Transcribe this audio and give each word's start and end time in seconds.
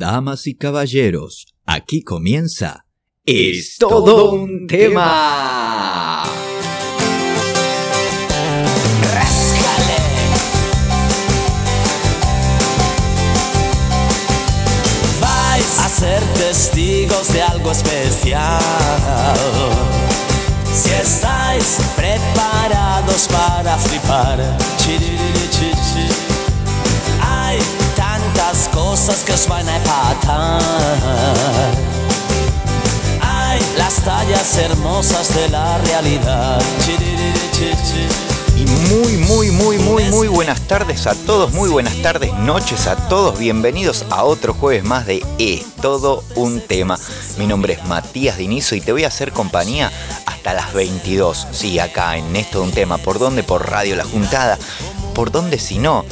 Damas 0.00 0.46
y 0.46 0.54
caballeros, 0.54 1.46
aquí 1.66 2.02
comienza 2.02 2.86
Es 3.26 3.76
todo 3.76 4.32
un 4.32 4.66
tema. 4.66 6.24
Vais 15.20 15.78
a 15.78 15.88
ser 15.90 16.22
testigos 16.32 17.30
de 17.34 17.42
algo 17.42 17.70
especial. 17.70 18.58
Si 20.72 20.88
estáis 20.92 21.78
preparados 21.94 23.28
para 23.28 23.76
flipar, 23.76 24.56
tantas 24.78 26.29
cosas 28.90 29.22
que 29.22 29.32
os 29.32 29.46
van 29.46 29.68
a 29.68 29.76
empatar. 29.76 30.60
Hay 33.22 33.60
las 33.78 33.94
tallas 34.02 34.58
hermosas 34.58 35.32
de 35.32 35.48
la 35.48 35.78
realidad. 35.78 36.60
Y 38.56 38.66
muy, 38.92 39.16
muy, 39.16 39.50
muy, 39.52 39.78
muy, 39.78 40.04
muy 40.10 40.26
buenas 40.26 40.62
tardes 40.62 41.06
a 41.06 41.14
todos, 41.14 41.52
muy 41.52 41.68
buenas 41.68 42.02
tardes, 42.02 42.34
noches 42.34 42.88
a 42.88 42.96
todos. 43.08 43.38
Bienvenidos 43.38 44.04
a 44.10 44.24
otro 44.24 44.54
jueves 44.54 44.82
más 44.82 45.06
de 45.06 45.24
Es 45.38 45.64
todo 45.80 46.24
un 46.34 46.60
tema. 46.60 46.98
Mi 47.38 47.46
nombre 47.46 47.74
es 47.74 47.84
Matías 47.86 48.38
Dinizo 48.38 48.74
y 48.74 48.80
te 48.80 48.90
voy 48.90 49.04
a 49.04 49.08
hacer 49.08 49.30
compañía 49.30 49.92
hasta 50.26 50.52
las 50.52 50.72
22. 50.72 51.46
Sí, 51.52 51.78
acá 51.78 52.16
en 52.16 52.34
Esto 52.34 52.60
un 52.60 52.72
tema. 52.72 52.98
¿Por 52.98 53.20
dónde? 53.20 53.44
Por 53.44 53.70
Radio 53.70 53.94
La 53.94 54.04
Juntada. 54.04 54.58
¿Por 55.14 55.30
dónde 55.30 55.60
si 55.60 55.78
no? 55.78 56.04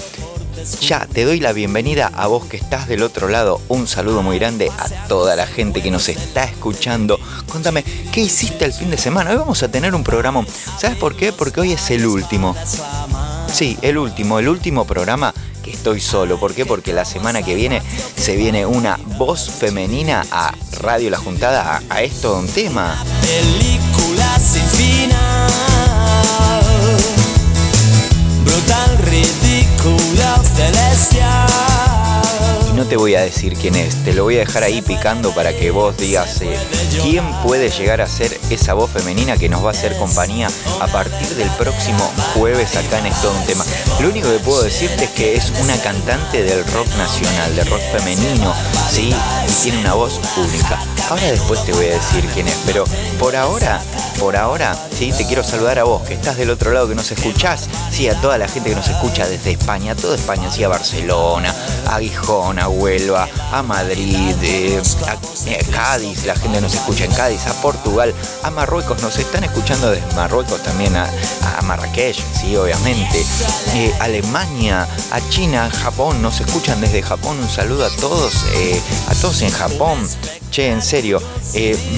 Ya 0.80 1.07
te 1.07 1.25
doy 1.25 1.41
la 1.41 1.53
bienvenida 1.53 2.11
a 2.15 2.27
vos 2.27 2.47
que 2.47 2.57
estás 2.57 2.89
del 2.89 3.03
otro 3.03 3.29
lado. 3.29 3.61
Un 3.69 3.87
saludo 3.87 4.23
muy 4.23 4.39
grande 4.39 4.71
a 4.79 4.89
toda 5.09 5.37
la 5.37 5.47
gente 5.47 5.83
que 5.83 5.91
nos 5.91 6.09
está 6.09 6.45
escuchando. 6.45 7.19
Contame, 7.50 7.84
¿qué 8.12 8.20
hiciste 8.20 8.65
el 8.65 8.73
fin 8.73 8.91
de 8.91 8.98
semana? 8.98 9.31
Hoy 9.31 9.37
vamos 9.37 9.62
a 9.62 9.70
tener 9.70 9.95
un 9.95 10.03
programa. 10.03 10.45
¿Sabes 10.78 10.97
por 10.97 11.17
qué? 11.17 11.33
Porque 11.33 11.61
hoy 11.61 11.73
es 11.73 11.91
el 11.91 12.06
último. 12.06 12.56
Sí, 13.53 13.78
el 13.83 13.98
último, 13.98 14.39
el 14.39 14.48
último 14.48 14.84
programa 14.84 15.33
que 15.62 15.70
estoy 15.70 16.00
solo. 16.00 16.39
¿Por 16.39 16.55
qué? 16.55 16.67
Porque 16.67 16.93
la 16.93 17.05
semana 17.05 17.43
que 17.43 17.55
viene 17.55 17.83
se 18.17 18.37
viene 18.37 18.67
una 18.67 18.98
voz 19.19 19.50
femenina 19.50 20.25
a 20.31 20.55
Radio 20.81 21.11
La 21.11 21.19
Juntada, 21.19 21.77
a, 21.89 21.95
a 21.95 22.03
esto 22.03 22.39
un 22.39 22.48
tema. 22.48 23.03
Película 23.22 24.39
sin 24.39 24.62
final. 24.62 25.48
Brutal, 28.59 28.98
ridícula. 28.98 30.42
Y 31.12 31.97
no 32.79 32.87
te 32.87 32.97
voy 32.97 33.17
a 33.17 33.23
decir 33.23 33.55
quién 33.55 33.75
es, 33.75 34.05
te 34.05 34.12
lo 34.12 34.23
voy 34.23 34.37
a 34.37 34.41
dejar 34.41 34.62
ahí 34.62 34.83
picando 34.83 35.34
para 35.34 35.53
que 35.53 35.73
vos 35.73 35.97
digas 35.97 36.41
eh, 36.43 36.57
quién 37.03 37.25
puede 37.43 37.71
llegar 37.71 38.01
a 38.01 38.07
ser 38.07 38.39
esa 38.51 38.75
voz 38.75 38.89
femenina 38.89 39.37
que 39.37 39.48
nos 39.48 39.65
va 39.65 39.69
a 39.69 39.73
hacer 39.73 39.97
compañía 39.97 40.47
a 40.81 40.87
partir 40.87 41.29
del 41.34 41.51
próximo 41.51 42.09
jueves 42.34 42.77
acá 42.77 43.01
en 43.01 43.06
esto 43.06 43.33
un 43.33 43.47
tema. 43.47 43.65
Lo 44.01 44.11
único 44.11 44.31
que 44.31 44.39
puedo 44.39 44.62
decirte 44.62 45.05
es 45.05 45.11
que 45.11 45.34
es 45.34 45.53
una 45.61 45.77
cantante 45.79 46.45
del 46.45 46.65
rock 46.73 46.87
nacional, 46.97 47.56
del 47.56 47.67
rock 47.67 47.81
femenino, 47.91 48.55
¿sí? 48.89 49.12
Y 49.49 49.62
tiene 49.62 49.81
una 49.81 49.95
voz 49.95 50.21
única. 50.37 50.79
Ahora 51.11 51.25
después 51.33 51.65
te 51.65 51.73
voy 51.73 51.87
a 51.87 51.95
decir 51.95 52.25
quién 52.34 52.47
es, 52.47 52.59
pero 52.67 52.84
por 53.19 53.34
ahora, 53.34 53.81
por 54.21 54.37
ahora, 54.37 54.77
sí, 54.93 55.11
te 55.17 55.27
quiero 55.27 55.43
saludar 55.43 55.79
a 55.79 55.84
vos 55.84 56.03
que 56.03 56.12
estás 56.12 56.37
del 56.37 56.51
otro 56.51 56.71
lado, 56.71 56.87
que 56.87 56.95
nos 56.95 57.11
escuchás, 57.11 57.67
sí, 57.91 58.09
a 58.11 58.21
toda 58.21 58.37
la 58.37 58.47
gente 58.47 58.69
que 58.69 58.77
nos 58.77 58.89
escucha 58.89 59.27
desde 59.27 59.53
España, 59.53 59.97
toda 59.97 60.17
España, 60.17 60.51
sí, 60.53 60.65
a 60.65 60.69
Barcelona, 60.69 61.55
a 61.87 61.99
Gijón, 61.99 62.59
Huelva, 62.69 63.28
a 63.52 63.62
Madrid, 63.62 64.34
eh, 64.42 64.83
a, 65.06 65.14
eh, 65.48 65.66
Cádiz, 65.70 66.24
la 66.24 66.36
gente 66.36 66.61
nos 66.61 66.75
escucha 66.75 67.05
en 67.05 67.12
Cádiz, 67.12 67.47
a 67.47 67.52
Portugal, 67.60 68.14
a 68.42 68.50
Marruecos, 68.50 69.02
nos 69.02 69.19
están 69.19 69.44
escuchando 69.44 69.91
desde 69.91 70.14
Marruecos 70.14 70.62
también, 70.62 70.97
a, 70.97 71.08
Marrakech, 71.65 72.16
sí, 72.41 72.56
obviamente, 72.56 73.22
eh, 73.75 73.94
Alemania, 74.00 74.88
a 75.10 75.28
China, 75.28 75.70
Japón, 75.70 76.22
nos 76.22 76.41
escuchan 76.41 76.81
desde 76.81 77.03
Japón, 77.03 77.38
un 77.38 77.48
saludo 77.48 77.84
a 77.84 77.91
todos, 77.91 78.47
a 79.09 79.14
todos 79.14 79.43
en 79.43 79.50
Japón. 79.50 80.09
Che, 80.50 80.72
en 80.72 80.81
serio, 80.81 81.20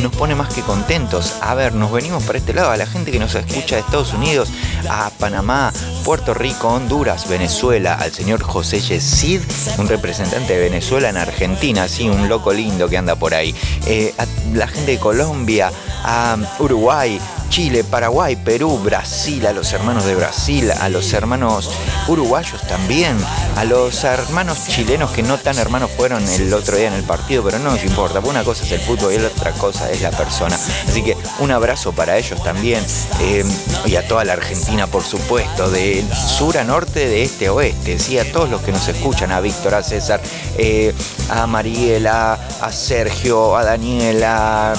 nos 0.03 0.12
pone 0.16 0.34
más 0.34 0.53
que 0.53 0.62
contentos. 0.62 1.37
A 1.41 1.55
ver, 1.55 1.72
nos 1.72 1.93
venimos 1.93 2.25
para 2.25 2.39
este 2.39 2.53
lado, 2.53 2.72
a 2.72 2.77
la 2.77 2.84
gente 2.84 3.12
que 3.12 3.21
nos 3.21 3.33
escucha 3.37 3.77
de 3.77 3.83
Estados 3.83 4.12
Unidos, 4.12 4.49
a 4.91 5.11
Panamá, 5.11 5.72
Puerto 6.05 6.34
Rico, 6.34 6.69
Honduras, 6.69 7.28
Venezuela, 7.28 7.95
al 7.95 8.12
señor 8.12 8.43
José 8.43 8.81
Yesid, 8.81 9.41
un 9.78 9.89
representante 9.89 10.55
de 10.55 10.59
Venezuela 10.60 11.09
en 11.09 11.16
Argentina, 11.16 11.88
sí, 11.88 12.09
un 12.09 12.28
loco 12.28 12.53
lindo 12.53 12.88
que 12.88 12.97
anda 12.97 13.16
por 13.16 13.34
ahí. 13.34 13.54
Eh, 13.87 14.15
a 14.19 14.26
la 14.54 14.69
gente 14.69 14.93
de 14.93 14.98
Colombia, 14.98 15.72
a 16.04 16.37
Uruguay, 16.59 17.21
Chile, 17.50 17.82
Paraguay, 17.82 18.37
Perú, 18.37 18.78
Brasil, 18.78 19.44
a 19.44 19.53
los 19.53 19.72
hermanos 19.72 20.04
de 20.04 20.15
Brasil, 20.15 20.71
a 20.71 20.88
los 20.88 21.12
hermanos 21.12 21.69
uruguayos 22.06 22.65
también, 22.69 23.16
a 23.56 23.65
los 23.65 24.04
hermanos 24.04 24.66
chilenos 24.69 25.10
que 25.10 25.25
no 25.25 25.37
tan 25.37 25.59
hermanos 25.59 25.91
fueron 25.97 26.26
el 26.28 26.54
otro 26.54 26.77
día 26.77 26.87
en 26.87 26.94
el 26.94 27.03
partido, 27.03 27.42
pero 27.42 27.59
no 27.59 27.72
nos 27.72 27.84
importa, 27.84 28.21
una 28.21 28.44
cosa 28.44 28.65
es 28.65 28.71
el 28.71 28.81
fútbol 28.81 29.12
y 29.12 29.19
la 29.19 29.27
otra 29.27 29.50
cosa 29.53 29.91
es 29.91 30.00
la 30.00 30.12
persona. 30.12 30.54
Así 30.54 31.03
que 31.03 31.16
un 31.41 31.50
abrazo 31.50 31.92
para 31.92 32.16
ellos 32.16 32.41
también 32.42 32.84
eh, 33.21 33.44
y 33.84 33.97
a 33.97 34.06
toda 34.06 34.25
la 34.25 34.34
Argentina, 34.34 34.87
por 34.87 35.03
supuesto, 35.03 35.69
de 35.71 36.04
sur 36.15 36.56
a 36.56 36.62
norte, 36.62 37.09
de 37.09 37.25
este 37.25 37.48
a 37.48 37.53
oeste, 37.53 37.98
¿sí? 37.98 38.16
a 38.19 38.31
todos 38.31 38.48
los 38.48 38.60
que 38.62 38.71
nos 38.71 38.87
escuchan, 38.87 39.32
a 39.32 39.41
Víctor, 39.41 39.75
a 39.75 39.82
César, 39.82 40.21
eh, 40.56 40.94
a 41.31 41.47
Mariela, 41.47 42.38
a 42.61 42.72
Sergio, 42.72 43.56
a 43.56 43.65
Daniela, 43.65 44.72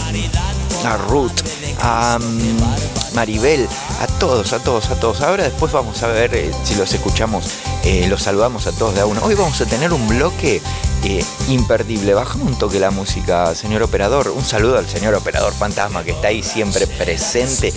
a 0.85 0.97
Ruth, 1.07 1.43
a 1.79 2.17
mm, 2.19 3.00
Maribel, 3.13 3.67
a 3.99 4.07
todos, 4.07 4.53
a 4.53 4.59
todos, 4.59 4.89
a 4.89 4.99
todos. 4.99 5.21
Ahora 5.21 5.43
después 5.43 5.71
vamos 5.71 6.01
a 6.03 6.07
ver 6.07 6.33
eh, 6.33 6.51
si 6.63 6.75
los 6.75 6.93
escuchamos, 6.93 7.45
eh, 7.83 8.07
los 8.07 8.23
saludamos 8.23 8.67
a 8.67 8.71
todos 8.71 8.95
de 8.95 9.01
a 9.01 9.05
uno. 9.05 9.21
Hoy 9.23 9.35
vamos 9.35 9.59
a 9.61 9.65
tener 9.65 9.91
un 9.91 10.07
bloque 10.07 10.61
eh, 11.03 11.23
imperdible. 11.49 12.13
Bajamos 12.13 12.47
un 12.47 12.57
toque 12.57 12.79
la 12.79 12.91
música, 12.91 13.53
señor 13.55 13.83
operador. 13.83 14.29
Un 14.29 14.43
saludo 14.43 14.77
al 14.77 14.87
señor 14.87 15.13
operador 15.15 15.53
fantasma 15.53 16.03
que 16.03 16.11
está 16.11 16.29
ahí 16.29 16.41
siempre 16.41 16.87
presente. 16.87 17.73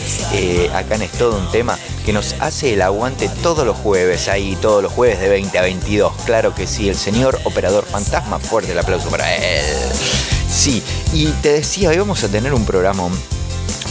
acá 0.72 0.94
en 0.94 1.02
Es 1.02 1.12
Todo 1.12 1.38
un 1.38 1.50
Tema, 1.50 1.78
que 2.04 2.12
nos 2.12 2.34
hace 2.40 2.74
el 2.74 2.82
aguante 2.82 3.28
todos 3.42 3.66
los 3.66 3.76
jueves, 3.76 4.28
ahí 4.28 4.56
todos 4.60 4.82
los 4.82 4.92
jueves 4.92 5.20
de 5.20 5.28
20 5.28 5.58
a 5.58 5.62
22. 5.62 6.12
Claro 6.26 6.54
que 6.54 6.66
sí, 6.66 6.88
el 6.88 6.96
señor 6.96 7.40
operador 7.44 7.84
fantasma. 7.84 8.38
Fuerte 8.38 8.72
el 8.72 8.78
aplauso 8.78 9.08
para 9.08 9.34
él. 9.34 9.64
Sí, 10.48 10.82
y 11.12 11.26
te 11.42 11.52
decía, 11.54 11.88
hoy 11.88 11.98
vamos 11.98 12.22
a 12.22 12.28
tener 12.28 12.54
un 12.54 12.64
programa 12.64 13.08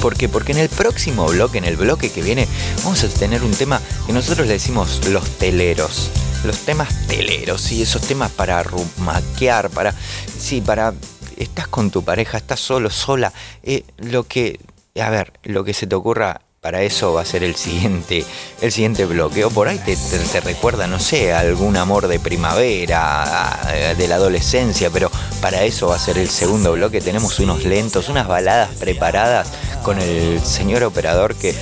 ¿Por 0.04 0.18
qué? 0.18 0.28
Porque 0.28 0.52
en 0.52 0.58
el 0.58 0.68
próximo 0.68 1.26
bloque, 1.28 1.60
en 1.60 1.64
el 1.64 1.78
bloque 1.78 2.12
que 2.12 2.22
viene, 2.22 2.46
vamos 2.84 3.02
a 3.06 3.08
tener 3.08 3.42
un 3.42 3.54
tema 3.54 3.80
que 4.06 4.12
nosotros 4.12 4.46
le 4.46 4.52
decimos 4.52 5.00
los 5.08 5.24
teleros. 5.38 6.12
Los 6.44 6.58
temas 6.66 7.08
teleros, 7.08 7.62
sí, 7.62 7.82
esos 7.82 8.02
temas 8.02 8.30
para 8.30 8.62
rumaquear, 8.64 9.70
para. 9.70 9.96
Sí, 10.38 10.60
para. 10.60 10.94
Estás 11.38 11.70
con 11.70 11.90
tu 11.90 12.04
pareja, 12.04 12.38
estás 12.38 12.60
solo, 12.60 12.90
sola. 12.90 13.32
eh, 13.64 13.86
lo 13.96 14.26
que. 14.26 14.60
A 15.02 15.10
ver, 15.10 15.32
lo 15.44 15.64
que 15.64 15.74
se 15.74 15.88
te 15.88 15.96
ocurra. 15.96 16.42
Para 16.64 16.82
eso 16.82 17.12
va 17.12 17.24
a 17.24 17.26
ser 17.26 17.44
el 17.44 17.58
siguiente, 17.58 18.24
el 18.62 18.72
siguiente 18.72 19.04
bloque. 19.04 19.44
O 19.44 19.50
por 19.50 19.68
ahí 19.68 19.80
te, 19.80 19.98
recuerda, 20.40 20.88
no 20.88 20.98
sé, 20.98 21.34
algún 21.34 21.76
amor 21.76 22.08
de 22.08 22.22
primavera, 22.22 23.60
de 23.98 24.08
la 24.08 24.16
adolescencia, 24.16 24.90
pero 24.90 25.12
para 25.42 25.64
eso 25.64 25.88
va 25.90 25.98
a 25.98 26.00
ser 26.00 26.18
el 26.18 26.30
segundo 26.30 26.72
bloque. 26.72 27.02
Tenemos 27.02 27.38
unos 27.40 27.66
lentos, 27.66 28.08
unas 28.08 28.30
baladas 28.30 28.70
preparadas 28.80 29.50
con 29.84 30.00
el 30.00 30.42
señor 30.42 30.84
operador 30.84 31.36
que 31.36 31.54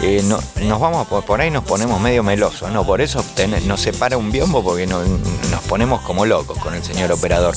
eh, 0.00 0.22
no, 0.24 0.40
nos 0.62 0.80
vamos 0.80 1.06
por 1.06 1.42
ahí 1.42 1.50
nos 1.50 1.62
ponemos 1.62 2.00
medio 2.00 2.22
melosos, 2.22 2.70
no, 2.70 2.86
por 2.86 3.02
eso 3.02 3.22
nos 3.66 3.80
separa 3.82 4.16
un 4.16 4.32
biombo 4.32 4.64
porque 4.64 4.86
no- 4.86 5.02
nos 5.04 5.60
ponemos 5.68 6.00
como 6.00 6.24
locos 6.24 6.56
con 6.56 6.74
el 6.74 6.82
señor 6.82 7.12
operador. 7.12 7.54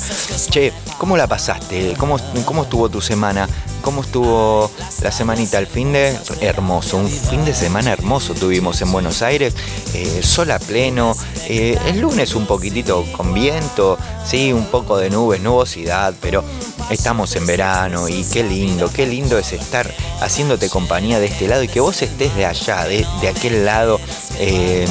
Che, 0.49 0.73
¿cómo 0.97 1.15
la 1.15 1.27
pasaste? 1.27 1.93
¿Cómo, 1.97 2.17
cómo 2.43 2.63
estuvo 2.63 2.89
tu 2.89 2.99
semana? 2.99 3.47
¿Cómo 3.81 4.01
estuvo 4.01 4.69
la 5.01 5.11
semanita? 5.11 5.57
El 5.57 5.67
fin 5.67 5.93
de 5.93 6.17
hermoso, 6.41 6.88
un 6.93 7.09
fin 7.09 7.45
de 7.45 7.53
semana 7.53 7.91
hermoso 7.91 8.33
tuvimos 8.33 8.81
en 8.81 8.91
Buenos 8.91 9.21
Aires, 9.21 9.53
eh, 9.93 10.21
sol 10.23 10.51
a 10.51 10.59
pleno, 10.59 11.15
eh, 11.47 11.77
el 11.87 11.99
lunes 11.99 12.35
un 12.35 12.45
poquitito 12.45 13.05
con 13.15 13.33
viento, 13.33 13.97
sí, 14.25 14.53
un 14.53 14.65
poco 14.65 14.97
de 14.97 15.09
nubes, 15.09 15.41
nubosidad, 15.41 16.13
pero 16.21 16.43
estamos 16.89 17.35
en 17.35 17.45
verano 17.45 18.07
y 18.07 18.23
qué 18.23 18.43
lindo, 18.43 18.91
qué 18.91 19.05
lindo 19.05 19.37
es 19.37 19.53
estar 19.53 19.93
haciéndote 20.21 20.69
compañía 20.69 21.19
de 21.19 21.27
este 21.27 21.47
lado 21.47 21.63
y 21.63 21.67
que 21.67 21.79
vos 21.79 22.01
estés 22.01 22.35
de 22.35 22.45
allá, 22.45 22.85
de, 22.85 23.05
de 23.21 23.27
aquel 23.29 23.65
lado. 23.65 23.99
eh, 24.39 24.87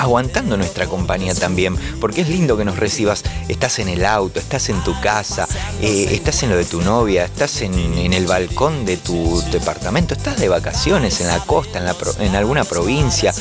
aguantando 0.00 0.56
nuestra 0.56 0.86
compañía 0.86 1.34
también, 1.34 1.76
porque 2.00 2.22
es 2.22 2.28
lindo 2.28 2.56
que 2.56 2.64
nos 2.64 2.78
recibas, 2.78 3.22
estás 3.48 3.78
en 3.78 3.88
el 3.88 4.04
auto, 4.06 4.40
estás 4.40 4.70
en 4.70 4.82
tu 4.82 4.98
casa, 5.00 5.46
eh, 5.82 6.08
estás 6.12 6.42
en 6.42 6.50
lo 6.50 6.56
de 6.56 6.64
tu 6.64 6.80
novia, 6.80 7.26
estás 7.26 7.60
en, 7.60 7.74
el 8.12 8.26
balcón 8.26 8.86
de 8.86 8.96
tu 8.96 9.42
departamento, 9.52 10.14
estás 10.14 10.38
de 10.38 10.48
vacaciones 10.48 11.20
en 11.20 11.28
la 11.28 11.38
costa, 11.40 11.80
en 12.18 12.34
alguna 12.34 12.64
provincia. 12.64 13.32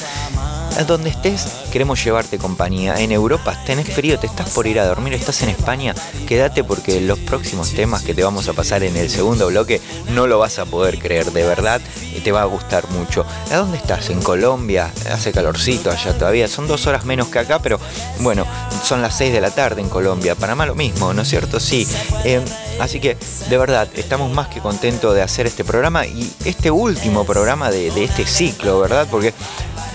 A 0.77 0.83
donde 0.83 1.09
estés, 1.09 1.45
queremos 1.71 2.03
llevarte 2.03 2.37
compañía. 2.37 2.95
En 2.99 3.11
Europa 3.11 3.57
tenés 3.65 3.89
frío, 3.89 4.19
te 4.19 4.27
estás 4.27 4.49
por 4.49 4.67
ir 4.67 4.79
a 4.79 4.87
dormir, 4.87 5.13
estás 5.13 5.41
en 5.41 5.49
España, 5.49 5.93
quédate 6.27 6.63
porque 6.63 7.01
los 7.01 7.19
próximos 7.19 7.73
temas 7.73 8.03
que 8.03 8.13
te 8.13 8.23
vamos 8.23 8.47
a 8.47 8.53
pasar 8.53 8.83
en 8.83 8.95
el 8.95 9.09
segundo 9.09 9.47
bloque 9.47 9.81
no 10.13 10.27
lo 10.27 10.39
vas 10.39 10.59
a 10.59 10.65
poder 10.65 10.99
creer, 10.99 11.31
de 11.31 11.43
verdad, 11.43 11.81
te 12.23 12.31
va 12.31 12.41
a 12.41 12.45
gustar 12.45 12.89
mucho. 12.91 13.25
¿A 13.51 13.57
dónde 13.57 13.77
estás? 13.77 14.09
En 14.09 14.21
Colombia, 14.21 14.91
hace 15.11 15.31
calorcito 15.31 15.89
allá 15.89 16.17
todavía, 16.17 16.47
son 16.47 16.67
dos 16.67 16.85
horas 16.87 17.05
menos 17.05 17.27
que 17.27 17.39
acá, 17.39 17.59
pero 17.59 17.79
bueno, 18.19 18.45
son 18.83 19.01
las 19.01 19.15
seis 19.15 19.33
de 19.33 19.41
la 19.41 19.51
tarde 19.51 19.81
en 19.81 19.89
Colombia, 19.89 20.35
Panamá 20.35 20.65
lo 20.65 20.75
mismo, 20.75 21.13
¿no 21.13 21.21
es 21.21 21.29
cierto? 21.29 21.59
Sí. 21.59 21.87
Eh, 22.23 22.41
así 22.79 22.99
que, 22.99 23.17
de 23.49 23.57
verdad, 23.57 23.87
estamos 23.95 24.31
más 24.31 24.47
que 24.47 24.59
contentos 24.59 25.15
de 25.15 25.21
hacer 25.21 25.47
este 25.47 25.63
programa 25.63 26.05
y 26.05 26.31
este 26.45 26.71
último 26.71 27.25
programa 27.25 27.71
de, 27.71 27.91
de 27.91 28.03
este 28.03 28.25
ciclo, 28.25 28.79
¿verdad? 28.79 29.07
Porque 29.09 29.33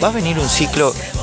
va 0.03 0.09
a 0.09 0.13
venir 0.13 0.39
un 0.39 0.49
ciclo 0.49 0.64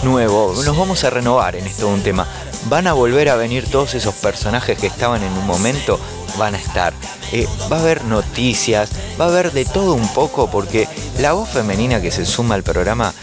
nuevo, 0.04 0.54
nos 0.66 0.78
vamos 0.78 1.04
a 1.04 1.10
renovar 1.10 1.56
en 1.56 1.66
esto 1.66 1.88
un 1.88 2.02
tema. 2.02 2.28
Van 2.70 2.86
a 2.88 2.94
volver 2.94 3.30
a 3.30 3.36
venir 3.36 3.66
todos 3.70 3.96
esos 3.96 4.14
personajes 4.16 4.78
que 4.78 4.88
estaban 4.88 5.24
en 5.24 5.32
un 5.34 5.48
momento, 5.48 6.00
van 6.38 6.54
a 6.56 6.58
estar. 6.58 6.94
Eh, 7.32 7.48
va 7.72 7.78
a 7.78 7.80
haber 7.80 8.04
noticias, 8.04 8.92
va 9.20 9.26
a 9.26 9.28
haber 9.30 9.52
de 9.52 9.66
todo 9.66 9.94
un 9.94 10.08
poco, 10.14 10.50
porque 10.52 10.88
la 11.20 11.34
voz 11.34 11.50
femenina 11.50 12.02
que 12.02 12.12
se 12.12 12.26
suma 12.26 12.56
al 12.56 12.64
programa 12.64 13.14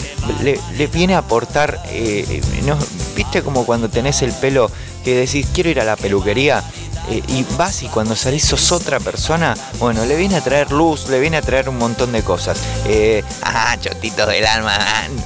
le, 0.42 0.86
viene 0.88 1.14
a 1.14 1.18
aportar, 1.18 1.80
eh, 1.90 2.24
eh, 2.28 2.74
viste 3.14 3.42
como 3.42 3.64
cuando 3.64 3.88
tenés 3.88 4.22
el 4.22 4.32
pelo 4.32 4.70
que 5.04 5.14
decís 5.14 5.46
quiero 5.54 5.70
ir 5.70 5.80
a 5.80 5.84
la 5.84 5.96
peluquería 5.96 6.64
eh, 7.10 7.22
y 7.28 7.44
vas 7.56 7.82
y 7.82 7.88
cuando 7.88 8.14
salís 8.14 8.44
sos 8.44 8.72
otra 8.72 9.00
persona, 9.00 9.54
bueno, 9.78 10.04
le 10.04 10.16
viene 10.16 10.36
a 10.36 10.40
traer 10.40 10.70
luz, 10.70 11.08
le 11.08 11.20
viene 11.20 11.38
a 11.38 11.42
traer 11.42 11.68
un 11.68 11.78
montón 11.78 12.12
de 12.12 12.22
cosas. 12.22 12.58
Eh, 12.86 13.24
ah, 13.42 13.76
chotitos 13.80 14.28
del 14.28 14.46
alma. 14.46 14.78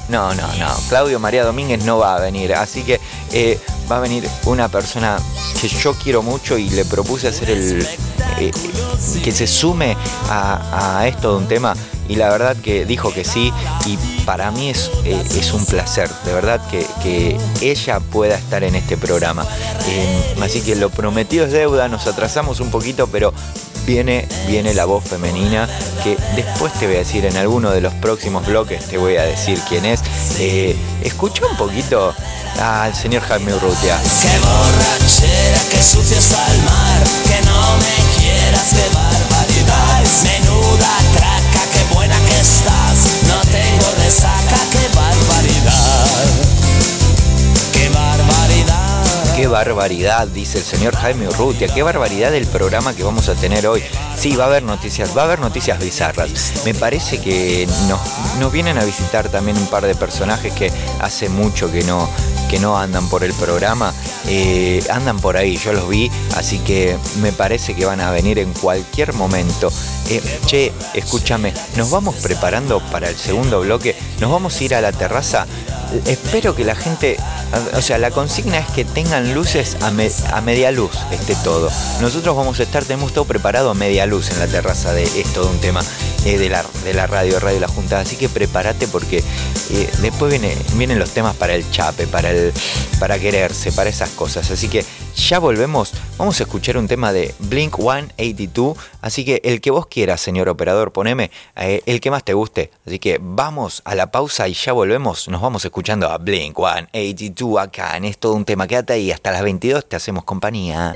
No, 0.09 0.33
no, 0.33 0.47
no. 0.55 0.75
Claudio 0.89 1.19
María 1.19 1.43
Domínguez 1.43 1.83
no 1.83 1.97
va 1.97 2.15
a 2.15 2.19
venir. 2.19 2.53
Así 2.53 2.83
que 2.83 2.99
eh, 3.31 3.59
va 3.91 3.97
a 3.97 3.99
venir 3.99 4.27
una 4.45 4.69
persona 4.69 5.17
que 5.59 5.67
yo 5.67 5.93
quiero 5.93 6.21
mucho 6.21 6.57
y 6.57 6.69
le 6.69 6.85
propuse 6.85 7.27
hacer 7.27 7.49
el. 7.49 7.87
que 9.23 9.31
se 9.31 9.47
sume 9.47 9.97
a 10.29 11.03
esto 11.07 11.31
de 11.31 11.37
un 11.37 11.47
tema 11.47 11.75
y 12.07 12.15
la 12.15 12.29
verdad 12.29 12.55
que 12.57 12.85
dijo 12.85 13.13
que 13.13 13.23
sí 13.23 13.51
y 13.85 13.97
para 14.25 14.51
mí 14.51 14.69
es, 14.69 14.91
eh, 15.05 15.21
es 15.37 15.53
un 15.53 15.65
placer, 15.65 16.09
de 16.25 16.33
verdad 16.33 16.61
que, 16.69 16.83
ella 17.61 17.99
pueda 17.99 18.35
estar 18.35 18.63
en 18.63 18.75
este 18.75 18.97
programa. 18.97 19.45
Eh, 19.87 20.35
así 20.41 20.61
que 20.61 20.75
lo 20.75 20.89
prometido 20.89 21.45
es 21.45 21.51
deuda, 21.51 21.87
nos 21.87 22.07
atrasamos 22.07 22.59
un 22.59 22.71
poquito, 22.71 23.07
pero 23.07 23.33
viene, 23.85 24.27
viene 24.47 24.73
la 24.73 24.85
voz 24.85 25.03
femenina 25.03 25.67
que 26.03 26.17
después 26.35 26.73
te 26.73 26.87
voy 26.87 26.95
a 26.95 26.99
decir 26.99 27.25
en 27.25 27.37
alguno 27.37 27.71
de 27.71 27.81
los 27.81 27.93
próximos 27.95 28.45
bloques, 28.45 28.85
te 28.85 28.97
voy 28.97 29.17
a 29.17 29.23
decir 29.23 29.59
quién 29.69 29.85
es. 29.85 30.01
Eh, 30.39 30.75
escucha 31.03 31.45
un 31.45 31.57
poquito 31.57 32.13
al 32.59 32.93
señor 32.93 33.23
Jaime 33.23 33.53
Urrutia. 33.53 33.97
Qué 34.21 34.39
borrachera, 34.39 35.59
qué 35.71 35.83
sucio 35.83 36.17
al 36.17 36.57
mar, 36.63 37.03
que 37.23 37.41
no 37.45 37.77
me 37.77 38.15
quieras, 38.15 38.73
menuda 40.23 41.32
resaca, 44.03 44.57
qué 44.71 44.95
barbaridad. 44.95 46.53
Qué 49.35 49.47
barbaridad, 49.47 50.27
dice 50.27 50.59
el 50.59 50.63
señor 50.63 50.95
Jaime 50.95 51.27
Urrutia, 51.27 51.67
qué 51.67 51.81
barbaridad 51.81 52.35
el 52.35 52.45
programa 52.45 52.93
que 52.95 53.03
vamos 53.03 53.29
a 53.29 53.33
tener 53.33 53.65
hoy. 53.65 53.81
Sí, 54.15 54.35
va 54.35 54.43
a 54.43 54.47
haber 54.47 54.61
noticias, 54.61 55.17
va 55.17 55.23
a 55.23 55.25
haber 55.25 55.39
noticias 55.39 55.79
bizarras. 55.79 56.53
Me 56.65 56.75
parece 56.75 57.19
que 57.19 57.67
nos, 57.89 57.99
nos 58.39 58.51
vienen 58.51 58.77
a 58.77 58.85
visitar 58.85 59.29
también 59.29 59.57
un 59.57 59.65
par 59.65 59.87
de 59.87 59.95
personajes 59.95 60.53
que 60.53 60.71
hace 61.01 61.29
mucho 61.29 61.71
que 61.71 61.83
no, 61.83 62.07
que 62.47 62.59
no 62.59 62.77
andan 62.77 63.09
por 63.09 63.23
el 63.23 63.33
programa. 63.33 63.91
Eh, 64.27 64.83
andan 64.91 65.19
por 65.19 65.35
ahí, 65.35 65.57
yo 65.57 65.73
los 65.73 65.89
vi, 65.89 66.11
así 66.37 66.59
que 66.59 66.95
me 67.19 67.31
parece 67.31 67.73
que 67.73 67.85
van 67.85 67.99
a 67.99 68.11
venir 68.11 68.37
en 68.37 68.53
cualquier 68.53 69.13
momento. 69.13 69.71
Eh, 70.13 70.21
che, 70.45 70.71
escúchame, 70.93 71.55
nos 71.75 71.89
vamos 71.89 72.13
preparando 72.21 72.79
para 72.91 73.09
el 73.09 73.17
segundo 73.17 73.61
bloque, 73.61 73.95
nos 74.19 74.29
vamos 74.29 74.55
a 74.55 74.63
ir 74.63 74.75
a 74.75 74.81
la 74.81 74.91
terraza. 74.91 75.47
Espero 76.05 76.55
que 76.55 76.63
la 76.63 76.75
gente, 76.75 77.17
o 77.75 77.81
sea, 77.81 77.97
la 77.97 78.11
consigna 78.11 78.59
es 78.59 78.67
que 78.67 78.85
tengan 78.85 79.33
luces 79.33 79.75
a, 79.81 79.89
media 79.89 80.71
luz, 80.71 80.91
este 81.11 81.33
todo. 81.43 81.71
Nosotros 81.99 82.35
vamos 82.35 82.59
a 82.59 82.63
estar, 82.63 82.83
tenemos 82.83 83.11
todo 83.11 83.25
preparado 83.25 83.71
a 83.71 83.73
media 83.73 84.05
luz 84.05 84.29
en 84.29 84.39
la 84.39 84.45
terraza 84.45 84.93
de 84.93 85.03
esto 85.03 85.45
de 85.45 85.49
un 85.49 85.59
tema 85.59 85.81
eh, 86.25 86.37
de, 86.37 86.49
la, 86.49 86.63
de 86.83 86.93
la 86.93 87.07
radio, 87.07 87.39
Radio 87.39 87.59
La 87.59 87.67
Junta. 87.67 87.99
Así 87.99 88.15
que 88.15 88.29
prepárate 88.29 88.87
porque 88.87 89.23
después 90.01 90.29
viene, 90.29 90.55
vienen 90.75 90.99
los 90.99 91.09
temas 91.11 91.35
para 91.35 91.55
el 91.55 91.69
chape, 91.71 92.05
para, 92.05 92.29
el, 92.29 92.53
para 92.99 93.17
quererse, 93.17 93.71
para 93.71 93.89
esas 93.89 94.09
cosas. 94.09 94.49
Así 94.51 94.67
que 94.67 94.85
ya 95.15 95.39
volvemos. 95.39 95.93
Vamos 96.17 96.39
a 96.39 96.43
escuchar 96.43 96.77
un 96.77 96.87
tema 96.87 97.11
de 97.11 97.33
Blink 97.39 97.75
182. 97.75 98.77
Así 99.01 99.25
que 99.25 99.41
el 99.43 99.61
que 99.61 99.71
vos 99.71 99.87
quieras, 99.87 100.21
señor 100.21 100.49
operador, 100.49 100.91
poneme 100.91 101.31
eh, 101.55 101.81
el 101.85 102.01
que 102.01 102.11
más 102.11 102.23
te 102.23 102.33
guste. 102.33 102.71
Así 102.85 102.99
que 102.99 103.19
vamos 103.21 103.81
a 103.85 103.95
la 103.95 104.11
pausa 104.11 104.47
y 104.47 104.53
ya 104.53 104.73
volvemos. 104.73 105.27
Nos 105.29 105.41
vamos 105.41 105.65
escuchando 105.65 106.09
a 106.09 106.17
Blink 106.17 106.57
182 106.57 107.59
acá 107.59 107.97
en 107.97 108.05
esto 108.05 108.29
de 108.29 108.35
un 108.35 108.45
tema. 108.45 108.67
Quédate 108.67 108.93
ahí 108.93 109.11
hasta 109.11 109.31
las 109.31 109.43
22. 109.43 109.87
Te 109.87 109.95
hacemos 109.95 110.23
compañía. 110.23 110.95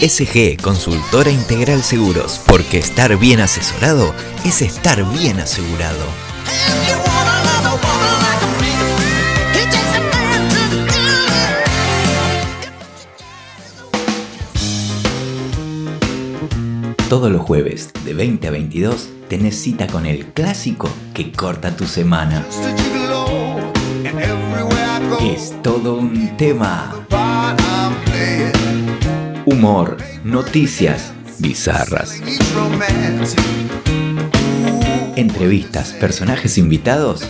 SG 0.00 0.56
Consultora 0.62 1.30
Integral 1.30 1.82
Seguros, 1.82 2.40
porque 2.46 2.78
estar 2.78 3.18
bien 3.18 3.38
asesorado 3.40 4.14
es 4.46 4.62
estar 4.62 5.04
bien 5.12 5.38
asegurado. 5.40 6.04
Todos 17.10 17.30
los 17.30 17.42
jueves 17.42 17.90
de 18.04 18.14
20 18.14 18.48
a 18.48 18.50
22 18.52 19.08
tenés 19.28 19.60
cita 19.60 19.86
con 19.86 20.06
el 20.06 20.32
clásico 20.32 20.88
que 21.12 21.30
corta 21.30 21.76
tu 21.76 21.86
semana. 21.86 22.46
Es 25.20 25.60
todo 25.62 25.96
un 25.96 26.36
tema 26.38 27.06
humor, 29.50 29.96
noticias 30.22 31.12
bizarras, 31.38 32.20
entrevistas, 35.16 35.92
personajes 35.94 36.56
invitados, 36.56 37.28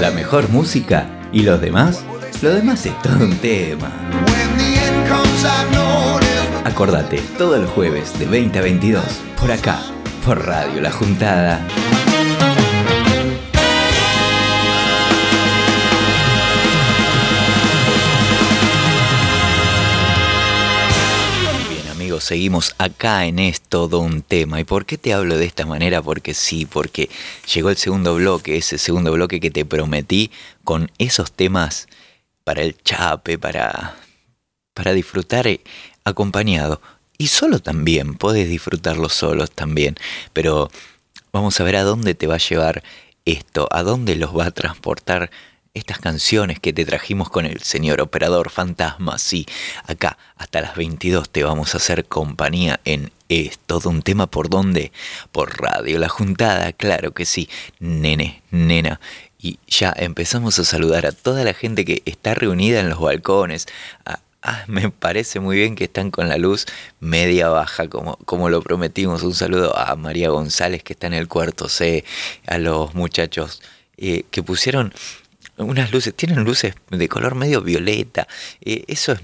la 0.00 0.10
mejor 0.12 0.48
música 0.48 1.06
y 1.30 1.42
los 1.42 1.60
demás, 1.60 2.02
lo 2.40 2.54
demás 2.54 2.86
es 2.86 3.02
todo 3.02 3.24
un 3.24 3.36
tema. 3.36 3.90
Acordate, 6.64 7.20
todos 7.36 7.60
los 7.60 7.70
jueves 7.70 8.18
de 8.18 8.26
20 8.26 8.58
a 8.58 8.62
22, 8.62 9.04
por 9.38 9.52
acá, 9.52 9.78
por 10.24 10.46
Radio 10.46 10.80
La 10.80 10.90
Juntada. 10.90 11.60
Seguimos 22.20 22.74
acá 22.78 23.26
en 23.26 23.38
Es 23.38 23.60
todo 23.60 24.00
un 24.00 24.22
tema. 24.22 24.60
¿Y 24.60 24.64
por 24.64 24.86
qué 24.86 24.98
te 24.98 25.12
hablo 25.12 25.36
de 25.36 25.46
esta 25.46 25.66
manera? 25.66 26.02
Porque 26.02 26.34
sí, 26.34 26.66
porque 26.66 27.10
llegó 27.52 27.70
el 27.70 27.76
segundo 27.76 28.14
bloque, 28.14 28.56
ese 28.56 28.78
segundo 28.78 29.12
bloque 29.12 29.40
que 29.40 29.50
te 29.50 29.64
prometí 29.64 30.30
con 30.64 30.90
esos 30.98 31.32
temas 31.32 31.88
para 32.44 32.62
el 32.62 32.76
chape, 32.82 33.38
para, 33.38 33.96
para 34.74 34.92
disfrutar 34.92 35.46
eh, 35.46 35.60
acompañado. 36.04 36.80
Y 37.18 37.26
solo 37.28 37.58
también, 37.58 38.14
puedes 38.14 38.48
disfrutarlo 38.48 39.08
solos 39.08 39.50
también. 39.50 39.96
Pero 40.32 40.70
vamos 41.32 41.60
a 41.60 41.64
ver 41.64 41.76
a 41.76 41.82
dónde 41.82 42.14
te 42.14 42.26
va 42.26 42.36
a 42.36 42.38
llevar 42.38 42.82
esto, 43.24 43.68
a 43.70 43.82
dónde 43.82 44.16
los 44.16 44.36
va 44.36 44.46
a 44.46 44.50
transportar 44.50 45.30
estas 45.74 45.98
canciones 45.98 46.58
que 46.58 46.72
te 46.72 46.84
trajimos 46.84 47.30
con 47.30 47.46
el 47.46 47.60
señor 47.60 48.00
operador 48.00 48.50
fantasma, 48.50 49.18
sí, 49.18 49.46
acá 49.86 50.18
hasta 50.36 50.60
las 50.60 50.74
22 50.74 51.30
te 51.30 51.44
vamos 51.44 51.74
a 51.74 51.78
hacer 51.78 52.06
compañía 52.06 52.80
en 52.84 53.12
Es 53.28 53.58
todo 53.60 53.90
un 53.90 54.02
tema 54.02 54.26
por 54.26 54.48
dónde, 54.50 54.90
por 55.30 55.60
Radio 55.60 55.98
La 56.00 56.08
Juntada, 56.08 56.72
claro 56.72 57.12
que 57.12 57.24
sí, 57.24 57.48
nene, 57.78 58.42
nena. 58.50 59.00
Y 59.38 59.58
ya 59.68 59.94
empezamos 59.96 60.58
a 60.58 60.64
saludar 60.64 61.06
a 61.06 61.12
toda 61.12 61.44
la 61.44 61.54
gente 61.54 61.84
que 61.84 62.02
está 62.04 62.34
reunida 62.34 62.80
en 62.80 62.90
los 62.90 63.00
balcones. 63.00 63.66
Ah, 64.04 64.18
ah, 64.42 64.64
me 64.66 64.90
parece 64.90 65.38
muy 65.38 65.56
bien 65.56 65.76
que 65.76 65.84
están 65.84 66.10
con 66.10 66.28
la 66.28 66.36
luz 66.36 66.66
media 66.98 67.48
baja, 67.48 67.88
como, 67.88 68.16
como 68.26 68.50
lo 68.50 68.60
prometimos. 68.60 69.22
Un 69.22 69.34
saludo 69.34 69.76
a 69.78 69.94
María 69.94 70.30
González 70.30 70.82
que 70.82 70.94
está 70.94 71.06
en 71.06 71.14
el 71.14 71.28
cuarto 71.28 71.68
C, 71.68 72.04
a 72.46 72.58
los 72.58 72.94
muchachos 72.94 73.62
eh, 73.96 74.24
que 74.30 74.42
pusieron 74.42 74.92
unas 75.64 75.92
luces, 75.92 76.14
tienen 76.14 76.44
luces 76.44 76.74
de 76.90 77.08
color 77.08 77.34
medio 77.34 77.62
violeta. 77.62 78.26
Eh, 78.60 78.84
eso, 78.88 79.12
es 79.12 79.20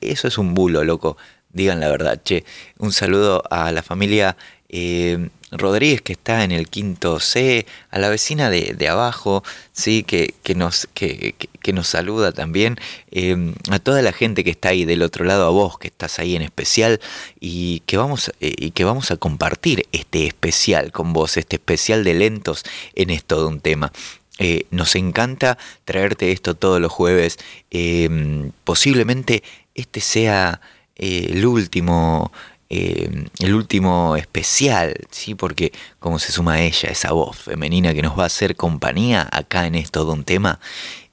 eso 0.00 0.28
es 0.28 0.38
un 0.38 0.54
bulo, 0.54 0.84
loco. 0.84 1.16
Digan 1.50 1.80
la 1.80 1.88
verdad, 1.88 2.20
che. 2.22 2.44
Un 2.78 2.92
saludo 2.92 3.42
a 3.50 3.72
la 3.72 3.82
familia 3.82 4.36
eh, 4.68 5.30
Rodríguez 5.50 6.02
que 6.02 6.12
está 6.12 6.44
en 6.44 6.52
el 6.52 6.68
quinto 6.68 7.20
C, 7.20 7.66
a 7.90 7.98
la 7.98 8.10
vecina 8.10 8.50
de, 8.50 8.88
abajo, 8.88 9.42
sí, 9.72 10.02
que, 10.02 10.34
que 10.42 10.54
nos, 10.54 10.86
que, 10.92 11.34
que, 11.62 11.72
nos 11.72 11.88
saluda 11.88 12.32
también, 12.32 12.76
eh, 13.10 13.54
a 13.70 13.78
toda 13.78 14.02
la 14.02 14.12
gente 14.12 14.44
que 14.44 14.50
está 14.50 14.68
ahí 14.68 14.84
del 14.84 15.02
otro 15.02 15.24
lado, 15.24 15.46
a 15.46 15.50
vos 15.50 15.78
que 15.78 15.88
estás 15.88 16.18
ahí 16.18 16.36
en 16.36 16.42
especial, 16.42 17.00
y 17.40 17.80
que 17.86 17.96
vamos, 17.96 18.30
y 18.40 18.72
que 18.72 18.84
vamos 18.84 19.10
a 19.10 19.16
compartir 19.16 19.86
este 19.92 20.26
especial 20.26 20.92
con 20.92 21.14
vos, 21.14 21.38
este 21.38 21.56
especial 21.56 22.04
de 22.04 22.12
lentos 22.12 22.64
en 22.94 23.08
esto 23.08 23.40
de 23.40 23.46
un 23.46 23.60
tema. 23.60 23.90
Eh, 24.38 24.66
nos 24.70 24.94
encanta 24.94 25.58
traerte 25.84 26.32
esto 26.32 26.54
todos 26.54 26.80
los 26.80 26.92
jueves. 26.92 27.38
Em, 27.70 28.52
posiblemente 28.64 29.42
este 29.74 30.00
sea 30.00 30.60
eh, 30.96 31.30
el 31.32 31.46
último. 31.46 32.32
Em, 32.70 33.28
el 33.38 33.54
último 33.54 34.14
especial, 34.16 34.94
¿sí? 35.10 35.34
porque 35.34 35.72
como 35.98 36.18
se 36.18 36.32
suma 36.32 36.60
ella, 36.60 36.90
esa 36.90 37.12
voz 37.12 37.38
femenina 37.38 37.94
que 37.94 38.02
nos 38.02 38.18
va 38.18 38.24
a 38.24 38.26
hacer 38.26 38.56
compañía 38.56 39.26
acá 39.32 39.66
en 39.66 39.74
esto 39.74 40.04
de 40.04 40.12
un 40.12 40.24
tema, 40.24 40.60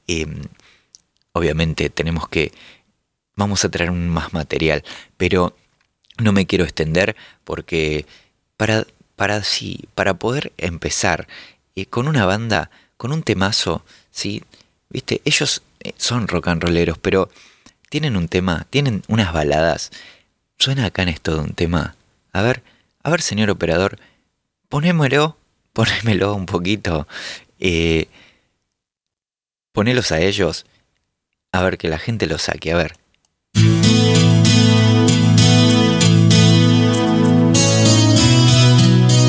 em, 0.07 0.41
obviamente 1.31 1.89
tenemos 1.89 2.27
que, 2.27 2.51
vamos 3.35 3.63
a 3.63 3.69
traer 3.71 3.91
más 3.93 4.33
material, 4.33 4.83
pero 5.17 5.55
no 6.17 6.31
me 6.33 6.45
quiero 6.45 6.65
extender 6.65 7.15
porque 7.45 8.05
para, 8.57 8.85
para, 9.15 9.43
sí, 9.43 9.87
para 9.95 10.15
poder 10.15 10.53
empezar 10.57 11.27
eh, 11.75 11.85
con 11.85 12.07
una 12.07 12.25
banda 12.25 12.69
con 12.97 13.11
un 13.11 13.23
temazo, 13.23 13.83
¿sí? 14.11 14.43
Viste, 14.89 15.21
ellos 15.25 15.61
eh, 15.81 15.93
son 15.97 16.27
rock 16.27 16.47
and 16.47 16.63
rolleros, 16.63 16.97
pero 16.97 17.29
tienen 17.89 18.17
un 18.17 18.27
tema, 18.27 18.67
tienen 18.69 19.03
unas 19.07 19.33
baladas. 19.33 19.91
Suena 20.57 20.85
acá 20.85 21.03
en 21.03 21.09
esto 21.09 21.35
de 21.35 21.41
un 21.41 21.53
tema. 21.53 21.95
A 22.31 22.41
ver, 22.41 22.63
a 23.03 23.09
ver, 23.09 23.21
señor 23.21 23.49
operador, 23.49 23.99
ponémelo, 24.69 25.37
ponémelo 25.73 26.33
un 26.33 26.45
poquito. 26.45 27.07
Eh, 27.59 28.07
ponelos 29.71 30.11
a 30.11 30.19
ellos. 30.19 30.65
A 31.51 31.61
ver, 31.63 31.77
que 31.77 31.87
la 31.87 31.99
gente 31.99 32.27
lo 32.27 32.37
saque, 32.37 32.71
a 32.71 32.77
ver. 32.77 32.95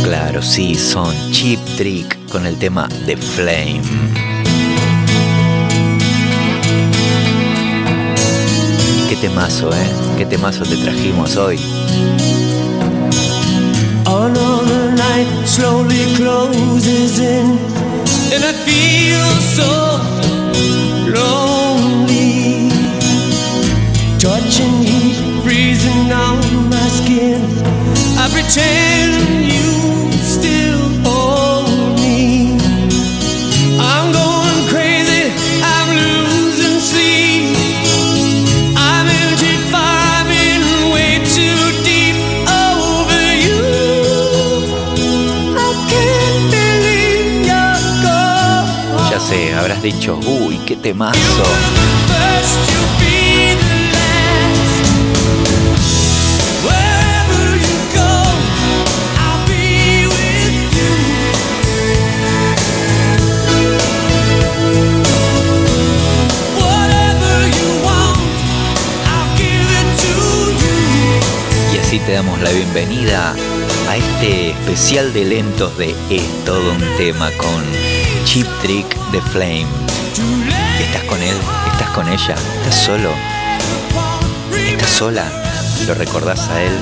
Claro, 0.05 0.41
sí, 0.43 0.75
son 0.77 1.15
Chip 1.33 1.61
Trick 1.77 2.26
con 2.37 2.47
el 2.47 2.59
tema 2.59 2.87
The 3.07 3.17
Flame. 3.17 3.81
Qué 9.09 9.17
temazo, 9.17 9.73
¿eh? 9.73 9.89
Qué 10.19 10.27
temazo 10.27 10.65
te 10.65 10.77
trajimos 10.77 11.35
hoy. 11.39 11.59
Another 14.05 14.93
night 14.93 15.47
slowly 15.47 16.15
closes 16.17 17.19
in 17.21 17.59
And 18.35 18.45
I 18.45 18.53
feel 18.67 19.27
so 19.41 19.99
lonely 21.17 22.69
Touching 24.19 24.83
heat 24.83 25.43
freezing 25.43 26.13
on 26.13 26.69
my 26.69 26.89
skin 26.89 27.41
I 28.19 28.29
pretend 28.31 29.16
habrás 49.67 49.83
dicho, 49.83 50.17
uy, 50.25 50.59
qué 50.65 50.77
temazo. 50.77 51.19
Y 71.75 71.79
así 71.79 71.99
te 71.99 72.13
damos 72.13 72.41
la 72.41 72.53
bienvenida 72.53 73.35
a 73.89 73.97
este 73.97 74.51
especial 74.51 75.13
de 75.13 75.25
lentos 75.25 75.77
de 75.77 75.91
Es 76.09 76.45
todo 76.45 76.71
un 76.71 76.97
tema 76.97 77.33
con 77.33 78.06
Chip 78.27 78.47
Trick 78.61 78.95
de 79.13 79.23
Flame. 79.23 79.67
¿Estás 80.81 81.05
con 81.05 81.23
él? 81.23 81.37
¿Estás 81.73 81.91
con 81.91 82.09
ella? 82.09 82.35
¿Estás 82.59 82.75
solo? 82.75 83.11
¿Estás 84.53 84.91
sola? 84.91 85.25
¿Lo 85.87 85.95
recordás 85.95 86.49
a 86.51 86.63
él? 86.63 86.73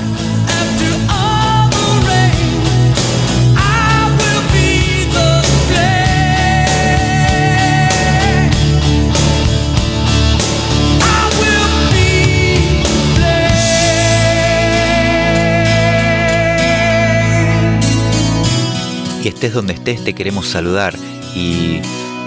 y 19.23 19.27
estés 19.27 19.53
donde 19.53 19.73
estés 19.73 20.03
te 20.03 20.13
queremos 20.13 20.47
saludar 20.47 20.95
y 21.35 21.81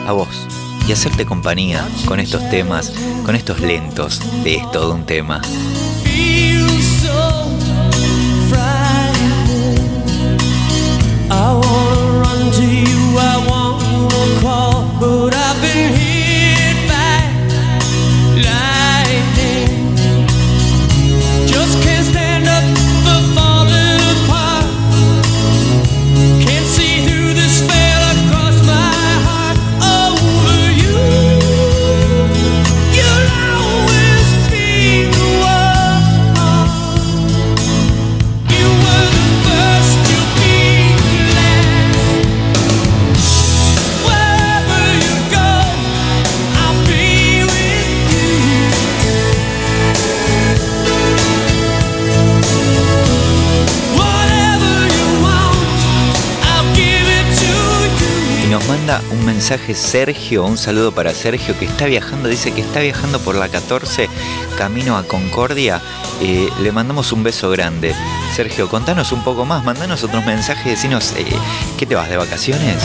a 0.07 0.13
vos 0.13 0.47
y 0.87 0.93
hacerte 0.93 1.27
compañía 1.27 1.87
con 2.07 2.21
estos 2.21 2.49
temas, 2.51 2.93
con 3.25 3.35
estos 3.35 3.61
lentos 3.61 4.21
de 4.45 4.57
Es 4.57 4.71
todo 4.71 4.95
un 4.95 5.05
tema. 5.05 5.41
Un 59.11 59.27
mensaje 59.27 59.75
Sergio, 59.75 60.47
un 60.47 60.57
saludo 60.57 60.93
para 60.93 61.13
Sergio 61.13 61.59
que 61.59 61.67
está 61.67 61.85
viajando, 61.85 62.29
dice 62.29 62.53
que 62.53 62.63
está 62.63 62.81
viajando 62.81 63.21
por 63.21 63.35
la 63.35 63.49
14 63.49 64.09
camino 64.57 64.97
a 64.97 65.03
Concordia. 65.03 65.83
Eh, 66.23 66.49
le 66.63 66.73
mandamos 66.73 67.13
un 67.13 67.23
beso 67.23 67.51
grande. 67.51 67.95
Sergio, 68.35 68.69
contanos 68.69 69.13
un 69.13 69.23
poco 69.23 69.45
más, 69.45 69.63
mandanos 69.63 70.03
otros 70.05 70.25
mensajes, 70.25 70.65
decinos, 70.65 71.13
eh, 71.17 71.27
¿qué 71.77 71.85
te 71.85 71.95
vas 71.95 72.09
de 72.09 72.17
vacaciones? 72.17 72.77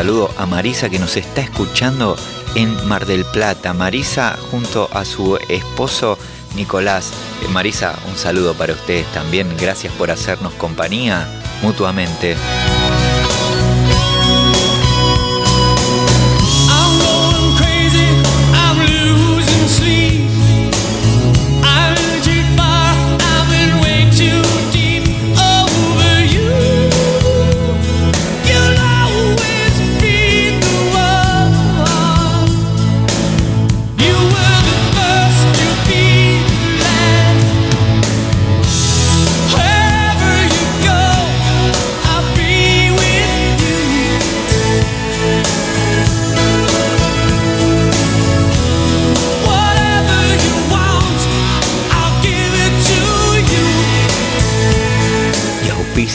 Saludo 0.00 0.30
a 0.38 0.46
Marisa 0.46 0.88
que 0.88 0.98
nos 0.98 1.18
está 1.18 1.42
escuchando 1.42 2.16
en 2.54 2.88
Mar 2.88 3.04
del 3.04 3.26
Plata. 3.26 3.74
Marisa 3.74 4.34
junto 4.50 4.88
a 4.94 5.04
su 5.04 5.36
esposo 5.50 6.16
Nicolás. 6.56 7.12
Eh, 7.42 7.48
Marisa, 7.48 7.94
un 8.08 8.16
saludo 8.16 8.54
para 8.54 8.72
ustedes 8.72 9.04
también. 9.12 9.54
Gracias 9.58 9.92
por 9.92 10.10
hacernos 10.10 10.54
compañía 10.54 11.28
mutuamente. 11.60 12.34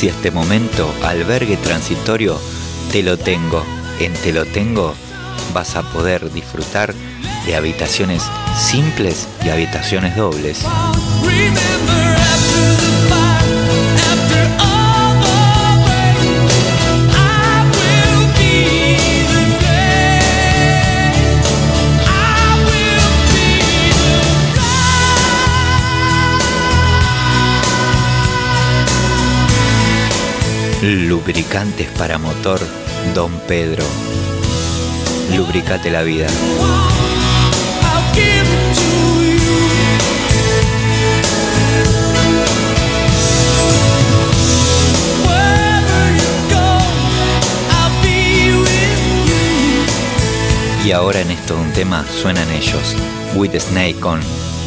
Este 0.03 0.29
momento, 0.29 0.93
albergue 1.03 1.57
transitorio, 1.57 2.39
te 2.91 3.01
lo 3.01 3.17
tengo. 3.17 3.63
En 3.99 4.13
Te 4.13 4.33
lo 4.33 4.45
tengo 4.45 4.93
vas 5.53 5.75
a 5.75 5.83
poder 5.83 6.31
disfrutar 6.33 6.93
de 7.45 7.55
habitaciones 7.55 8.23
simples 8.57 9.27
y 9.43 9.49
habitaciones 9.49 10.15
dobles. 10.17 10.65
Lubricantes 30.85 31.87
para 31.97 32.19
motor 32.19 32.59
Don 33.15 33.31
Pedro. 33.47 33.83
Lubricate 35.35 35.89
la 35.89 36.03
vida. 36.03 36.27
Y 50.85 50.91
ahora 50.91 51.21
en 51.21 51.31
esto 51.31 51.57
un 51.57 51.71
tema 51.73 52.05
suenan 52.21 52.47
ellos. 52.51 52.95
With 53.33 53.59
Snake 53.59 53.99
con 53.99 54.19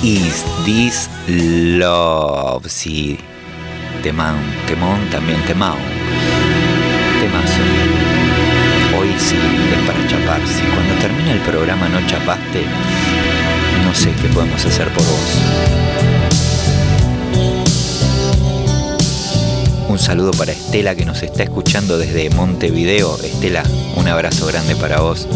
Is 0.03 0.45
This 0.65 1.09
Love? 1.29 2.67
Sí, 2.67 3.21
temón, 4.03 4.37
temón 4.67 5.01
también 5.11 5.43
temón. 5.45 5.77
Temazo. 7.21 7.63
Hoy 8.99 9.09
sí 9.19 9.37
es 9.37 9.87
para 9.87 10.07
chapar. 10.07 10.41
Si 10.47 10.63
cuando 10.63 10.95
termine 11.01 11.33
el 11.33 11.41
programa 11.41 11.89
no 11.89 12.05
chapaste, 12.07 12.65
no 13.85 13.95
sé 13.95 14.13
qué 14.21 14.29
podemos 14.29 14.65
hacer 14.65 14.89
por 14.89 15.05
vos. 15.05 15.43
Un 19.89 19.99
saludo 19.99 20.31
para 20.33 20.53
Estela 20.53 20.95
que 20.95 21.05
nos 21.05 21.23
está 21.23 21.43
escuchando 21.43 21.99
desde 21.99 22.31
Montevideo. 22.31 23.19
Estela, 23.23 23.63
un 23.97 24.07
abrazo 24.07 24.47
grande 24.47 24.77
para 24.77 25.01
vos. 25.01 25.27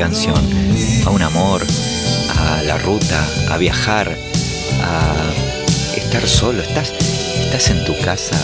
Canción? 0.00 0.40
¿A 1.04 1.10
un 1.10 1.20
amor? 1.20 1.60
¿A 2.38 2.62
la 2.62 2.78
ruta? 2.78 3.22
¿A 3.50 3.58
viajar? 3.58 4.16
¿A 4.82 5.30
estar 5.94 6.26
solo? 6.26 6.62
¿Estás, 6.62 6.94
estás 7.38 7.68
en 7.68 7.84
tu 7.84 7.92
casa? 7.98 8.34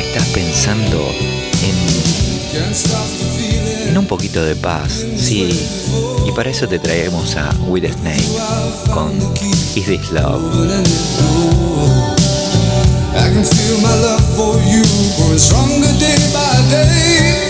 ¿Estás 0.00 0.28
pensando 0.28 1.10
en, 1.60 1.74
en 3.88 3.98
un 3.98 4.06
poquito 4.06 4.44
de 4.44 4.54
paz? 4.54 5.04
Sí. 5.16 5.48
Y 6.24 6.30
para 6.30 6.50
eso 6.50 6.68
te 6.68 6.78
traemos 6.78 7.34
a 7.34 7.52
With 7.66 7.92
Snake 7.92 8.28
con 8.92 9.10
Is 9.74 9.86
This 9.86 10.12
Love? 10.12 10.40
I 13.16 13.28
can 13.32 13.42
feel 13.42 13.80
my 13.82 13.92
love 14.06 14.22
for 14.36 14.54
you 14.62 14.84
growing 15.16 15.36
stronger 15.36 15.92
day 15.98 16.14
by 16.32 16.62
day. 16.70 17.44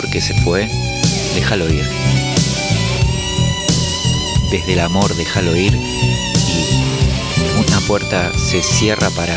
Que 0.00 0.22
se 0.22 0.32
fue? 0.32 0.70
Déjalo 1.34 1.68
ir. 1.68 1.86
Desde 4.50 4.72
el 4.72 4.80
amor 4.80 5.14
déjalo 5.14 5.54
ir 5.54 5.74
y 5.74 7.58
una 7.58 7.78
puerta 7.86 8.32
se 8.38 8.62
cierra 8.62 9.10
para 9.10 9.36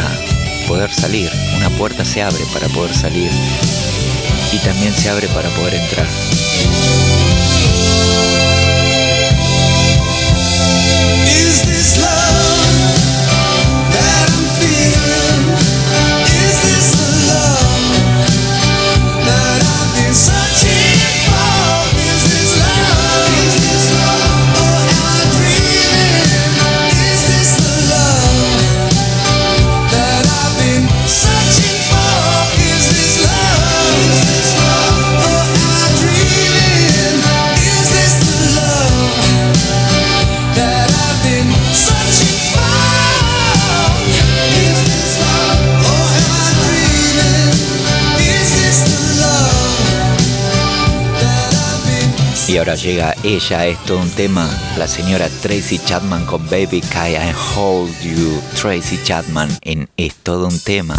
poder 0.65 0.93
salir, 0.93 1.29
una 1.57 1.69
puerta 1.71 2.05
se 2.05 2.21
abre 2.21 2.43
para 2.53 2.69
poder 2.69 2.95
salir 2.95 3.29
y 4.53 4.57
también 4.59 4.93
se 4.93 5.09
abre 5.09 5.27
para 5.27 5.49
poder 5.49 5.75
entrar. 5.75 6.07
Y 52.55 52.57
ahora 52.57 52.75
llega 52.75 53.13
ella, 53.21 53.67
es 53.67 53.77
todo 53.83 53.99
un 53.99 54.09
tema, 54.09 54.49
la 54.77 54.87
señora 54.87 55.27
Tracy 55.41 55.77
Chapman 55.77 56.25
con 56.25 56.45
Baby 56.49 56.79
Kai 56.79 57.15
I 57.15 57.33
Hold 57.53 57.93
You. 58.01 58.41
Tracy 58.61 58.97
Chapman 59.03 59.49
en 59.61 59.89
Es 59.97 60.15
todo 60.23 60.47
un 60.47 60.57
tema. 60.57 60.95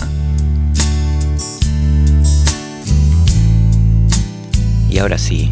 Y 4.90 4.98
ahora 4.98 5.16
sí, 5.16 5.50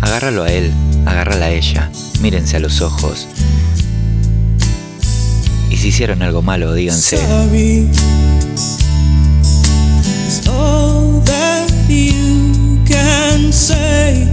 agárralo 0.00 0.44
a 0.44 0.52
él, 0.52 0.72
agárrala 1.06 1.46
a 1.46 1.50
ella, 1.50 1.90
mírense 2.20 2.58
a 2.58 2.60
los 2.60 2.80
ojos. 2.80 3.26
Y 5.70 5.76
si 5.76 5.88
hicieron 5.88 6.22
algo 6.22 6.42
malo, 6.42 6.72
díganse. 6.72 7.18
can. 12.86 14.31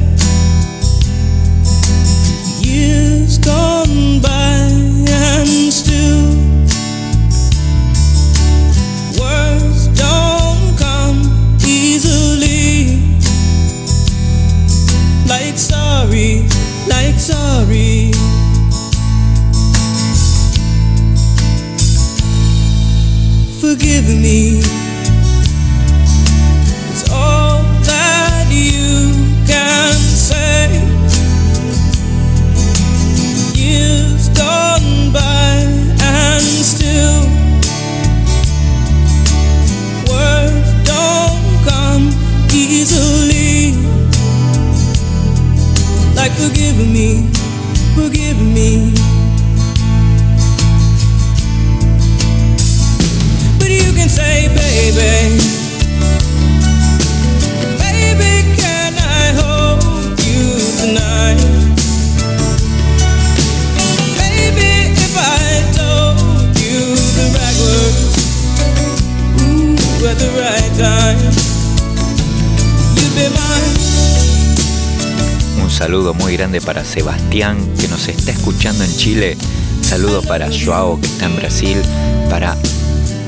Saludo 75.80 76.14
muy 76.14 76.36
grande 76.36 76.60
para 76.60 76.84
Sebastián 76.84 77.58
que 77.80 77.88
nos 77.88 78.10
está 78.10 78.32
escuchando 78.32 78.84
en 78.84 78.94
Chile. 78.98 79.38
Saludo 79.82 80.22
para 80.22 80.50
Joao 80.52 81.00
que 81.00 81.08
está 81.08 81.28
en 81.28 81.38
Brasil. 81.38 81.82
Para 82.30 82.58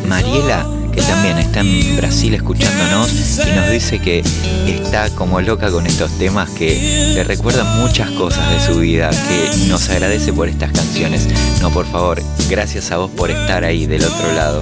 Mariela 0.10 0.68
que 0.92 1.02
también 1.02 1.38
está 1.38 1.62
en 1.62 1.96
Brasil 1.96 2.34
escuchándonos 2.34 3.10
y 3.48 3.56
nos 3.56 3.72
dice 3.72 4.00
que 4.00 4.22
está 4.68 5.10
como 5.12 5.40
loca 5.40 5.72
con 5.72 5.88
estos 5.88 6.12
temas 6.18 6.50
que 6.50 7.14
le 7.16 7.24
recuerdan 7.24 7.80
muchas 7.80 8.12
cosas 8.12 8.44
de 8.52 8.60
su 8.60 8.82
vida, 8.82 9.12
que 9.12 9.68
nos 9.70 9.90
agradece 9.90 10.34
por 10.34 10.50
estas 10.50 10.74
canciones. 10.74 11.30
No, 11.62 11.72
por 11.72 11.90
favor, 11.90 12.22
gracias 12.50 12.92
a 12.92 12.98
vos 12.98 13.10
por 13.12 13.32
estar 13.32 13.64
ahí 13.64 13.86
del 13.86 14.04
otro 14.04 14.34
lado. 14.34 14.62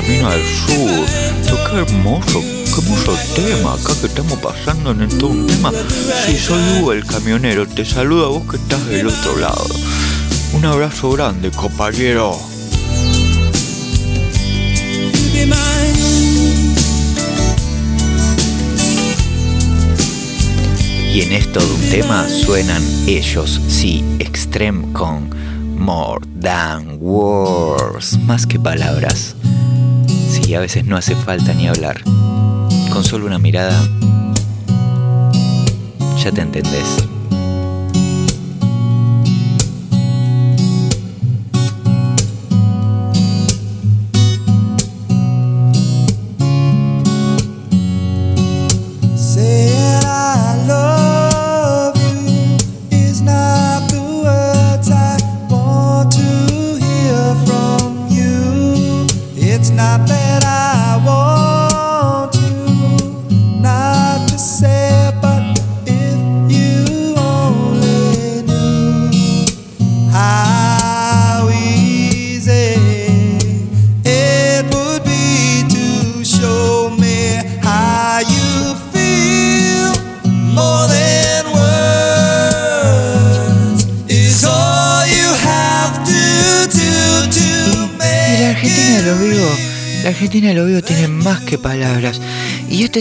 camino 0.00 0.28
al 0.28 0.42
sur. 0.44 1.06
Pero 1.44 1.64
qué 1.64 1.76
hermoso, 1.78 2.40
qué 2.40 2.80
hermoso 2.80 3.18
tema 3.34 3.74
acá 3.74 3.92
que 4.00 4.06
estamos 4.06 4.38
pasando 4.38 4.90
en 4.92 5.08
todo 5.18 5.30
un 5.30 5.46
tema. 5.46 5.72
Sí, 6.26 6.36
soy 6.36 6.60
Hugo 6.78 6.92
el 6.92 7.04
camionero, 7.04 7.66
te 7.66 7.84
saludo 7.84 8.26
a 8.26 8.28
vos 8.28 8.42
que 8.48 8.56
estás 8.56 8.86
del 8.86 9.08
otro 9.08 9.36
lado. 9.38 9.66
Un 10.52 10.64
abrazo 10.64 11.10
grande, 11.10 11.50
compañero. 11.50 12.38
Y 21.12 21.22
en 21.22 21.32
esto 21.32 21.58
de 21.58 21.72
un 21.72 21.90
tema 21.90 22.28
suenan 22.28 22.82
ellos, 23.08 23.60
sí, 23.68 24.04
Extreme 24.20 24.92
con 24.92 25.30
More 25.76 26.24
Than 26.40 26.98
Words, 27.00 28.18
más 28.20 28.46
que 28.46 28.60
palabras. 28.60 29.34
Sí, 30.48 30.54
a 30.54 30.60
veces 30.60 30.86
no 30.86 30.96
hace 30.96 31.14
falta 31.14 31.52
ni 31.52 31.68
hablar. 31.68 32.02
Con 32.90 33.04
solo 33.04 33.26
una 33.26 33.38
mirada, 33.38 33.86
ya 36.16 36.32
te 36.32 36.40
entendés. 36.40 37.06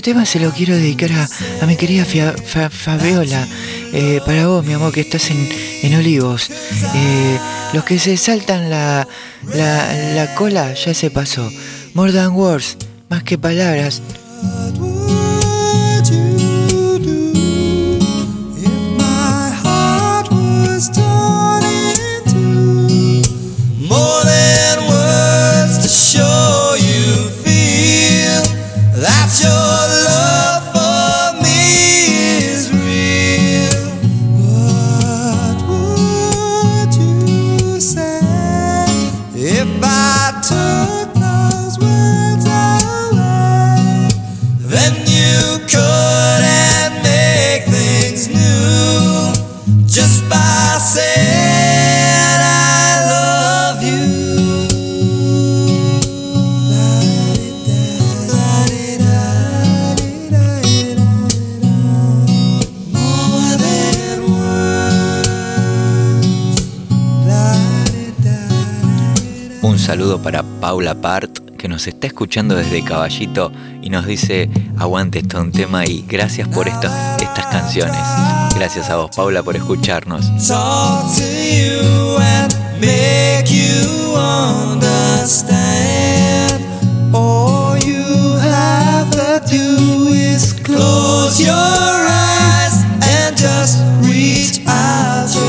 Tema 0.07 0.25
se 0.25 0.39
lo 0.39 0.51
quiero 0.51 0.73
dedicar 0.73 1.11
a, 1.11 1.65
mi 1.65 1.75
querida 1.75 2.05
Fabiola. 2.05 3.45
Eh, 3.91 4.21
para 4.25 4.47
vos, 4.47 4.65
mi 4.65 4.71
amor, 4.71 4.93
que 4.93 5.01
estás 5.01 5.29
en, 5.31 5.95
Olivos. 5.95 6.49
Eh, 6.95 7.37
los 7.73 7.83
que 7.83 7.99
se 7.99 8.15
saltan 8.15 8.69
la, 8.69 9.05
la, 9.53 10.33
cola 10.35 10.73
ya 10.75 10.93
se 10.93 11.11
pasó. 11.11 11.51
More 11.93 12.13
than 12.13 12.31
words, 12.31 12.77
más 13.09 13.23
que 13.23 13.37
palabras. 13.37 14.01
Paula 70.77 70.93
Part, 70.93 71.39
que 71.57 71.67
nos 71.67 71.87
está 71.87 72.05
escuchando 72.05 72.53
desde 72.53 72.83
Caballito 72.83 73.51
y 73.81 73.89
nos 73.89 74.05
dice, 74.05 74.47
aguante 74.77 75.17
esto 75.17 75.41
un 75.41 75.51
tema 75.51 75.87
y 75.87 76.05
gracias 76.07 76.47
por 76.49 76.67
estas, 76.67 77.19
estas 77.19 77.47
canciones. 77.47 77.97
Gracias 78.53 78.87
a 78.91 78.97
vos, 78.97 79.09
Paula, 79.15 79.41
por 79.41 79.55
escucharnos. 79.55 80.31
close 90.63 91.39
your 91.39 91.53
eyes 91.55 92.83
and 93.01 93.35
just 93.35 93.79
reach 94.03 94.61
out 94.67 95.46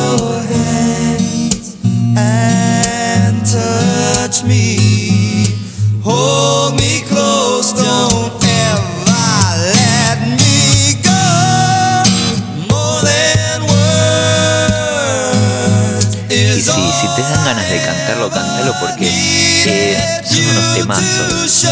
porque 18.81 20.22
son 20.24 20.44
unos 20.44 20.74
temazos. 20.74 21.64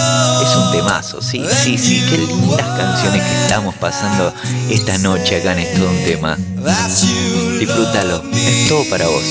Es 0.43 0.57
un 0.57 0.73
temazo, 0.73 1.23
sí, 1.23 1.45
sí, 1.63 1.79
sí. 1.79 2.05
Qué 2.09 2.19
lindas 2.19 2.63
canciones 2.77 3.23
que 3.23 3.43
estamos 3.43 3.75
pasando 3.77 4.33
esta 4.71 4.99
noche 4.99 5.37
acá 5.37 5.53
en 5.53 5.59
Es 5.61 5.79
todo 5.79 5.91
un 5.91 6.05
tema. 6.05 6.37
Disfrútalo, 7.59 8.23
es 8.33 8.69
todo 8.69 8.89
para 8.91 9.07
vos. 9.07 9.23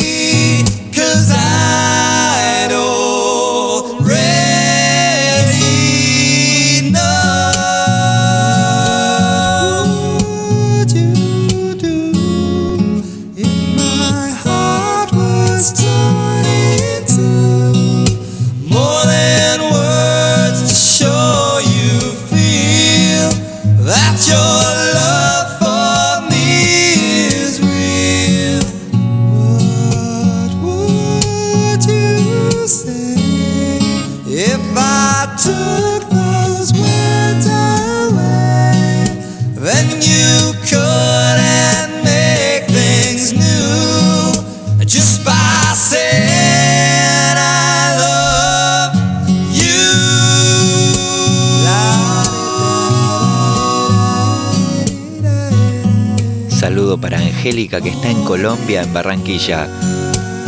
Angélica, 57.65 57.81
que 57.81 57.89
está 57.89 58.11
en 58.11 58.23
Colombia, 58.23 58.83
en 58.83 58.93
Barranquilla. 58.93 59.67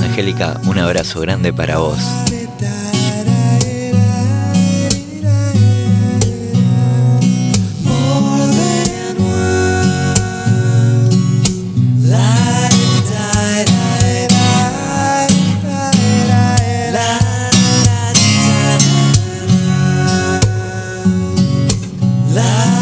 Angélica, 0.04 0.60
un 0.66 0.78
abrazo 0.78 1.20
grande 1.22 1.52
para 1.52 1.80
vos. 1.80 1.98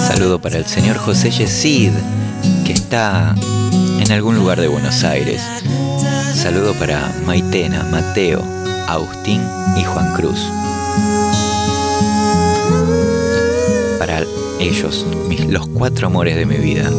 Saludo 0.07 0.41
para 0.41 0.57
el 0.57 0.65
señor 0.65 0.97
José 0.97 1.31
Yesid, 1.31 1.91
que 2.65 2.73
está 2.73 3.35
en 4.05 4.11
algún 4.11 4.35
lugar 4.35 4.61
de 4.61 4.67
Buenos 4.67 5.03
Aires. 5.03 5.41
Saludo 6.35 6.73
para 6.75 7.11
Maitena, 7.25 7.83
Mateo, 7.85 8.43
Agustín 8.87 9.41
y 9.77 9.83
Juan 9.83 10.13
Cruz. 10.13 10.39
Para 13.97 14.23
ellos, 14.59 15.05
mis, 15.27 15.45
los 15.45 15.67
cuatro 15.67 16.07
amores 16.07 16.35
de 16.35 16.45
mi 16.45 16.57
vida. 16.57 16.91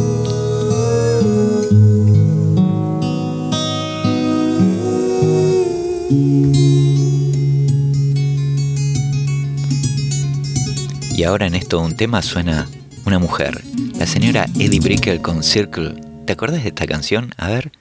Y 11.15 11.23
ahora 11.23 11.47
en 11.47 11.55
esto 11.55 11.79
un 11.79 11.95
tema 11.95 12.21
suena 12.21 12.67
una 13.05 13.17
mujer, 13.17 13.63
la 13.97 14.05
señora 14.05 14.45
Eddie 14.59 14.81
Brickell 14.81 15.21
con 15.21 15.41
Circle. 15.41 16.16
¿Te 16.27 16.33
acuerdas 16.33 16.61
de 16.61 16.67
esta 16.67 16.85
canción? 16.87 17.33
A 17.37 17.47
ver. 17.47 17.71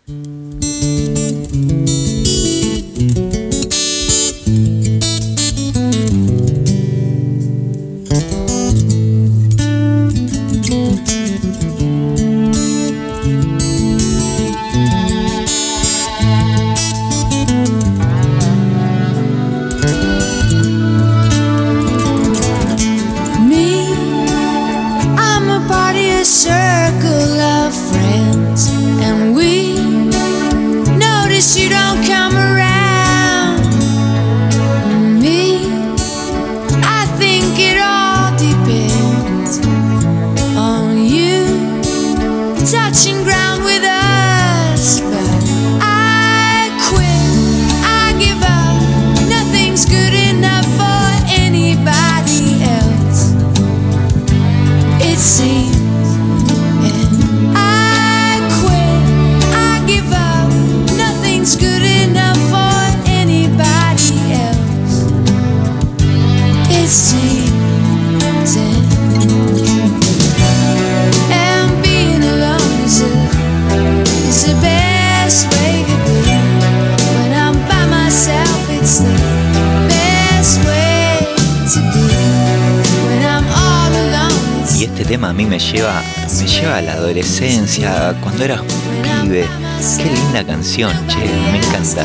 Canción, 90.77 91.07
che, 91.07 91.17
me 91.53 91.59
encanta. 91.59 92.05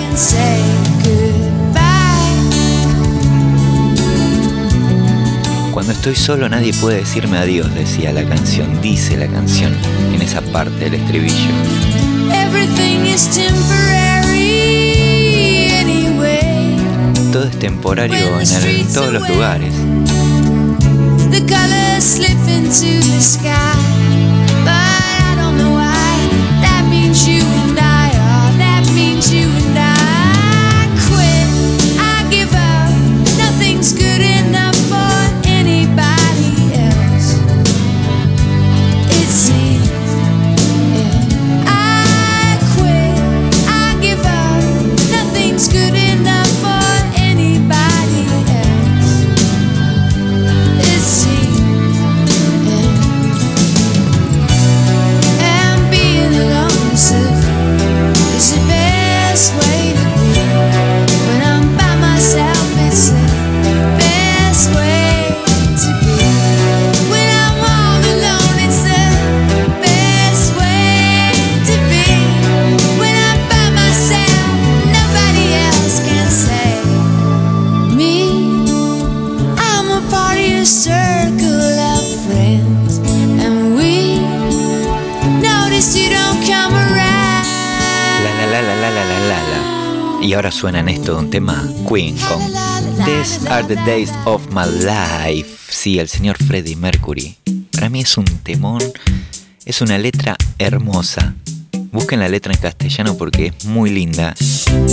Cuando 5.74 5.92
estoy 5.92 6.16
solo 6.16 6.48
nadie 6.48 6.74
puede 6.76 7.00
decirme 7.00 7.38
adiós, 7.38 7.74
decía 7.76 8.14
la 8.14 8.24
canción, 8.24 8.82
dice 8.82 9.18
la 9.18 9.28
canción 9.28 9.76
en 10.14 10.22
esa 10.22 10.42
parte 10.42 10.90
del 10.90 10.94
estribillo. 10.94 11.52
Todo 17.34 17.44
es 17.44 17.60
temporario 17.60 18.40
en 18.40 18.88
todos 18.94 19.12
los 19.12 19.28
lugares. 19.28 19.74
Suena 90.62 90.82
en 90.82 90.90
esto 90.90 91.18
un 91.18 91.32
tema 91.32 91.68
Queen 91.90 92.16
con 92.18 92.40
These 93.04 93.50
are 93.50 93.64
the 93.68 93.78
days 93.78 94.12
of 94.26 94.46
my 94.52 94.68
life. 94.86 95.50
Sí, 95.72 95.98
el 95.98 96.08
señor 96.08 96.38
Freddie 96.38 96.76
Mercury. 96.76 97.36
Para 97.74 97.90
mí 97.90 98.02
es 98.02 98.16
un 98.16 98.26
temón, 98.26 98.84
es 99.66 99.82
una 99.82 99.98
letra 99.98 100.38
hermosa. 100.60 101.34
Busquen 101.92 102.20
la 102.20 102.30
letra 102.30 102.54
en 102.54 102.60
castellano 102.60 103.18
porque 103.18 103.48
es 103.48 103.66
muy 103.66 103.90
linda. 103.90 104.36
Y 104.38 104.90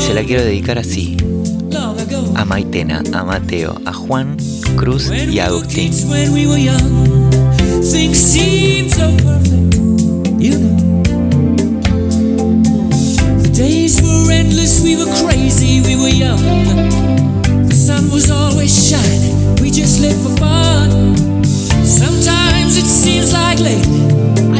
se 0.00 0.14
la 0.14 0.22
quiero 0.22 0.44
dedicar 0.44 0.78
así. 0.78 1.16
A 2.36 2.44
Maitena, 2.44 3.02
a 3.12 3.24
Mateo, 3.24 3.80
a 3.84 3.92
Juan, 3.92 4.36
Cruz 4.76 5.10
y 5.10 5.40
a 5.40 5.46
Agustín. 5.46 5.90
Days 13.56 14.02
were 14.02 14.30
endless, 14.30 14.82
we 14.82 14.96
were 14.96 15.10
crazy, 15.24 15.80
we 15.80 15.96
were 15.96 16.12
young. 16.12 16.36
The 17.68 17.74
sun 17.74 18.10
was 18.10 18.30
always 18.30 18.68
shining, 18.68 19.56
we 19.62 19.70
just 19.70 19.98
lived 19.98 20.20
for 20.20 20.36
fun. 20.36 21.16
Sometimes 21.82 22.76
it 22.76 22.84
seems 22.84 23.32
like 23.32 23.58
lately, 23.58 24.55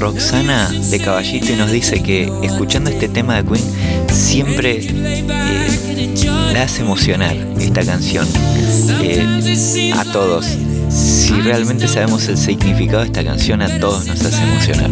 Roxana 0.00 0.70
de 0.70 0.98
Caballito 0.98 1.52
y 1.52 1.56
nos 1.56 1.70
dice 1.70 2.02
que 2.02 2.32
escuchando 2.42 2.88
este 2.88 3.06
tema 3.06 3.36
de 3.36 3.44
Queen 3.44 4.08
siempre 4.10 4.78
eh, 4.80 6.14
le 6.52 6.58
hace 6.58 6.80
emocionar 6.80 7.36
esta 7.58 7.84
canción 7.84 8.26
eh, 9.02 9.92
a 9.94 10.04
todos. 10.06 10.46
Si 10.88 11.32
realmente 11.42 11.86
sabemos 11.86 12.26
el 12.28 12.38
significado 12.38 13.00
de 13.00 13.08
esta 13.08 13.22
canción, 13.22 13.60
a 13.60 13.78
todos 13.78 14.06
nos 14.06 14.24
hace 14.24 14.42
emocionar. 14.42 14.90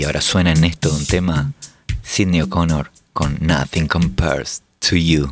Y 0.00 0.04
ahora 0.04 0.22
suena 0.22 0.52
en 0.52 0.64
esto 0.64 0.90
un 0.94 1.04
tema 1.04 1.52
Sidney 2.02 2.40
O'Connor 2.40 2.90
con 3.12 3.36
Nothing 3.38 3.86
Compares 3.86 4.62
to 4.78 4.96
You. 4.96 5.30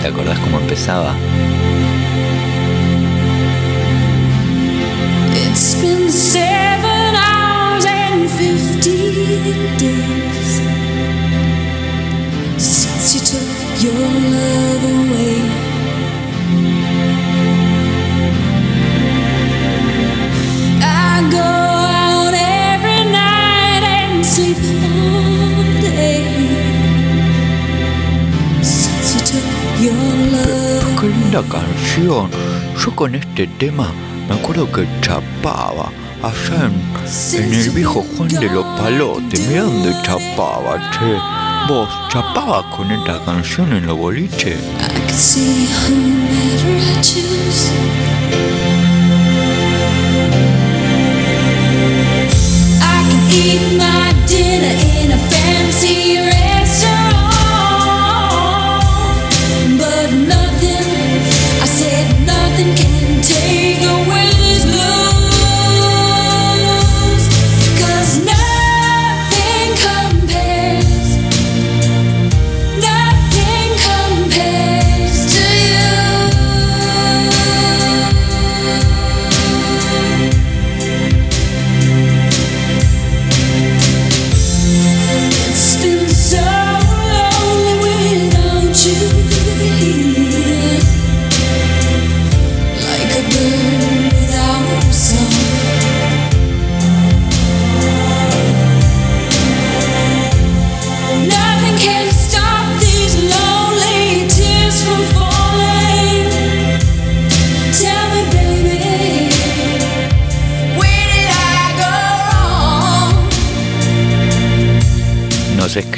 ¿Te 0.00 0.08
acordás 0.08 0.38
cómo 0.38 0.60
empezaba? 0.60 1.14
Yo 32.00 32.26
con 32.96 33.14
este 33.14 33.46
tema 33.46 33.92
me 34.26 34.34
acuerdo 34.34 34.70
que 34.72 34.86
chapaba 35.02 35.90
allá 36.22 36.70
en, 37.34 37.52
el 37.52 37.70
viejo 37.70 38.02
Juan 38.16 38.28
de 38.28 38.48
los 38.48 38.64
Palotes. 38.80 39.46
Mira 39.46 39.62
dónde 39.64 39.92
chapaba, 40.02 40.90
che. 40.92 41.18
¿Vos 41.68 41.88
chapabas 42.10 42.64
con 42.74 42.90
esta 42.90 43.22
canción 43.24 43.74
en 43.74 43.86
los 43.86 43.98
boliche? 43.98 44.56
eat 53.34 53.62
my 53.78 54.12
dinner 54.26 54.76
in 55.00 55.12
a 55.12 55.41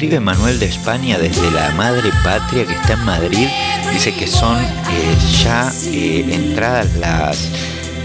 escribe 0.04 0.20
Manuel 0.20 0.58
de 0.58 0.66
España 0.66 1.16
desde 1.16 1.50
la 1.50 1.70
madre 1.70 2.10
patria 2.22 2.66
que 2.66 2.74
está 2.74 2.92
en 2.92 3.04
Madrid. 3.06 3.48
Dice 3.90 4.12
que 4.12 4.26
son 4.26 4.60
eh, 4.60 5.16
ya 5.42 5.72
eh, 5.86 6.26
entradas 6.28 6.94
las... 6.96 7.48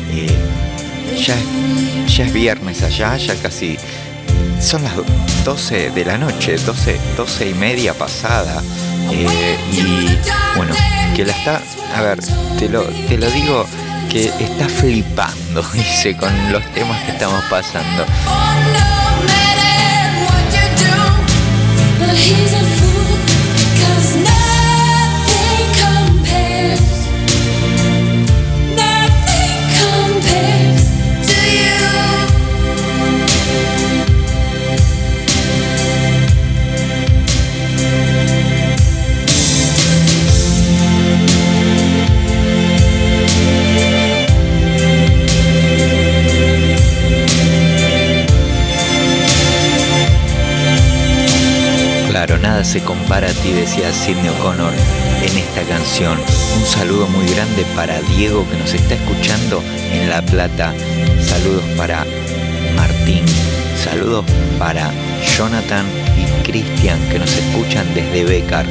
Eh, 0.09 0.33
ya, 1.17 1.35
ya 2.07 2.23
es 2.23 2.31
viernes 2.31 2.83
allá, 2.83 3.17
ya 3.17 3.35
casi... 3.35 3.77
Son 4.61 4.81
las 4.81 4.93
12 5.43 5.89
de 5.89 6.05
la 6.05 6.17
noche, 6.17 6.55
12, 6.55 6.97
12 7.17 7.49
y 7.49 7.53
media 7.55 7.93
pasada. 7.93 8.63
y 9.11 10.55
bueno, 10.55 10.73
que 11.17 11.25
la 11.25 11.33
está... 11.33 11.61
A 11.97 12.01
ver, 12.01 12.19
te 12.57 12.69
lo, 12.69 12.83
te 12.83 13.17
lo 13.17 13.29
digo 13.29 13.65
que 14.09 14.27
está 14.39 14.69
flipando, 14.69 15.61
dice, 15.73 16.15
con 16.15 16.31
los 16.53 16.63
temas 16.73 17.03
que 17.03 17.11
estamos 17.11 17.43
pasando. 17.49 18.05
Se 52.63 52.81
compara 52.81 53.29
a 53.29 53.33
ti, 53.33 53.51
decía 53.51 53.93
Sidney 53.93 54.29
O'Connor 54.29 54.73
en 55.21 55.37
esta 55.37 55.61
canción. 55.63 56.17
Un 56.57 56.65
saludo 56.65 57.07
muy 57.07 57.25
grande 57.33 57.65
para 57.75 58.01
Diego 58.01 58.45
que 58.49 58.57
nos 58.57 58.73
está 58.73 58.95
escuchando 58.95 59.63
en 59.91 60.09
La 60.09 60.21
Plata. 60.21 60.73
Saludos 61.21 61.63
para 61.77 62.05
Martín. 62.75 63.23
Saludos 63.81 64.25
para 64.57 64.91
Jonathan 65.37 65.85
y 66.17 66.43
Cristian 66.43 66.99
que 67.09 67.19
nos 67.19 67.31
escuchan 67.33 67.85
desde 67.93 68.25
Becar. 68.25 68.65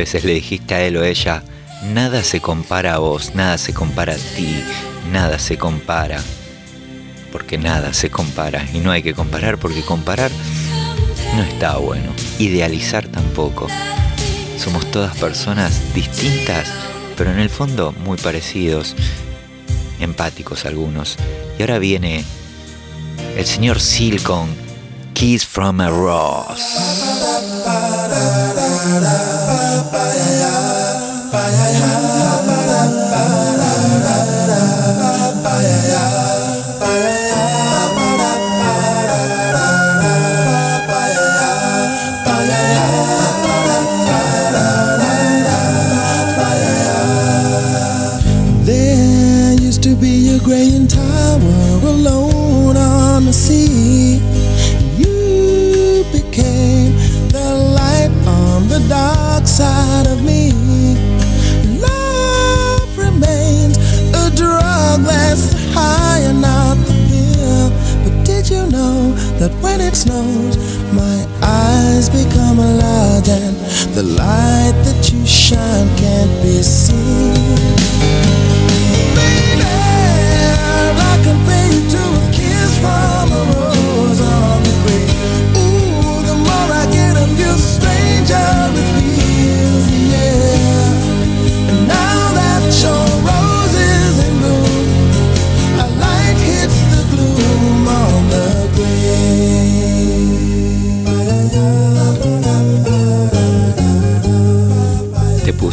Veces 0.00 0.24
le 0.24 0.32
dijiste 0.32 0.74
a 0.74 0.80
él 0.80 0.96
o 0.96 1.04
ella, 1.04 1.42
nada 1.92 2.22
se 2.22 2.40
compara 2.40 2.94
a 2.94 2.98
vos, 2.98 3.34
nada 3.34 3.58
se 3.58 3.74
compara 3.74 4.14
a 4.14 4.16
ti, 4.16 4.64
nada 5.12 5.38
se 5.38 5.58
compara? 5.58 6.22
Porque 7.30 7.58
nada 7.58 7.92
se 7.92 8.08
compara 8.08 8.66
y 8.72 8.78
no 8.78 8.92
hay 8.92 9.02
que 9.02 9.12
comparar 9.12 9.58
porque 9.58 9.82
comparar 9.82 10.30
no 11.36 11.42
está 11.42 11.76
bueno, 11.76 12.14
idealizar 12.38 13.08
tampoco. 13.08 13.66
Somos 14.56 14.90
todas 14.90 15.14
personas 15.18 15.92
distintas, 15.92 16.66
pero 17.18 17.30
en 17.30 17.38
el 17.38 17.50
fondo 17.50 17.92
muy 17.92 18.16
parecidos, 18.16 18.96
empáticos 20.00 20.64
algunos. 20.64 21.16
Y 21.58 21.62
ahora 21.62 21.78
viene 21.78 22.24
el 23.36 23.44
señor 23.44 23.78
Silcon, 23.80 24.48
Kiss 25.12 25.44
from 25.44 25.82
a 25.82 25.90
Rose. 25.90 27.29
Graying 50.50 50.88
tower 50.88 51.78
alone 51.94 52.76
on 52.76 53.24
the 53.24 53.32
sea. 53.32 54.16
You 54.98 56.04
became 56.10 56.90
the 57.28 57.54
light 57.78 58.10
on 58.26 58.66
the 58.66 58.84
dark 58.88 59.46
side 59.46 60.08
of 60.08 60.24
me. 60.24 60.50
Love 61.78 62.98
remains 62.98 63.76
a 64.22 64.26
drug 64.34 64.98
that's 65.10 65.52
high 65.72 66.18
and 66.28 66.42
not 66.42 66.78
the 66.88 66.96
pill. 67.08 67.70
But 68.02 68.24
did 68.26 68.50
you 68.50 68.66
know 68.66 69.14
that 69.38 69.52
when 69.62 69.80
it 69.80 69.94
snows, 69.94 70.56
my 70.92 71.16
eyes 71.42 72.08
become 72.08 72.58
large 72.58 73.28
and 73.28 73.54
the 73.94 74.02
light 74.02 74.74
that 74.84 75.12
you 75.12 75.24
shine 75.24 75.88
can't 75.96 76.42
be 76.42 76.60
seen? 76.60 77.79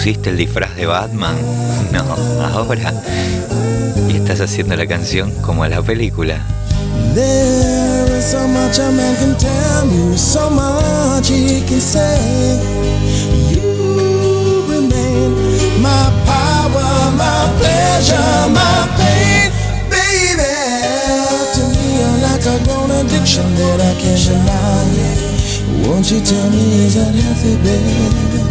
Pusiste 0.07 0.29
el 0.29 0.37
disfraz 0.37 0.73
de 0.75 0.85
Batman? 0.85 1.35
No, 1.91 2.03
ahora. 2.43 2.93
Y 4.09 4.15
estás 4.15 4.39
haciendo 4.39 4.75
la 4.75 4.87
canción 4.87 5.31
como 5.41 5.65
la 5.65 5.81
película. 5.81 6.45
There 7.13 8.17
is 8.17 8.25
so 8.25 8.47
much 8.47 8.79
a 8.79 8.89
man 8.91 9.15
can 9.17 9.37
tell 9.37 9.85
me, 9.85 10.17
so 10.17 10.49
much 10.49 11.27
he 11.29 11.61
can 11.67 11.81
say. 11.81 12.57
You 13.51 14.63
remain 14.69 15.81
my 15.81 16.09
power, 16.25 17.11
my 17.17 17.51
pleasure, 17.59 18.47
my 18.49 18.87
pain, 18.95 19.51
baby. 19.89 20.55
To 21.53 21.61
me, 21.67 21.99
you're 21.99 22.19
like 22.21 22.45
a 22.45 22.63
grown 22.63 22.91
addiction 22.91 23.55
that 23.55 23.81
I 23.81 23.93
can't 23.99 24.23
deny. 24.23 25.87
Won't 25.87 26.11
you 26.11 26.21
tell 26.21 26.49
me 26.49 26.85
is 26.85 26.95
that 26.95 27.13
healthy, 27.13 27.55
baby? 27.63 28.46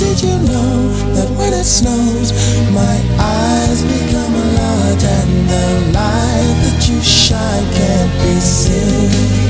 Did 0.00 0.22
you 0.22 0.38
know 0.48 0.88
that 1.12 1.28
when 1.36 1.52
it 1.52 1.64
snows, 1.64 2.32
my 2.72 2.96
eyes 3.20 3.84
become 3.84 4.32
large 4.32 5.04
and 5.04 5.46
the 5.46 5.92
light 5.92 6.56
that 6.64 6.88
you 6.88 7.02
shine 7.02 7.66
can't 7.74 8.12
be 8.22 8.40
seen? 8.40 9.49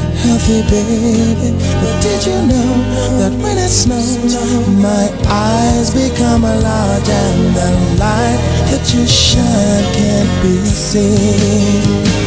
healthy, 0.23 0.61
baby? 0.69 1.51
But 1.81 1.95
did 2.01 2.21
you 2.25 2.37
know 2.49 2.71
that 3.19 3.33
when 3.41 3.57
it 3.57 3.69
snows, 3.69 4.35
my 4.77 5.09
eyes 5.27 5.89
become 5.93 6.43
large 6.43 7.09
and 7.09 7.55
the 7.57 7.69
light 7.99 8.41
that 8.69 8.83
you 8.93 9.05
shine 9.07 9.85
can't 9.93 10.31
be 10.43 10.55
seen? 10.65 12.21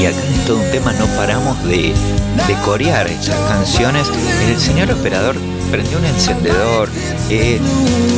Y 0.00 0.06
acá 0.06 0.22
en 0.22 0.46
todo 0.46 0.58
un 0.58 0.70
tema 0.70 0.92
no 0.92 1.06
paramos 1.16 1.62
de, 1.64 1.92
de 2.46 2.54
corear 2.64 3.08
estas 3.08 3.36
canciones. 3.48 4.06
El 4.48 4.60
señor 4.60 4.92
operador 4.92 5.34
prendió 5.70 5.98
un 5.98 6.04
encendedor. 6.04 6.88
eh, 7.30 7.60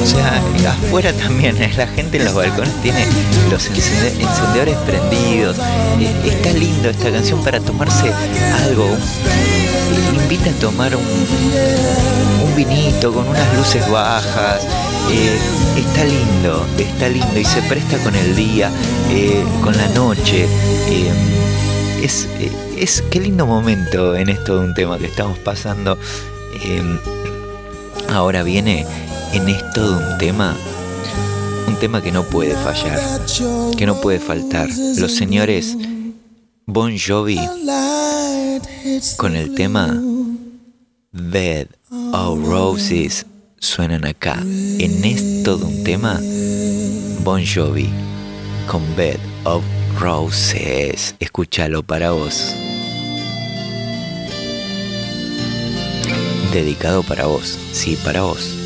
o 0.02 0.06
sea, 0.06 0.40
afuera 0.70 1.12
también, 1.12 1.60
eh, 1.62 1.72
la 1.76 1.86
gente 1.86 2.16
en 2.18 2.24
los 2.24 2.34
balcones 2.34 2.72
tiene 2.82 3.04
los 3.50 3.68
encende- 3.70 4.14
encendedores 4.20 4.76
prendidos. 4.86 5.56
Eh, 5.98 6.14
está 6.24 6.52
lindo 6.52 6.88
esta 6.90 7.10
canción 7.10 7.42
para 7.44 7.60
tomarse 7.60 8.12
algo. 8.66 8.86
invita 10.22 10.50
a 10.50 10.52
tomar 10.54 10.94
un, 10.96 11.02
vinito 12.56 13.12
con 13.12 13.26
unas 13.28 13.56
luces 13.56 13.88
bajas. 13.90 14.62
está 15.76 16.04
lindo, 16.04 16.66
está 16.78 17.08
lindo 17.08 17.38
y 17.38 17.44
se 17.44 17.62
presta 17.62 17.96
con 17.98 18.14
el 18.14 18.36
día, 18.36 18.70
con 19.62 19.76
la 19.76 19.88
noche. 19.88 20.46
es, 22.02 22.28
es 22.76 23.02
qué 23.10 23.20
lindo 23.20 23.46
momento 23.46 24.14
en 24.16 24.28
esto 24.30 24.58
de 24.58 24.66
un 24.66 24.74
tema 24.74 24.98
que 24.98 25.06
estamos 25.06 25.38
pasando. 25.38 25.98
Ahora 28.10 28.42
viene 28.42 28.86
en 29.32 29.48
esto 29.48 29.98
de 29.98 30.04
un 30.04 30.18
tema, 30.18 30.56
un 31.66 31.76
tema 31.76 32.02
que 32.02 32.12
no 32.12 32.24
puede 32.24 32.54
fallar, 32.54 33.00
que 33.76 33.86
no 33.86 34.00
puede 34.00 34.18
faltar. 34.18 34.68
Los 34.98 35.12
señores 35.12 35.76
Bon 36.66 36.96
Jovi 36.98 37.40
con 39.16 39.36
el 39.36 39.54
tema 39.54 40.00
Bed 41.12 41.68
of 42.12 42.46
Roses 42.46 43.26
suenan 43.58 44.04
acá. 44.04 44.38
En 44.40 45.04
esto 45.04 45.56
de 45.56 45.64
un 45.64 45.84
tema, 45.84 46.20
Bon 47.22 47.42
Jovi 47.44 47.90
con 48.66 48.82
Bed 48.96 49.18
of 49.44 49.62
Roses. 49.98 51.14
Escúchalo 51.18 51.82
para 51.82 52.12
vos. 52.12 52.54
Dedicado 56.52 57.04
para 57.04 57.26
vos, 57.26 57.58
sí, 57.72 57.96
para 58.04 58.22
vos. 58.22 58.56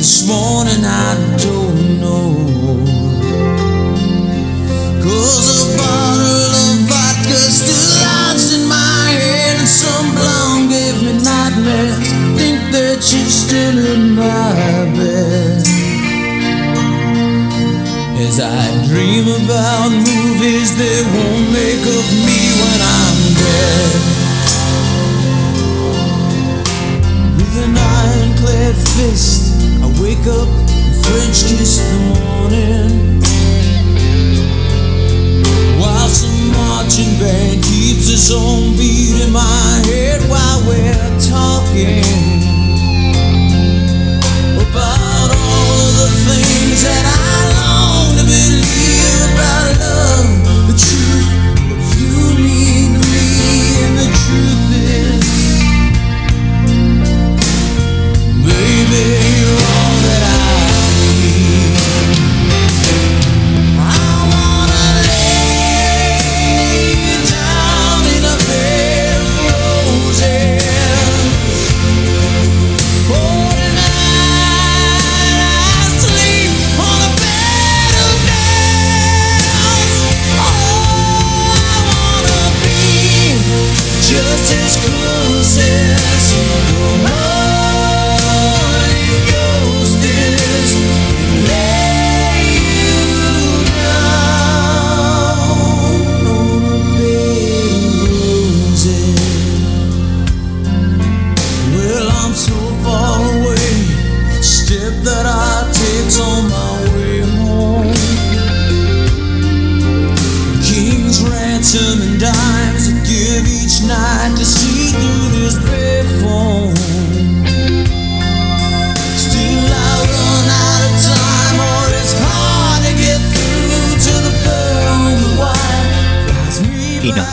This 0.00 0.26
morning 0.26 0.82
I 0.82 1.12
don't 1.36 2.00
know. 2.00 2.32
Cause 5.04 5.60
a 5.60 5.76
bottle 5.76 6.52
of 6.56 6.88
vodka 6.88 7.36
still 7.52 8.00
lodged 8.00 8.50
in 8.56 8.64
my 8.64 9.12
head, 9.12 9.60
and 9.60 9.68
some 9.68 10.08
blonde 10.16 10.70
gave 10.72 10.96
me 11.04 11.12
nightmares. 11.20 12.00
Think 12.32 12.72
that 12.72 13.04
she's 13.04 13.44
still 13.44 13.76
in 13.76 14.16
my 14.16 14.88
bed. 14.96 15.68
As 18.24 18.40
I 18.40 18.64
dream 18.88 19.28
about 19.28 19.92
movies 19.92 20.80
they 20.80 20.98
won't 21.12 21.44
make 21.52 21.84
of 21.84 22.06
me 22.24 22.40
when 22.56 22.80
I'm 22.96 23.20
dead. 23.36 23.92
With 27.36 27.54
an 27.68 27.76
ironclad 27.76 28.76
fist, 28.96 29.29
wake 30.20 30.34
up 30.34 30.48
and 30.48 31.04
French 31.04 31.44
kiss 31.48 31.78
the 31.78 31.98
morning. 32.08 33.20
While 35.78 36.08
some 36.08 36.52
marching 36.52 37.18
band 37.18 37.64
keeps 37.64 38.08
its 38.08 38.30
own 38.30 38.76
beat 38.76 39.22
in 39.22 39.32
my 39.32 39.82
head 39.86 40.20
while 40.28 40.60
we're 40.66 41.20
talking 41.20 42.04
about 44.60 45.30
all 45.30 45.76
of 45.80 45.92
the 46.02 46.08
things 46.28 46.82
that 46.82 47.04
I 47.06 47.40
long 47.56 48.16
to 48.18 48.24
believe 48.24 49.24
about 49.32 49.78
love. 49.80 50.28
The 50.68 50.76
truth 50.76 51.28
of 51.72 51.80
you 52.00 52.16
to 52.36 52.44
me, 52.44 52.60
and 53.84 53.94
the 53.98 54.08
truth 54.20 54.68
is, 54.76 55.24
baby, 58.44 59.19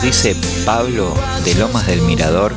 dice 0.08 0.34
Pablo 0.64 1.14
de 1.44 1.54
Lomas 1.56 1.86
del 1.86 2.00
Mirador 2.00 2.54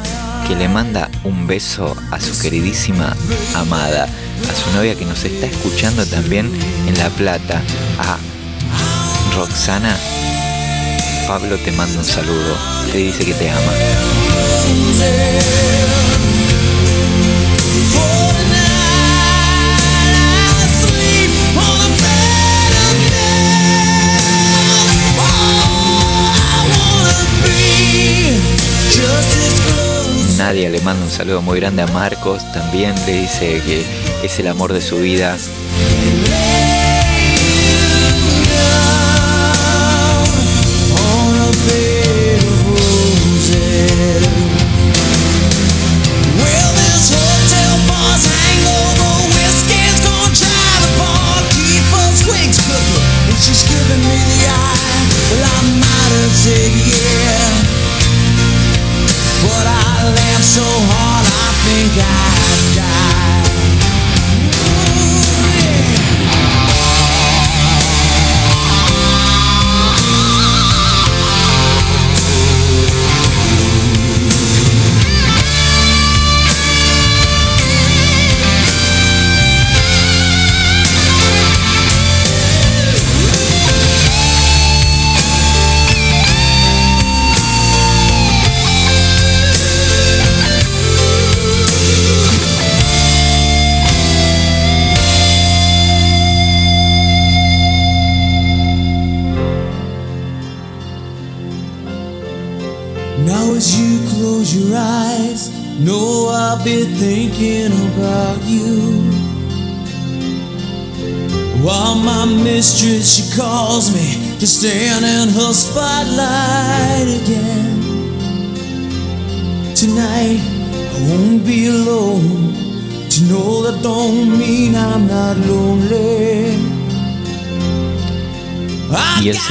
que 0.47 0.55
le 0.55 0.69
manda 0.69 1.09
un 1.25 1.47
beso 1.47 1.97
a 2.09 2.17
su 2.17 2.39
queridísima 2.39 3.13
amada, 3.53 4.05
a 4.05 4.55
su 4.55 4.71
novia 4.73 4.95
que 4.95 5.03
nos 5.03 5.25
está 5.25 5.47
escuchando 5.47 6.05
también 6.05 6.49
en 6.87 6.97
La 6.97 7.09
Plata, 7.09 7.61
a 7.99 8.17
Roxana. 9.35 9.97
Pablo 11.27 11.57
te 11.57 11.73
manda 11.73 11.99
un 11.99 12.05
saludo, 12.05 12.55
te 12.89 12.99
dice 12.99 13.25
que 13.25 13.33
te 13.33 13.49
ama. 13.49 13.71
Nadia 30.51 30.69
le 30.69 30.81
manda 30.81 31.05
un 31.05 31.09
saludo 31.09 31.41
muy 31.41 31.61
grande 31.61 31.81
a 31.81 31.87
Marcos, 31.87 32.43
también 32.51 32.93
le 33.05 33.21
dice 33.21 33.61
que 33.65 33.85
es 34.21 34.37
el 34.37 34.47
amor 34.47 34.73
de 34.73 34.81
su 34.81 34.97
vida. 34.97 35.37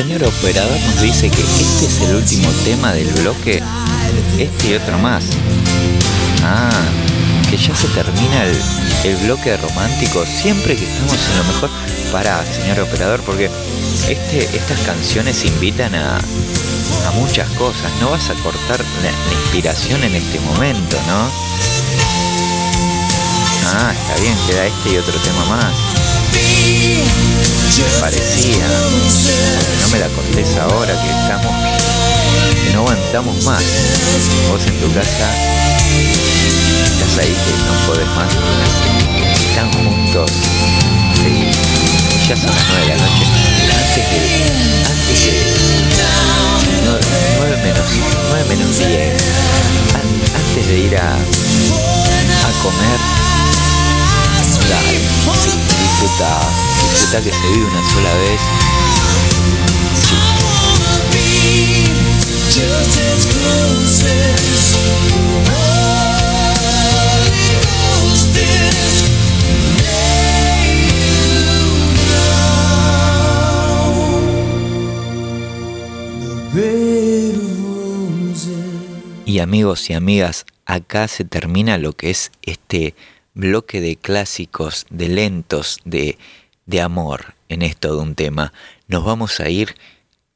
Señor 0.00 0.24
operador 0.24 0.80
nos 0.80 1.02
dice 1.02 1.28
que 1.28 1.42
este 1.42 1.84
es 1.84 2.00
el 2.00 2.16
último 2.16 2.50
tema 2.64 2.94
del 2.94 3.06
bloque, 3.20 3.62
este 4.38 4.70
y 4.70 4.74
otro 4.74 4.98
más. 4.98 5.24
Ah, 6.42 6.70
que 7.50 7.58
ya 7.58 7.76
se 7.76 7.86
termina 7.88 8.44
el, 9.04 9.16
bloque 9.26 9.54
romántico 9.58 10.24
siempre 10.24 10.74
que 10.74 10.86
estamos 10.86 11.12
en 11.12 11.38
lo 11.38 11.44
mejor. 11.44 11.70
Para, 12.10 12.42
señor 12.46 12.80
operador, 12.80 13.20
porque 13.26 13.50
este, 14.08 14.38
estas 14.56 14.80
canciones 14.86 15.44
invitan 15.44 15.94
a, 15.94 16.16
a 16.16 17.10
muchas 17.16 17.50
cosas. 17.50 17.92
No 18.00 18.10
vas 18.10 18.30
a 18.30 18.34
cortar 18.36 18.80
la 19.02 19.32
inspiración 19.42 20.02
en 20.02 20.14
este 20.14 20.40
momento, 20.40 20.96
¿no? 21.08 21.28
Ah, 23.66 23.92
está 23.92 24.22
bien, 24.22 24.34
queda 24.46 24.64
este 24.64 24.94
y 24.94 24.96
otro 24.96 25.18
tema 25.20 25.44
más. 25.44 25.89
Parecía. 28.00 28.66
No 29.82 29.88
me 29.92 29.98
la 29.98 30.08
contés 30.08 30.56
ahora 30.56 30.92
que 31.02 31.10
estamos. 31.10 31.54
que 32.64 32.72
no 32.72 32.80
aguantamos 32.80 33.44
más. 33.44 33.62
Vos 34.50 34.66
en 34.66 34.80
tu 34.80 34.92
casa 34.92 35.30
estás 37.00 37.18
ahí 37.18 37.34
que 37.34 37.52
no 37.64 37.72
podés 37.86 38.06
más. 38.16 38.32
Están 39.48 39.72
juntos. 39.72 40.30
Sí. 41.14 41.50
Ya 42.28 42.36
son 42.36 42.50
las 42.54 42.64
nueve 42.68 42.82
de 42.82 42.88
la 42.88 43.02
noche. 43.02 43.24
Antes 43.78 44.04
de. 44.10 44.18
Antes 44.90 45.18
de. 45.24 45.32
No, 46.86 46.92
9 47.38 47.56
menos. 47.62 47.88
9 48.30 48.44
menos 48.48 48.78
10. 48.78 49.22
antes 50.34 50.68
de 50.68 50.78
ir 50.78 50.96
a. 50.96 51.14
a 51.14 52.62
comer 52.62 53.19
disfruta, 56.20 56.40
disfruta 56.82 57.22
que 57.22 57.32
se 57.32 57.48
vive 57.48 57.66
una 57.66 57.90
sola 57.90 58.14
vez. 58.14 58.40
Y 79.24 79.38
amigos 79.38 79.88
y 79.88 79.92
amigas, 79.94 80.44
acá 80.66 81.06
se 81.06 81.24
termina 81.24 81.78
lo 81.78 81.92
que 81.92 82.10
es 82.10 82.32
este 82.42 82.94
bloque 83.34 83.80
de 83.80 83.96
clásicos, 83.96 84.86
de 84.90 85.08
lentos, 85.08 85.80
de, 85.84 86.18
de 86.66 86.80
amor 86.80 87.34
en 87.48 87.62
esto 87.62 87.94
de 87.94 88.00
un 88.00 88.14
tema. 88.14 88.52
Nos 88.86 89.04
vamos 89.04 89.40
a 89.40 89.48
ir 89.48 89.74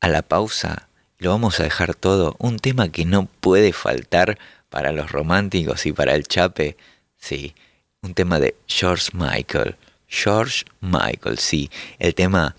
a 0.01 0.09
la 0.09 0.23
pausa, 0.23 0.89
lo 1.19 1.31
vamos 1.31 1.61
a 1.61 1.65
dejar 1.65 1.95
todo, 1.95 2.37
un 2.39 2.59
tema 2.59 2.89
que 2.89 3.05
no 3.05 3.27
puede 3.41 3.73
faltar 3.73 4.39
para 4.69 4.93
los 4.93 5.11
románticos 5.11 5.87
y 5.87 5.93
para 5.93 6.15
el 6.15 6.27
chape, 6.27 6.77
sí, 7.17 7.55
un 8.03 8.15
tema 8.15 8.39
de 8.41 8.57
George 8.67 9.11
Michael. 9.15 9.77
George 10.09 10.65
Michael, 10.81 11.39
sí, 11.39 11.71
el 11.99 12.15
tema 12.15 12.55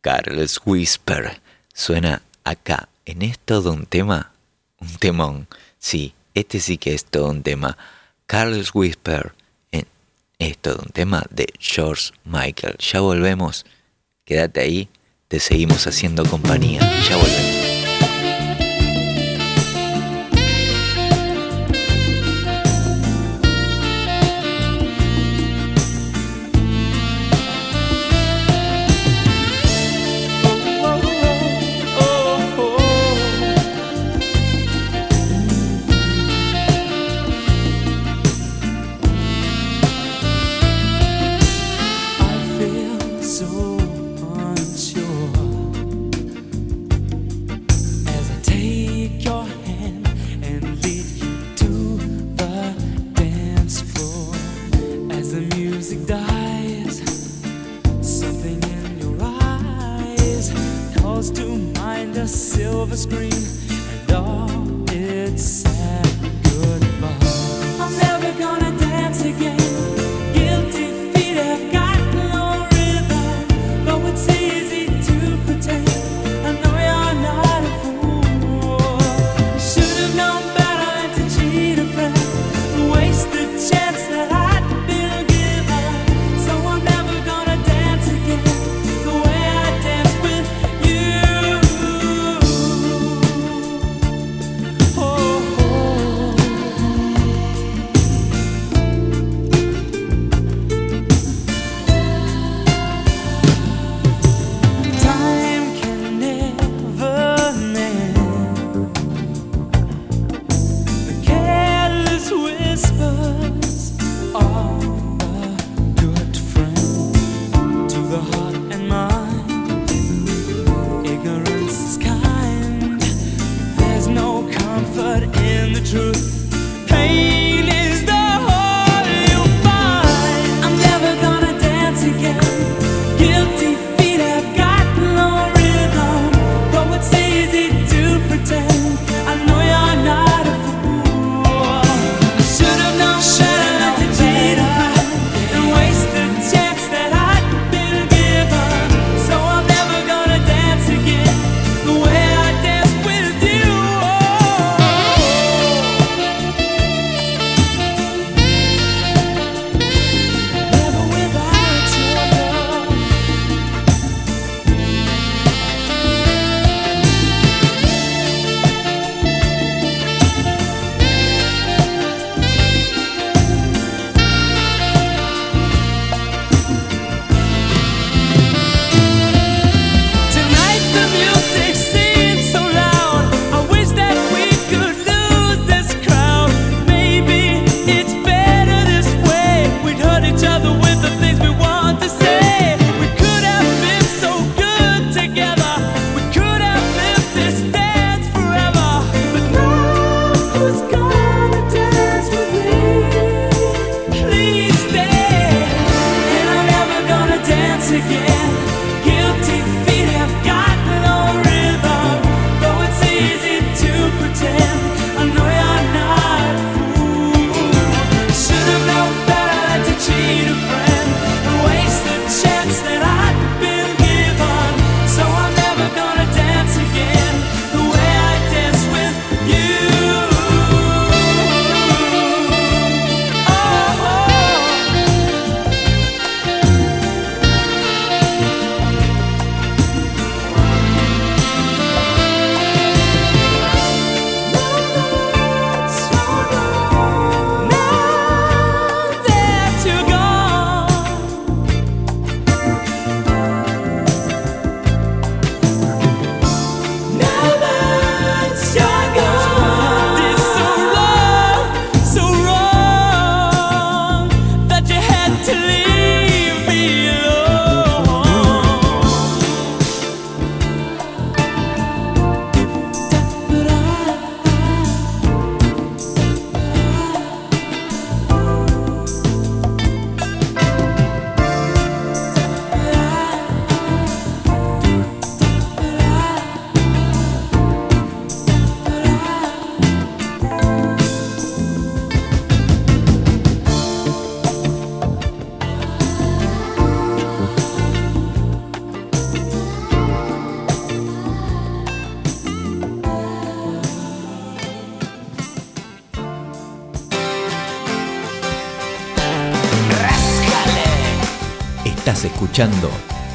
Carlos 0.00 0.60
Whisper 0.64 1.40
suena 1.74 2.22
acá, 2.44 2.88
en 3.04 3.22
esto 3.22 3.62
de 3.62 3.70
un 3.70 3.86
tema, 3.86 4.32
un 4.80 4.94
temón, 4.96 5.48
sí, 5.78 6.14
este 6.34 6.60
sí 6.60 6.78
que 6.78 6.94
es 6.94 7.04
todo 7.04 7.30
un 7.30 7.42
tema. 7.42 7.76
Carlos 8.26 8.70
Whisper 8.74 9.32
es 10.38 10.58
todo 10.58 10.82
un 10.84 10.92
tema 10.92 11.24
de 11.30 11.46
George 11.58 12.12
Michael. 12.24 12.76
Ya 12.78 13.00
volvemos. 13.00 13.66
Quédate 14.24 14.60
ahí. 14.60 14.88
Te 15.28 15.40
seguimos 15.40 15.86
haciendo 15.86 16.24
compañía. 16.24 16.80
Ya 17.08 17.16
volvemos. 17.16 17.57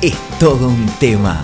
Es 0.01 0.17
todo 0.37 0.67
un 0.67 0.85
tema. 0.99 1.41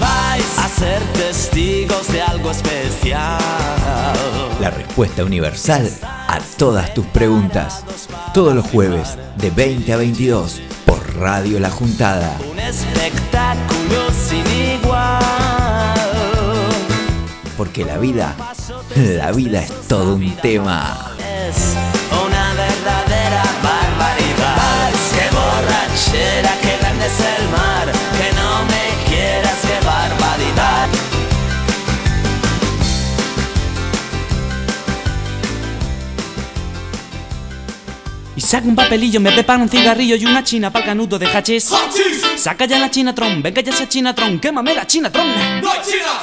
Vais 0.00 0.58
a 0.58 0.66
ser 0.66 1.00
testigos 1.12 2.08
de 2.08 2.22
algo 2.22 2.50
especial. 2.50 3.38
La 4.60 4.70
respuesta 4.70 5.22
universal 5.22 5.88
a 6.02 6.40
todas 6.58 6.92
tus 6.92 7.06
preguntas. 7.06 7.84
Todos 8.34 8.52
los 8.52 8.66
jueves 8.66 9.16
de 9.36 9.50
20 9.50 9.92
a 9.92 9.96
22 9.98 10.60
por 10.86 11.16
Radio 11.18 11.60
La 11.60 11.70
Juntada. 11.70 12.36
Un 12.50 12.58
espectáculo 12.58 14.10
sin 14.10 14.44
igual. 14.82 15.20
Porque 17.56 17.84
la 17.84 17.98
vida, 17.98 18.34
la 18.96 19.30
vida 19.30 19.60
es 19.60 19.70
todo 19.86 20.16
un 20.16 20.34
tema. 20.38 20.99
Saca 38.50 38.66
un 38.66 38.74
papelillo, 38.74 39.20
me 39.20 39.30
prepara 39.30 39.62
un 39.62 39.68
cigarrillo 39.68 40.16
y 40.16 40.26
una 40.26 40.42
china 40.42 40.72
para 40.72 40.84
el 40.84 40.88
canuto 40.88 41.20
de 41.20 41.26
hachís. 41.28 41.72
Saca 42.36 42.64
ya 42.64 42.80
la 42.80 42.90
chinatron, 42.90 43.40
venga 43.42 43.60
ya 43.60 43.70
esa 43.70 43.88
chinatron, 43.88 44.40
quémame 44.40 44.74
la 44.74 44.84
chinatron. 44.84 45.24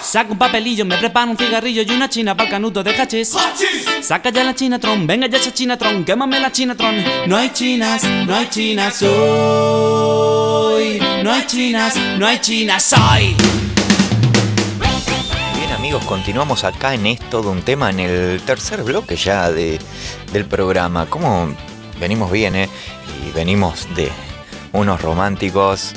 Saca 0.03 0.29
un 0.33 0.37
papelillo, 0.37 0.83
me 0.83 0.97
prepara 0.97 1.31
un 1.31 1.37
cigarrillo 1.37 1.83
y 1.83 1.89
una 1.89 2.09
china 2.09 2.35
para 2.35 2.49
el 2.49 2.51
canuto 2.51 2.83
de 2.83 2.91
hachís. 2.91 3.33
Saca 4.01 4.29
ya 4.29 4.43
la 4.43 4.53
chinatron, 4.53 5.07
venga 5.07 5.27
ya 5.27 5.37
esa 5.37 5.53
chinatron, 5.53 6.03
quémame 6.03 6.41
la 6.41 6.51
chinatron. 6.51 7.01
No 7.27 7.37
hay 7.37 7.49
chinas, 7.51 8.03
no 8.03 8.35
hay 8.35 8.49
chinas 8.49 9.01
hoy. 9.03 9.79
No 11.23 11.31
hay 11.31 11.47
chinas, 11.47 11.95
no 12.19 12.27
hay 12.27 12.39
chinas 12.39 12.91
hoy. 12.91 13.37
Bien 15.55 15.71
amigos, 15.71 16.03
continuamos 16.03 16.65
acá 16.65 16.93
en 16.93 17.05
Es 17.07 17.21
todo 17.29 17.51
un 17.51 17.61
tema, 17.61 17.89
en 17.89 18.01
el 18.01 18.41
tercer 18.41 18.83
bloque 18.83 19.15
ya 19.15 19.49
de, 19.49 19.79
del 20.33 20.43
programa. 20.43 21.05
¿Cómo 21.05 21.55
venimos 21.99 22.31
bien, 22.31 22.55
eh? 22.55 22.69
Y 23.27 23.31
venimos 23.31 23.87
de 23.95 24.09
unos 24.73 25.01
románticos, 25.01 25.93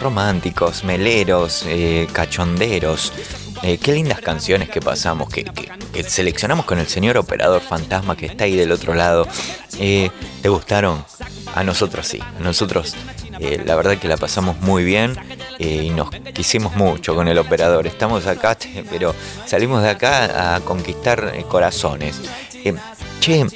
románticos, 0.00 0.84
meleros, 0.84 1.64
eh, 1.66 2.06
cachonderos. 2.12 3.12
Eh, 3.62 3.78
qué 3.78 3.92
lindas 3.92 4.20
canciones 4.20 4.68
que 4.68 4.80
pasamos, 4.80 5.28
que, 5.30 5.42
que- 5.44 5.68
que 5.92 6.02
seleccionamos 6.04 6.64
con 6.64 6.78
el 6.78 6.86
señor 6.86 7.16
operador 7.16 7.60
fantasma 7.60 8.16
que 8.16 8.26
está 8.26 8.44
ahí 8.44 8.54
del 8.54 8.70
otro 8.70 8.94
lado. 8.94 9.26
Eh, 9.78 10.10
¿Te 10.42 10.48
gustaron? 10.48 11.04
A 11.54 11.64
nosotros 11.64 12.06
sí, 12.06 12.20
a 12.20 12.40
nosotros 12.40 12.94
la 13.64 13.76
verdad 13.76 13.96
que 13.98 14.08
la 14.08 14.16
pasamos 14.16 14.60
muy 14.60 14.82
bien 14.84 15.16
y 15.60 15.90
nos 15.90 16.10
quisimos 16.34 16.74
mucho 16.76 17.14
con 17.14 17.26
el 17.28 17.38
operador. 17.38 17.86
Estamos 17.86 18.26
acá, 18.26 18.56
pero 18.90 19.14
salimos 19.46 19.82
de 19.82 19.90
acá 19.90 20.54
a 20.56 20.60
conquistar 20.60 21.32
corazones. 21.48 22.20
Che, 23.20 23.46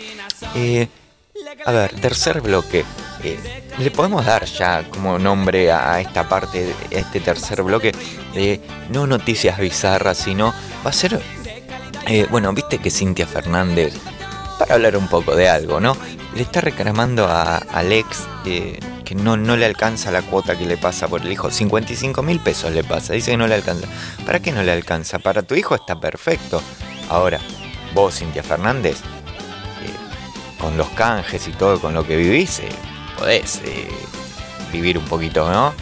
a 1.65 1.73
ver, 1.73 2.01
tercer 2.01 2.41
bloque. 2.41 2.85
Eh, 3.23 3.39
Le 3.79 3.91
podemos 3.91 4.25
dar 4.27 4.45
ya 4.45 4.85
como 4.91 5.19
nombre 5.19 5.71
a, 5.73 6.01
esta 6.01 6.29
parte, 6.29 6.75
a 6.91 6.95
este 6.95 7.21
tercer 7.21 7.63
bloque 7.63 7.93
de 8.35 8.61
no 8.91 9.07
noticias 9.07 9.59
bizarras, 9.59 10.19
sino 10.19 10.53
va 10.85 10.91
a 10.91 10.93
ser 10.93 11.21
Eh, 12.09 12.27
bueno, 12.31 12.53
viste 12.53 12.79
que 12.79 12.91
Cintia 12.91 13.27
Fernández, 13.29 13.95
para 14.59 14.75
hablar 14.75 14.97
un 14.97 15.07
poco 15.09 15.37
de 15.37 15.49
algo, 15.49 15.79
¿no? 15.81 15.97
Le 16.35 16.43
está 16.43 16.61
reclamando 16.61 17.27
a 17.29 17.59
Alex 17.59 18.27
eh, 18.45 18.81
que 19.05 19.15
no, 19.15 19.37
no 19.37 19.57
le 19.57 19.67
alcanza 19.67 20.11
la 20.11 20.23
cuota 20.23 20.59
que 20.59 20.67
le 20.67 20.77
pasa 20.77 21.07
por 21.07 21.23
el 21.23 21.31
hijo. 21.31 21.51
55 21.51 22.23
mil 22.25 22.41
pesos 22.41 22.73
le 22.73 22.83
pasa, 22.83 23.13
dice 23.13 23.31
que 23.31 23.37
no 23.37 23.47
le 23.47 23.55
alcanza. 23.55 23.87
¿Para 24.27 24.41
qué 24.41 24.51
no 24.51 24.63
le 24.65 24.73
alcanza? 24.73 25.21
Para 25.21 25.43
tu 25.43 25.55
hijo 25.55 25.77
está 25.77 26.01
perfecto. 26.01 26.61
Ahora, 27.09 27.39
vos, 27.95 28.19
Cintia 28.19 28.43
Fernández, 28.43 28.97
con 30.63 30.79
los 30.79 30.89
canjes 30.91 31.47
y 31.47 31.53
todo, 31.53 31.79
con 31.79 31.93
lo 31.93 32.07
que 32.07 32.17
vivís, 32.17 32.61
eh, 32.61 32.71
podés 33.19 33.61
vivir 34.73 34.97
un 34.97 35.05
poquito, 35.05 35.51
¿no? 35.51 35.75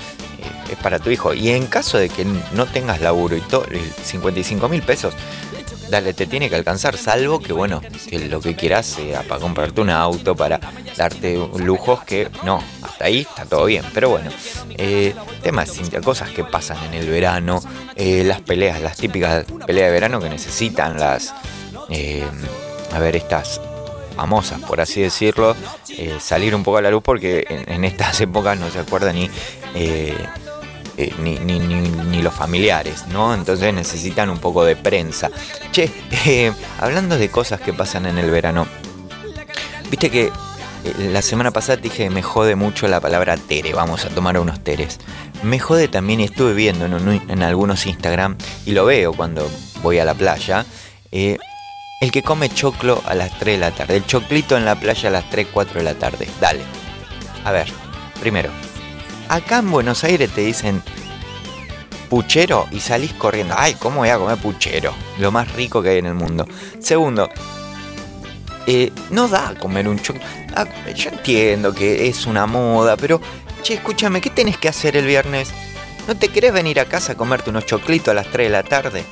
es 0.70 0.76
para 0.78 0.98
tu 0.98 1.10
hijo. 1.10 1.34
Y 1.34 1.50
en 1.50 1.66
caso 1.66 1.98
de 1.98 2.08
que 2.08 2.24
no 2.24 2.66
tengas 2.66 3.00
laburo 3.00 3.36
y 3.36 3.40
todo, 3.40 3.66
55 4.02 4.68
mil 4.68 4.82
pesos, 4.82 5.14
dale, 5.90 6.14
te 6.14 6.26
tiene 6.26 6.48
que 6.48 6.56
alcanzar, 6.56 6.96
salvo 6.96 7.40
que, 7.40 7.52
bueno, 7.52 7.82
lo 8.28 8.40
que 8.40 8.54
quieras 8.54 8.86
sea 8.86 9.22
para 9.22 9.40
comprarte 9.40 9.80
un 9.80 9.90
auto, 9.90 10.34
para 10.36 10.60
darte 10.96 11.38
lujos 11.56 12.04
que 12.04 12.28
no, 12.44 12.62
hasta 12.82 13.04
ahí 13.06 13.20
está 13.20 13.44
todo 13.44 13.64
bien. 13.66 13.84
Pero 13.92 14.10
bueno, 14.10 14.30
eh, 14.78 15.14
temas, 15.42 15.72
cosas 16.02 16.30
que 16.30 16.44
pasan 16.44 16.78
en 16.84 16.94
el 16.94 17.08
verano, 17.08 17.60
eh, 17.96 18.22
las 18.24 18.40
peleas, 18.40 18.80
las 18.80 18.96
típicas 18.96 19.44
peleas 19.66 19.88
de 19.88 19.92
verano 19.92 20.20
que 20.20 20.28
necesitan 20.28 20.98
las, 20.98 21.34
eh, 21.90 22.24
a 22.92 22.98
ver, 22.98 23.16
estas 23.16 23.60
famosas, 24.11 24.61
por 24.61 24.80
así 24.80 25.00
decirlo, 25.00 25.56
eh, 25.88 26.16
salir 26.20 26.54
un 26.54 26.62
poco 26.62 26.78
a 26.78 26.82
la 26.82 26.90
luz 26.90 27.02
porque 27.02 27.44
en, 27.48 27.84
estas 27.84 28.20
épocas 28.20 28.58
no 28.58 28.70
se 28.70 28.78
acuerda 28.78 29.12
ni 29.12 29.30
eh, 29.74 31.14
ni, 31.18 31.38
ni, 31.38 32.22
los 32.22 32.34
familiares, 32.34 33.06
¿no? 33.06 33.32
Entonces 33.32 33.72
necesitan 33.72 34.28
un 34.28 34.38
poco 34.38 34.64
de 34.64 34.76
prensa. 34.76 35.30
Che, 35.72 35.90
eh, 36.26 36.52
hablando 36.78 37.16
de 37.16 37.30
cosas 37.30 37.61
que 37.61 37.72
pasan 37.72 38.04
en 38.04 38.18
el 38.18 38.30
verano, 38.30 38.66
viste 39.90 40.11
que 40.11 40.26
eh, 40.26 41.11
la 41.11 41.22
semana 41.22 41.50
pasada 41.50 41.76
dije 41.76 42.11
me 42.11 42.22
jode 42.22 42.54
mucho 42.54 42.86
la 42.88 43.00
palabra 43.00 43.36
tere, 43.36 43.72
vamos 43.72 44.04
a 44.04 44.11
tomar 44.11 44.38
unos 44.38 44.62
teres. 44.62 44.98
Me 45.42 45.58
jode 45.58 45.88
también, 45.88 46.20
estuve 46.20 46.52
viendo 46.52 46.84
en, 46.84 47.42
algunos 47.42 47.86
Instagram, 47.86 48.36
y 48.66 48.72
lo 48.72 48.84
veo 48.84 49.14
cuando 49.14 49.48
voy 49.82 49.98
a 49.98 50.04
la 50.04 50.12
playa, 50.12 50.66
el 52.01 52.11
que 52.11 52.22
come 52.22 52.48
choclo 52.48 53.03
a 53.07 53.14
las 53.14 53.38
3 53.38 53.55
de 53.55 53.59
la 53.59 53.70
tarde, 53.72 53.96
el 53.96 54.07
choclito 54.07 54.57
en 54.57 54.64
la 54.64 54.74
playa 54.74 55.11
a 55.11 55.12
las 55.12 55.28
3, 55.30 55.48
4 55.53 55.80
de 55.80 55.84
la 55.84 55.94
tarde. 55.94 56.26
Dale. 56.40 56.62
A 57.44 57.53
ver, 57.53 57.68
primero, 58.20 58.51
Acá 59.30 59.59
en 59.59 59.70
Buenos 59.70 60.03
Aires 60.03 60.28
te 60.30 60.40
dicen 60.40 60.82
puchero 62.09 62.66
y 62.72 62.80
salís 62.80 63.12
corriendo. 63.12 63.55
Ay, 63.57 63.74
¿cómo 63.74 63.98
voy 63.98 64.09
a 64.09 64.18
comer 64.18 64.38
puchero? 64.38 64.92
Lo 65.18 65.30
más 65.30 65.53
rico 65.53 65.80
que 65.80 65.90
hay 65.90 65.98
en 65.98 66.07
el 66.07 66.14
mundo. 66.14 66.48
Segundo, 66.80 67.28
eh, 68.66 68.90
no 69.11 69.28
da 69.28 69.55
comer 69.55 69.86
un 69.86 70.01
chocolate. 70.01 70.48
Ah, 70.57 70.66
yo 70.96 71.11
entiendo 71.11 71.72
que 71.72 72.09
es 72.09 72.26
una 72.26 72.46
moda, 72.46 72.96
pero, 72.96 73.20
che, 73.62 73.74
escúchame, 73.74 74.20
¿qué 74.20 74.30
tenés 74.30 74.59
que 74.59 74.68
hacer 74.68 74.96
el 74.96 75.07
viernes? 75.07 75.53
¿No 76.09 76.16
te 76.16 76.26
querés 76.26 76.53
venir 76.53 76.80
a 76.80 76.86
casa 76.86 77.12
a 77.12 77.16
comerte 77.16 77.51
unos 77.51 77.66
choclitos 77.66 78.09
a 78.09 78.14
las 78.14 78.26
3 78.32 78.48
de 78.48 78.51
la 78.51 78.64
tarde? 78.64 79.05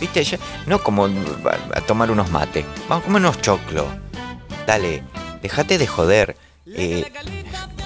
¿Viste? 0.00 0.38
no 0.66 0.82
como 0.82 1.06
a, 1.06 1.80
tomar 1.82 2.10
unos 2.10 2.30
mates. 2.30 2.64
Vamos 2.88 3.04
a 3.04 3.06
comer 3.06 3.22
unos 3.22 3.40
choclos. 3.40 3.86
Dale, 4.66 5.02
déjate 5.42 5.78
de 5.78 5.86
joder. 5.86 6.36
Eh, 6.74 7.10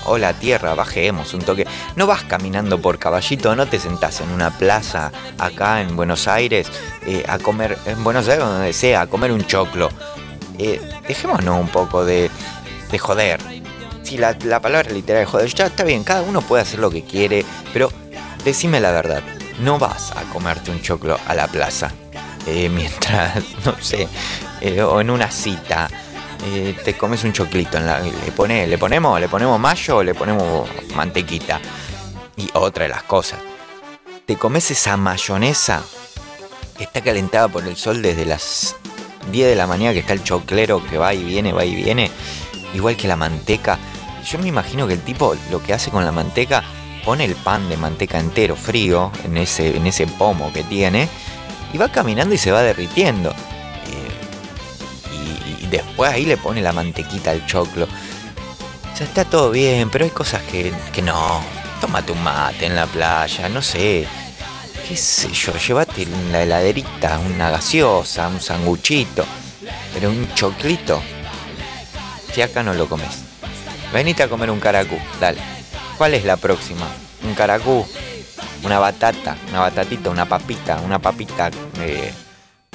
hola 0.06 0.32
tierra, 0.34 0.74
bajemos 0.74 1.34
un 1.34 1.42
toque. 1.42 1.66
No 1.96 2.06
vas 2.06 2.24
caminando 2.24 2.80
por 2.80 2.98
caballito, 2.98 3.54
no 3.54 3.66
te 3.66 3.78
sentás 3.78 4.20
en 4.20 4.30
una 4.30 4.50
plaza 4.50 5.12
acá 5.38 5.80
en 5.80 5.94
Buenos 5.94 6.26
Aires 6.26 6.68
eh, 7.06 7.24
a 7.28 7.38
comer, 7.38 7.78
en 7.86 8.02
Buenos 8.02 8.28
Aires 8.28 8.44
donde 8.44 8.72
sea, 8.72 9.02
a 9.02 9.06
comer 9.06 9.32
un 9.32 9.46
choclo. 9.46 9.88
Eh, 10.58 10.80
dejémonos 11.06 11.58
un 11.58 11.68
poco 11.68 12.04
de, 12.04 12.30
de 12.90 12.98
joder. 12.98 13.40
Si 14.02 14.18
la, 14.18 14.34
palabra 14.60 14.90
literal 14.90 15.22
es 15.22 15.28
joder, 15.28 15.54
ya 15.54 15.66
está 15.66 15.84
bien, 15.84 16.04
cada 16.04 16.22
uno 16.22 16.42
puede 16.42 16.62
hacer 16.62 16.80
lo 16.80 16.90
que 16.90 17.02
quiere, 17.02 17.44
pero 17.72 17.90
decime 18.44 18.80
la 18.80 18.90
verdad, 18.90 19.22
no 19.62 19.78
vas 19.78 20.12
a 20.12 20.22
comerte 20.24 20.70
un 20.70 20.80
choclo 20.82 21.18
a 21.26 21.34
la 21.34 21.48
plaza. 21.48 21.92
Eh, 22.46 22.68
mientras, 22.72 23.42
no 23.64 23.76
sé, 23.80 24.08
o 24.82 25.00
en 25.00 25.10
una 25.10 25.30
cita, 25.30 25.88
eh, 26.44 26.76
te 26.84 26.94
comes 26.94 27.22
un 27.22 27.32
choclito, 27.32 27.78
le, 27.78 28.32
pone, 28.32 28.66
le 28.66 28.76
ponemos, 28.76 29.20
le 29.20 29.28
ponemos 29.28 29.60
mayo 29.60 29.98
o 29.98 30.02
le 30.02 30.14
ponemos 30.14 30.68
mantequita. 30.94 31.60
Y 32.36 32.48
otra 32.54 32.84
de 32.84 32.90
las 32.90 33.04
cosas, 33.04 33.38
te 34.26 34.36
comes 34.36 34.70
esa 34.70 34.96
mayonesa 34.96 35.82
que 36.76 36.84
está 36.84 37.00
calentada 37.00 37.48
por 37.48 37.66
el 37.66 37.76
sol 37.76 38.02
desde 38.02 38.24
las 38.24 38.74
10 39.30 39.48
de 39.48 39.54
la 39.54 39.66
mañana 39.66 39.92
que 39.92 40.00
está 40.00 40.14
el 40.14 40.24
choclero 40.24 40.84
que 40.84 40.98
va 40.98 41.14
y 41.14 41.22
viene, 41.22 41.52
va 41.52 41.64
y 41.64 41.74
viene, 41.74 42.10
igual 42.74 42.96
que 42.96 43.06
la 43.06 43.16
manteca. 43.16 43.78
Yo 44.24 44.38
me 44.38 44.48
imagino 44.48 44.86
que 44.86 44.94
el 44.94 45.02
tipo 45.02 45.36
lo 45.50 45.62
que 45.62 45.74
hace 45.74 45.90
con 45.90 46.04
la 46.04 46.12
manteca, 46.12 46.64
pone 47.04 47.24
el 47.24 47.34
pan 47.34 47.68
de 47.68 47.76
manteca 47.76 48.18
entero 48.18 48.56
frío 48.56 49.12
en 49.24 49.36
ese, 49.36 49.76
en 49.76 49.86
ese 49.86 50.06
pomo 50.06 50.52
que 50.52 50.62
tiene 50.64 51.08
y 51.72 51.78
va 51.78 51.90
caminando 51.90 52.34
y 52.34 52.38
se 52.38 52.52
va 52.52 52.62
derritiendo 52.62 53.34
después 55.72 56.12
ahí 56.12 56.26
le 56.26 56.36
pone 56.36 56.60
la 56.60 56.72
mantequita 56.72 57.32
al 57.32 57.44
choclo. 57.46 57.86
O 57.86 59.02
está 59.02 59.24
todo 59.24 59.50
bien, 59.50 59.90
pero 59.90 60.04
hay 60.04 60.10
cosas 60.10 60.42
que, 60.42 60.72
que 60.92 61.02
no. 61.02 61.40
Tómate 61.80 62.12
un 62.12 62.22
mate 62.22 62.66
en 62.66 62.76
la 62.76 62.86
playa, 62.86 63.48
no 63.48 63.60
sé. 63.60 64.06
¿Qué 64.86 64.96
sé 64.96 65.32
yo? 65.32 65.52
Llévate 65.56 66.06
la 66.30 66.42
heladerita 66.42 67.18
una 67.18 67.50
gaseosa, 67.50 68.28
un 68.28 68.40
sanguchito. 68.40 69.24
Pero 69.92 70.10
un 70.10 70.32
choclito. 70.34 71.02
Si 72.32 72.42
acá 72.42 72.62
no 72.62 72.74
lo 72.74 72.88
comes. 72.88 73.24
Venite 73.92 74.22
a 74.22 74.28
comer 74.28 74.50
un 74.50 74.60
caracú, 74.60 74.98
dale. 75.20 75.61
¿Cuál 76.02 76.14
es 76.14 76.24
la 76.24 76.36
próxima? 76.36 76.88
Un 77.22 77.32
caracú, 77.32 77.86
una 78.64 78.80
batata, 78.80 79.36
una 79.50 79.60
batatita, 79.60 80.10
una 80.10 80.26
papita, 80.26 80.80
una 80.80 80.98
papita, 80.98 81.48
eh, 81.78 82.12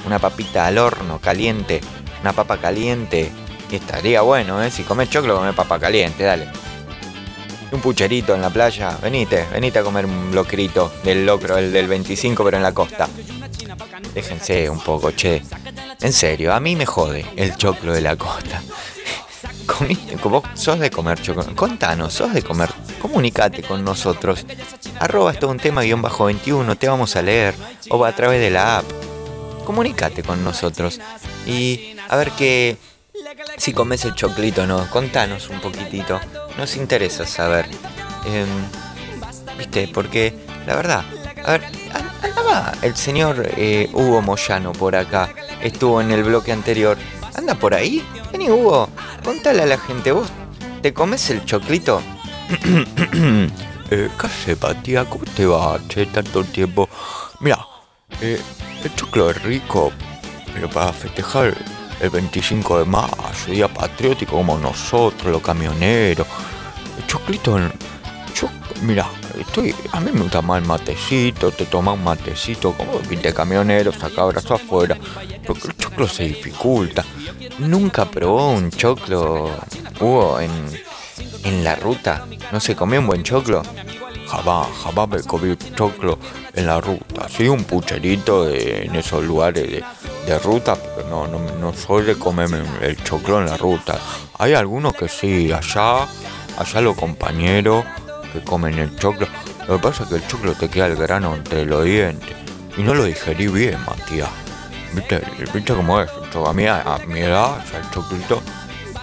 una 0.05 0.17
papita 0.17 0.65
al 0.65 0.77
horno 0.77 1.19
caliente, 1.19 1.81
una 2.21 2.31
papa 2.31 2.57
caliente. 2.57 3.29
estaría 3.69 4.21
bueno, 4.21 4.63
¿eh? 4.63 4.71
Si 4.71 4.83
comes 4.83 5.09
choclo, 5.09 5.35
come 5.35 5.51
papa 5.51 5.77
caliente, 5.77 6.23
dale. 6.23 6.47
Un 7.73 7.81
pucherito 7.81 8.33
en 8.33 8.41
la 8.41 8.49
playa, 8.49 8.97
venite, 9.01 9.45
venite 9.51 9.79
a 9.79 9.83
comer 9.83 10.05
un 10.05 10.33
locrito 10.33 10.89
del 11.03 11.25
locro, 11.25 11.57
el 11.57 11.73
del 11.73 11.87
25, 11.87 12.45
pero 12.45 12.55
en 12.55 12.63
la 12.63 12.73
costa. 12.73 13.09
Déjense 14.13 14.69
un 14.69 14.79
poco, 14.79 15.11
che. 15.11 15.43
En 15.99 16.13
serio, 16.13 16.53
a 16.53 16.61
mí 16.61 16.77
me 16.77 16.85
jode 16.85 17.25
el 17.35 17.57
choclo 17.57 17.91
de 17.91 17.99
la 17.99 18.15
costa. 18.15 18.61
¿Vos 20.23 20.43
sos 20.55 20.79
de 20.79 20.91
comer 20.91 21.21
choclo? 21.21 21.45
Contanos, 21.55 22.13
sos 22.13 22.33
de 22.33 22.41
comer. 22.41 22.69
Comunicate 23.01 23.63
con 23.63 23.83
nosotros. 23.83 24.45
Arroba 24.99 25.31
esto 25.31 25.47
un 25.47 25.57
tema 25.57 25.83
guion 25.83 26.01
bajo 26.01 26.25
21, 26.25 26.75
te 26.75 26.87
vamos 26.87 27.15
a 27.15 27.21
leer. 27.21 27.55
O 27.89 27.99
va 27.99 28.09
a 28.09 28.15
través 28.15 28.41
de 28.41 28.49
la 28.49 28.79
app. 28.79 28.85
Comunicate 29.65 30.23
con 30.23 30.43
nosotros. 30.43 30.99
Y 31.45 31.95
a 32.09 32.15
ver 32.15 32.31
qué. 32.31 32.77
Si 33.57 33.73
comes 33.73 34.05
el 34.05 34.15
choclito 34.15 34.63
o 34.63 34.67
no. 34.67 34.89
Contanos 34.89 35.49
un 35.49 35.59
poquitito. 35.61 36.19
Nos 36.57 36.75
interesa 36.75 37.25
saber. 37.25 37.67
Em, 38.25 38.47
¿Viste? 39.57 39.89
Porque 39.93 40.33
la 40.65 40.75
verdad. 40.75 41.03
A 41.43 41.51
ver, 41.51 41.63
andaba 42.21 42.73
el 42.81 42.95
señor 42.95 43.49
eh, 43.57 43.89
Hugo 43.93 44.21
Moyano 44.21 44.73
por 44.73 44.95
acá. 44.95 45.29
Estuvo 45.61 46.01
en 46.01 46.11
el 46.11 46.23
bloque 46.23 46.51
anterior. 46.51 46.97
¿Anda 47.37 47.53
por 47.53 47.73
ahí? 47.75 48.03
Vení, 48.31 48.49
Hugo. 48.49 48.89
Contale 49.23 49.61
a 49.61 49.65
la 49.67 49.77
gente. 49.77 50.11
¿Vos 50.11 50.27
te 50.81 50.91
comes 50.91 51.29
el 51.29 51.45
choclito? 51.45 52.01
eh, 53.91 54.09
¿Qué 54.19 54.27
sepa? 54.27 54.75
¿Cómo 55.07 55.23
te 55.35 55.45
va? 55.45 55.79
Che, 55.87 56.07
tanto 56.07 56.43
tiempo. 56.43 56.89
Mira, 57.39 57.59
eh, 58.21 58.41
el 58.83 58.95
choclo 58.95 59.29
es 59.29 59.41
rico, 59.43 59.91
pero 60.51 60.67
para 60.67 60.91
festejar 60.91 61.55
el 61.99 62.09
25 62.09 62.79
de 62.79 62.85
mayo, 62.85 63.11
día 63.47 63.67
patriótico 63.67 64.37
como 64.37 64.57
nosotros, 64.57 65.31
los 65.31 65.41
camioneros. 65.41 66.25
El 66.97 67.05
choclito, 67.05 67.59
mira, 68.81 69.09
estoy, 69.39 69.73
a 69.91 69.99
mí 69.99 70.11
me 70.11 70.21
gusta 70.21 70.41
más 70.41 70.61
el 70.61 70.67
matecito, 70.67 71.51
te 71.51 71.65
toma 71.65 71.93
un 71.93 72.03
matecito, 72.03 72.73
como 72.73 72.99
20 72.99 73.33
camioneros, 73.33 73.95
saca 73.95 74.25
brazo 74.25 74.55
afuera, 74.55 74.97
porque 75.45 75.67
el 75.67 75.77
choclo 75.77 76.07
se 76.07 76.23
dificulta. 76.23 77.03
Nunca 77.59 78.05
probó 78.05 78.51
un 78.51 78.69
choclo, 78.71 79.49
hubo 79.99 80.39
en, 80.39 80.51
en 81.43 81.63
la 81.63 81.75
ruta, 81.75 82.25
no 82.51 82.59
se 82.59 82.75
comió 82.75 82.99
un 82.99 83.07
buen 83.07 83.23
choclo. 83.23 83.63
Jamás, 84.27 84.67
jamás 84.83 85.07
me 85.07 85.23
comí 85.23 85.55
choclo 85.73 86.19
en 86.53 86.67
la 86.67 86.81
ruta. 86.81 87.29
Sí, 87.29 87.47
un 87.47 87.63
pucherito 87.63 88.49
en 88.49 88.93
esos 88.95 89.23
lugares 89.23 89.69
de, 89.71 89.83
de 90.25 90.39
ruta, 90.39 90.75
pero 90.75 91.07
no, 91.07 91.27
no, 91.27 91.39
no 91.39 91.73
soy 91.73 92.03
de 92.03 92.15
comerme 92.15 92.61
el 92.81 93.01
choclo 93.03 93.39
en 93.39 93.45
la 93.45 93.55
ruta. 93.55 93.97
Hay 94.37 94.53
algunos 94.53 94.93
que 94.95 95.07
sí, 95.07 95.51
allá, 95.53 96.05
allá 96.57 96.81
los 96.81 96.97
compañeros 96.97 97.85
comen 98.43 98.77
el 98.79 98.95
choclo. 98.97 99.27
Lo 99.67 99.77
que 99.77 99.83
pasa 99.83 100.03
es 100.03 100.09
que 100.09 100.15
el 100.15 100.27
choclo 100.27 100.53
te 100.53 100.69
queda 100.69 100.87
el 100.87 100.95
grano 100.95 101.35
entre 101.35 101.65
los 101.65 101.83
dientes. 101.83 102.35
Y 102.77 102.83
no 102.83 102.93
lo 102.93 103.03
digerí 103.05 103.47
bien, 103.47 103.77
Matías. 103.85 104.29
viste, 104.93 105.21
viste 105.53 105.73
cómo 105.73 106.01
es. 106.01 106.09
A, 106.35 106.53
mi, 106.53 106.67
a 106.67 106.99
mi 107.07 107.19
edad, 107.19 107.63
ya 107.71 107.79
el 107.79 107.89
choclito 107.89 108.41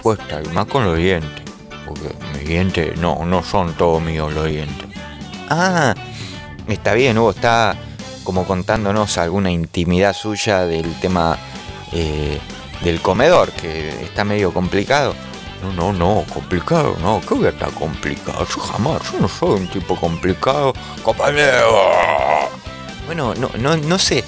cuesta, 0.01 0.41
y 0.41 0.47
más 0.49 0.65
con 0.67 0.85
los 0.85 0.97
dientes. 0.97 1.43
Porque 1.85 2.09
mis 2.33 2.47
dientes 2.47 2.97
no, 2.97 3.25
no 3.25 3.43
son 3.43 3.73
todos 3.73 4.01
míos 4.01 4.33
los 4.33 4.47
dientes. 4.47 4.87
Ah, 5.49 5.93
está 6.67 6.93
bien, 6.93 7.17
Hugo, 7.17 7.31
está 7.31 7.75
como 8.23 8.45
contándonos 8.45 9.17
alguna 9.17 9.51
intimidad 9.51 10.13
suya 10.13 10.65
del 10.65 10.99
tema 10.99 11.37
eh, 11.91 12.39
del 12.81 13.01
comedor, 13.01 13.51
que 13.51 13.89
está 14.03 14.23
medio 14.23 14.53
complicado. 14.53 15.13
No, 15.73 15.91
no, 15.91 15.93
no, 15.93 16.25
complicado, 16.31 16.95
no, 17.01 17.21
¿qué 17.27 17.33
voy 17.33 17.47
a 17.47 17.49
estar 17.49 17.71
complicado? 17.71 18.45
Yo 18.45 18.61
jamás, 18.61 19.01
yo 19.11 19.19
no 19.19 19.27
soy 19.27 19.61
un 19.61 19.67
tipo 19.67 19.95
complicado. 19.95 20.73
Compañero. 21.01 21.79
Bueno, 23.07 23.33
no, 23.35 23.49
no, 23.57 23.75
no 23.77 23.97
sé. 23.97 24.23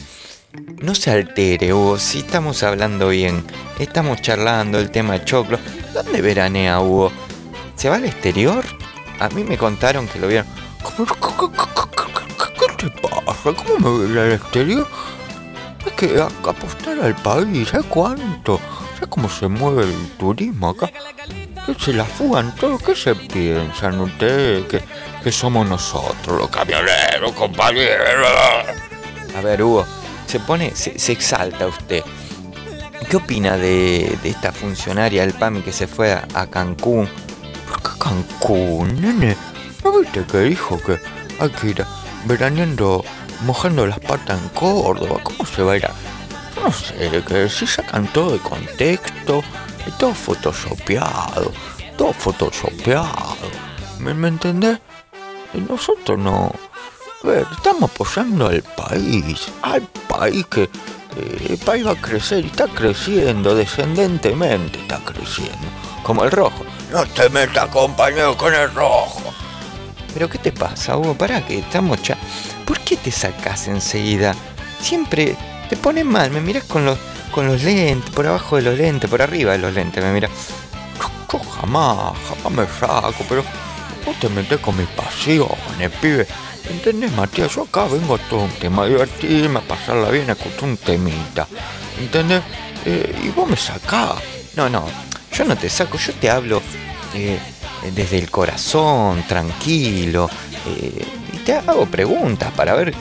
No 0.81 0.95
se 0.95 1.11
altere, 1.11 1.73
Hugo, 1.73 1.99
si 1.99 2.19
estamos 2.19 2.63
hablando 2.63 3.09
bien. 3.09 3.45
Estamos 3.77 4.21
charlando 4.21 4.79
el 4.79 4.89
tema 4.89 5.23
choclo. 5.23 5.59
¿Dónde 5.93 6.21
veranea, 6.21 6.79
Hugo? 6.79 7.11
¿Se 7.75 7.89
va 7.89 7.97
al 7.97 8.05
exterior? 8.05 8.65
A 9.19 9.29
mí 9.29 9.43
me 9.43 9.57
contaron 9.57 10.07
que 10.07 10.19
lo 10.19 10.27
vieron. 10.27 10.47
¿Cómo, 10.81 11.07
cómo, 11.19 11.51
cómo, 11.51 11.67
¿Qué 12.77 12.89
te 12.89 13.01
pasa? 13.01 13.53
¿Cómo 13.53 13.77
me 13.77 14.07
voy 14.07 14.17
al 14.17 14.31
exterior? 14.33 14.87
Es 15.85 15.93
que 15.93 16.19
apostar 16.19 16.99
al 16.99 17.15
país, 17.15 17.69
¿sabes 17.69 17.85
cuánto? 17.87 18.59
¿Sabes 18.95 19.09
cómo 19.09 19.29
se 19.29 19.47
mueve 19.47 19.83
el 19.83 20.09
turismo 20.17 20.69
acá? 20.69 20.89
Se 21.75 21.93
la 21.93 22.05
fugan 22.05 22.55
todos, 22.55 22.81
¿qué 22.81 22.95
se 22.95 23.13
piensan 23.13 23.99
ustedes? 23.99 24.65
Que, 24.67 24.81
que 25.21 25.31
somos 25.31 25.67
nosotros, 25.67 26.39
los 26.39 26.49
camioneros, 26.49 27.33
compañeros. 27.33 28.27
A 29.35 29.41
ver, 29.41 29.61
Hugo, 29.61 29.85
se 30.27 30.39
pone, 30.39 30.73
se, 30.75 31.11
exalta 31.11 31.67
usted. 31.67 32.03
¿Qué 33.09 33.17
opina 33.17 33.57
de, 33.57 34.17
de, 34.23 34.29
esta 34.29 34.51
funcionaria 34.51 35.21
del 35.21 35.33
PAMI 35.33 35.61
que 35.61 35.73
se 35.73 35.87
fue 35.87 36.13
a, 36.13 36.25
a 36.33 36.47
Cancún? 36.47 37.07
¿Por 37.67 37.81
qué 37.81 37.99
Cancún, 37.99 39.01
nene? 39.01 39.35
¿No 39.83 39.99
viste 39.99 40.23
que 40.23 40.39
dijo 40.39 40.81
que 40.81 40.99
hay 41.39 41.49
que 41.49 41.67
ir 41.67 41.85
veraneando 42.25 43.03
mojando 43.41 43.85
las 43.85 43.99
patas 43.99 44.41
en 44.41 44.49
Córdoba? 44.49 45.19
¿Cómo 45.21 45.45
se 45.45 45.63
va 45.63 45.73
a 45.73 45.77
ir 45.77 45.85
a.? 45.85 46.16
No 46.67 46.73
sé, 46.73 47.23
que 47.25 47.47
si 47.47 47.65
sacan 47.65 48.11
todo 48.11 48.33
de 48.33 48.39
contexto, 48.39 49.41
todo 49.97 50.13
photoshopeado, 50.13 51.53
todo 51.97 52.11
photoshopeado. 52.11 53.37
¿Me, 53.99 54.13
¿Me 54.13 54.27
entendés? 54.27 54.77
Nosotros 55.53 56.19
no. 56.19 56.51
Ver, 57.23 57.47
estamos 57.55 57.89
apoyando 57.89 58.47
al 58.47 58.61
país, 58.63 59.47
al 59.61 59.83
país 60.09 60.45
que 60.47 60.63
eh, 60.63 61.47
el 61.51 61.57
país 61.57 61.87
va 61.87 61.91
a 61.91 62.01
crecer 62.01 62.45
está 62.45 62.67
creciendo, 62.67 63.55
descendentemente 63.55 64.81
está 64.81 64.99
creciendo, 65.05 65.67
como 66.03 66.25
el 66.25 66.31
rojo. 66.31 66.65
No 66.91 67.05
te 67.05 67.29
metas, 67.29 67.67
compañero, 67.69 68.35
con 68.35 68.53
el 68.53 68.69
rojo. 68.73 69.33
¿Pero 70.13 70.29
qué 70.29 70.37
te 70.37 70.51
pasa, 70.51 70.97
Hugo? 70.97 71.13
Pará, 71.13 71.45
que 71.45 71.59
estamos 71.59 72.03
ya. 72.03 72.17
¿Por 72.65 72.77
qué 72.81 72.97
te 72.97 73.09
sacas 73.09 73.69
enseguida? 73.69 74.35
Siempre 74.81 75.37
te 75.67 75.77
pones 75.77 76.05
mal, 76.05 76.31
me 76.31 76.41
miras 76.41 76.63
con 76.63 76.85
los, 76.85 76.97
con 77.31 77.47
los 77.47 77.63
lentes, 77.63 78.09
por 78.11 78.27
abajo 78.27 78.55
de 78.55 78.63
los 78.63 78.77
lentes, 78.77 79.09
por 79.09 79.21
arriba 79.21 79.51
de 79.53 79.59
los 79.59 79.73
lentes, 79.73 80.03
me 80.03 80.11
miras. 80.11 80.31
Yo, 81.31 81.39
jamás, 81.39 82.13
jamás 82.43 82.67
me 82.67 82.79
saco, 82.79 83.25
pero 83.27 83.43
vos 84.05 84.15
te 84.19 84.29
metés 84.29 84.59
con 84.59 84.77
mis 84.77 84.87
pasiones, 84.87 85.91
pibe. 86.01 86.25
¿Entendés, 86.69 87.11
Matías? 87.13 87.53
Yo 87.55 87.63
acá 87.63 87.85
vengo 87.85 88.15
a 88.15 88.17
todo 88.17 88.41
un 88.41 88.51
tema, 88.51 88.83
a 88.83 88.87
divertirme, 88.87 89.59
a 89.59 89.61
pasarla 89.61 90.09
bien, 90.09 90.29
a 90.29 90.33
escuchar 90.33 90.63
un 90.63 90.77
temita. 90.77 91.47
¿Entendés? 91.99 92.41
Eh, 92.85 93.15
y 93.23 93.29
vos 93.29 93.49
me 93.49 93.55
sacás. 93.57 94.15
No, 94.55 94.69
no, 94.69 94.85
yo 95.33 95.45
no 95.45 95.55
te 95.55 95.69
saco, 95.69 95.97
yo 95.97 96.13
te 96.13 96.29
hablo 96.29 96.61
eh, 97.13 97.39
desde 97.93 98.17
el 98.17 98.29
corazón, 98.29 99.23
tranquilo. 99.27 100.29
Eh, 100.65 101.05
y 101.33 101.37
te 101.39 101.53
hago 101.53 101.85
preguntas 101.85 102.51
para 102.51 102.73
ver 102.73 102.93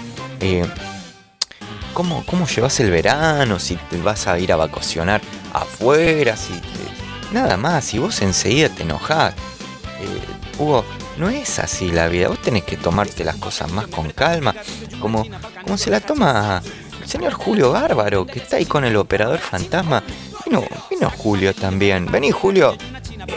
cómo, 1.96 2.22
cómo 2.26 2.46
llevas 2.46 2.78
el 2.80 2.90
verano, 2.90 3.58
si 3.58 3.78
vas 4.04 4.26
a 4.26 4.38
ir 4.38 4.52
a 4.52 4.56
vacacionar 4.56 5.22
afuera, 5.54 6.36
si 6.36 6.52
nada 7.32 7.56
más, 7.56 7.86
si 7.86 7.98
vos 7.98 8.20
enseguida 8.20 8.68
te 8.68 8.82
enojás. 8.82 9.32
Hugo, 10.58 10.84
no 11.16 11.30
es 11.30 11.58
así 11.58 11.90
la 11.90 12.08
vida, 12.08 12.28
vos 12.28 12.42
tenés 12.42 12.64
que 12.64 12.76
tomarte 12.76 13.24
las 13.24 13.36
cosas 13.36 13.72
más 13.72 13.86
con 13.86 14.10
calma, 14.10 14.54
como, 15.00 15.26
como 15.62 15.78
se 15.78 15.88
la 15.88 16.00
toma 16.00 16.62
el 17.02 17.08
señor 17.08 17.32
Julio 17.32 17.72
Bárbaro, 17.72 18.26
que 18.26 18.40
está 18.40 18.56
ahí 18.56 18.66
con 18.66 18.84
el 18.84 18.94
operador 18.96 19.38
fantasma. 19.38 20.02
Vino, 20.44 20.62
vino 20.90 21.10
Julio 21.10 21.54
también. 21.54 22.10
Vení, 22.10 22.30
Julio. 22.30 22.76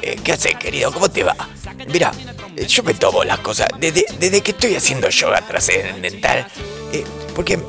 Eh, 0.02 0.20
¿Qué 0.22 0.34
haces, 0.34 0.56
querido? 0.56 0.92
¿Cómo 0.92 1.10
te 1.10 1.24
va? 1.24 1.36
Mira, 1.88 2.12
eh, 2.56 2.68
yo 2.68 2.84
me 2.84 2.94
tomo 2.94 3.24
las 3.24 3.40
cosas 3.40 3.70
desde, 3.80 4.06
desde 4.20 4.42
que 4.42 4.52
estoy 4.52 4.76
haciendo 4.76 5.10
yoga 5.10 5.42
trascendental. 5.42 6.46
Eh, 6.92 7.04
porque 7.34 7.60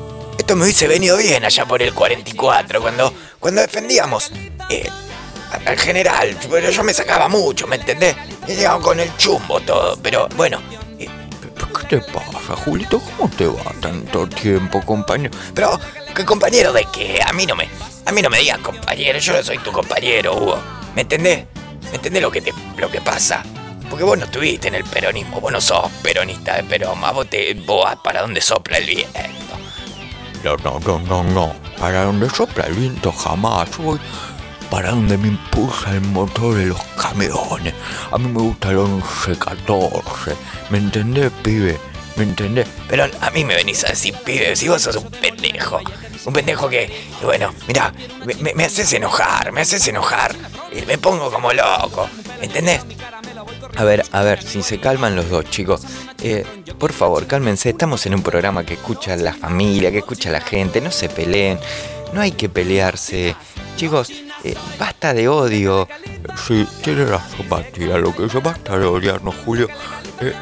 me 0.55 0.63
hubiese 0.63 0.87
venido 0.87 1.17
bien 1.17 1.43
allá 1.45 1.65
por 1.65 1.81
el 1.81 1.93
44, 1.93 2.81
cuando, 2.81 3.13
cuando 3.39 3.61
defendíamos 3.61 4.31
eh, 4.69 4.89
al 5.65 5.77
general. 5.79 6.37
Pero 6.49 6.69
yo 6.69 6.83
me 6.83 6.93
sacaba 6.93 7.27
mucho, 7.27 7.67
¿me 7.67 7.75
entendés? 7.77 8.15
He 8.47 8.55
llegado 8.55 8.81
con 8.81 8.99
el 8.99 9.15
chumbo 9.17 9.59
todo, 9.61 9.97
pero 10.01 10.27
bueno. 10.35 10.61
eh, 10.99 11.07
¿Qué 11.89 11.99
te 11.99 12.11
pasa, 12.11 12.55
Julito? 12.63 12.99
¿Cómo 12.99 13.29
te 13.35 13.45
va 13.47 13.73
tanto 13.81 14.27
tiempo, 14.27 14.81
compañero? 14.85 15.31
pero, 15.53 15.79
¿qué 16.15 16.23
compañero 16.25 16.71
de 16.73 16.85
qué? 16.93 17.19
A 17.25 17.33
mí 17.33 17.45
no 17.45 17.55
me, 17.55 17.67
a 18.05 18.11
mí 18.11 18.21
no 18.21 18.29
me 18.29 18.39
digas 18.39 18.59
compañero, 18.59 19.19
yo 19.19 19.33
no 19.33 19.43
soy 19.43 19.57
tu 19.59 19.71
compañero, 19.71 20.35
Hugo. 20.35 20.59
¿Me 20.95 21.01
entendés? 21.01 21.45
¿Me 21.89 21.95
entendés 21.95 22.21
lo 22.21 22.31
que, 22.31 22.53
lo 22.77 22.89
que 22.89 23.01
pasa? 23.01 23.43
Porque 23.89 24.05
vos 24.05 24.17
no 24.17 24.23
estuviste 24.25 24.69
en 24.69 24.75
el 24.75 24.85
peronismo, 24.85 25.41
vos 25.41 25.51
no 25.51 25.59
sos 25.59 25.91
peronista 26.01 26.55
de 26.55 26.63
Perón, 26.63 27.01
vos 27.13 27.29
te 27.29 27.53
vos 27.53 27.89
para 28.01 28.21
donde 28.21 28.39
sopla 28.41 28.77
el 28.77 28.85
viento. 28.85 29.19
No, 30.43 30.55
no, 30.57 30.79
no, 30.79 30.99
no, 30.99 31.23
no. 31.23 31.53
Para 31.79 32.03
donde 32.05 32.29
sopla 32.29 32.65
el 32.65 32.73
viento 32.73 33.11
jamás. 33.11 33.69
Voy 33.77 33.99
para 34.69 34.91
donde 34.91 35.17
me 35.17 35.27
impulsa 35.27 35.91
el 35.91 36.01
motor 36.01 36.55
de 36.55 36.67
los 36.67 36.81
camiones. 37.01 37.73
A 38.11 38.17
mí 38.17 38.27
me 38.29 38.39
gusta 38.41 38.69
el 38.69 38.77
11-14. 38.77 40.33
¿Me 40.69 40.77
entendés, 40.77 41.31
pibe? 41.43 41.77
¿Me 42.15 42.23
entendés? 42.23 42.67
Pero 42.87 43.05
a 43.21 43.29
mí 43.31 43.43
me 43.43 43.55
venís 43.55 43.83
a 43.83 43.89
decir, 43.89 44.13
pibe, 44.25 44.55
si 44.55 44.67
vos 44.69 44.81
sos 44.81 44.95
un 44.95 45.09
pendejo. 45.11 45.79
Un 46.25 46.33
pendejo 46.33 46.69
que, 46.69 46.91
bueno, 47.23 47.53
mira, 47.67 47.93
me, 48.25 48.33
me- 48.35 48.53
me 48.53 48.65
haces 48.65 48.91
enojar, 48.93 49.51
me 49.51 49.61
haces 49.61 49.87
enojar. 49.87 50.35
Me 50.87 50.97
pongo 50.97 51.31
como 51.31 51.51
loco, 51.51 52.07
¿entendés? 52.41 52.81
A 53.77 53.83
ver, 53.83 54.03
a 54.11 54.21
ver, 54.21 54.43
si 54.43 54.61
se 54.61 54.79
calman 54.79 55.15
los 55.15 55.29
dos, 55.29 55.45
chicos. 55.45 55.81
Eh, 56.21 56.45
por 56.77 56.93
favor, 56.93 57.25
cálmense. 57.27 57.69
Estamos 57.69 58.05
en 58.05 58.15
un 58.15 58.21
programa 58.21 58.65
que 58.65 58.73
escucha 58.75 59.15
la 59.15 59.33
familia, 59.33 59.91
que 59.91 59.99
escucha 59.99 60.29
la 60.29 60.41
gente. 60.41 60.81
No 60.81 60.91
se 60.91 61.09
peleen. 61.09 61.59
No 62.13 62.21
hay 62.21 62.33
que 62.33 62.49
pelearse. 62.49 63.35
Chicos, 63.77 64.11
eh, 64.43 64.55
basta 64.77 65.13
de 65.13 65.27
odio. 65.27 65.87
Sí, 66.47 66.67
tiene 66.83 67.05
razón, 67.05 67.47
Matías. 67.49 67.99
Lo 67.99 68.15
que 68.15 68.27
yo 68.27 68.41
basta 68.41 68.77
de 68.77 68.85
odiarnos, 68.85 69.35
Julio. 69.45 69.67
Eh, 70.19 70.33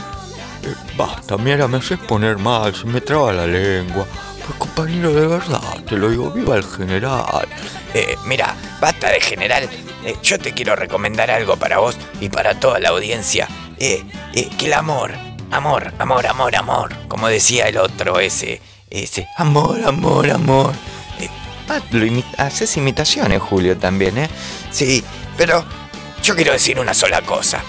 eh, 0.64 0.76
basta, 0.97 1.38
mira, 1.38 1.68
me 1.68 1.77
haces 1.77 1.99
poner 1.99 2.38
mal, 2.38 2.76
se 2.76 2.85
me 2.85 3.01
traba 3.01 3.31
la 3.31 3.47
lengua. 3.47 4.06
Compañero, 4.57 5.13
de 5.13 5.27
verdad, 5.27 5.61
te 5.88 5.95
lo 5.97 6.09
digo, 6.09 6.31
viva 6.31 6.55
el 6.55 6.63
general. 6.63 7.47
Eh, 7.93 8.15
mira, 8.26 8.55
basta 8.81 9.09
de 9.09 9.21
general. 9.21 9.69
Eh, 10.03 10.15
yo 10.23 10.39
te 10.39 10.53
quiero 10.53 10.76
recomendar 10.76 11.30
algo 11.31 11.57
para 11.57 11.80
vos 11.80 11.97
y 12.19 12.30
para 12.30 12.59
toda 12.59 12.80
la 12.80 12.89
audiencia. 12.89 13.47
Eh, 13.77 14.03
eh, 14.34 14.49
que 14.57 14.65
el 14.65 14.73
amor, 14.73 15.13
amor, 15.51 15.93
amor, 15.99 16.27
amor, 16.27 16.55
amor. 16.55 16.95
Como 17.07 17.27
decía 17.27 17.67
el 17.67 17.77
otro, 17.77 18.19
ese, 18.19 18.61
ese, 18.89 19.27
amor, 19.38 19.81
amor, 19.85 20.30
amor. 20.30 20.73
Eh, 21.19 21.30
Ah, 21.69 21.81
lo 21.91 22.23
haces 22.38 22.77
imitaciones, 22.77 23.39
Julio, 23.39 23.77
también, 23.77 24.17
¿eh? 24.17 24.27
sí, 24.71 25.03
pero 25.38 25.63
yo 26.23 26.35
quiero 26.35 26.51
decir 26.51 26.80
una 26.80 26.95
sola 26.95 27.21
cosa. 27.21 27.61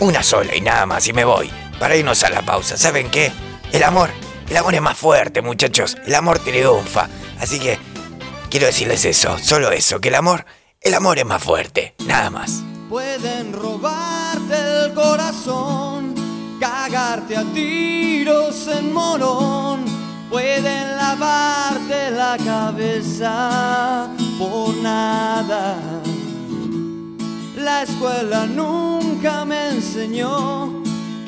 Una 0.00 0.24
sola 0.24 0.56
y 0.56 0.60
nada 0.60 0.86
más 0.86 1.06
y 1.06 1.12
me 1.12 1.24
voy. 1.24 1.48
Para 1.78 1.94
irnos 1.94 2.24
a 2.24 2.30
la 2.30 2.42
pausa. 2.42 2.76
¿Saben 2.76 3.08
qué? 3.08 3.30
El 3.72 3.84
amor, 3.84 4.10
el 4.50 4.56
amor 4.56 4.74
es 4.74 4.82
más 4.82 4.98
fuerte, 4.98 5.42
muchachos. 5.42 5.96
El 6.04 6.14
amor 6.14 6.40
triunfa. 6.40 7.08
Así 7.38 7.60
que 7.60 7.78
quiero 8.50 8.66
decirles 8.66 9.04
eso, 9.04 9.38
solo 9.38 9.70
eso, 9.70 10.00
que 10.00 10.08
el 10.08 10.16
amor, 10.16 10.44
el 10.80 10.94
amor 10.94 11.18
es 11.18 11.24
más 11.24 11.42
fuerte, 11.42 11.94
nada 12.06 12.30
más. 12.30 12.62
Pueden 12.88 13.52
robarte 13.52 14.54
el 14.56 14.92
corazón, 14.92 16.14
cagarte 16.58 17.36
a 17.36 17.44
tiros 17.54 18.66
en 18.66 18.92
morón, 18.92 19.84
pueden 20.28 20.96
lavarte 20.96 22.10
la 22.10 22.36
cabeza 22.44 24.08
por 24.36 24.74
nada. 24.78 25.76
La 27.56 27.82
escuela 27.82 28.46
nunca 28.46 29.44
me 29.44 29.68
enseñó 29.68 30.89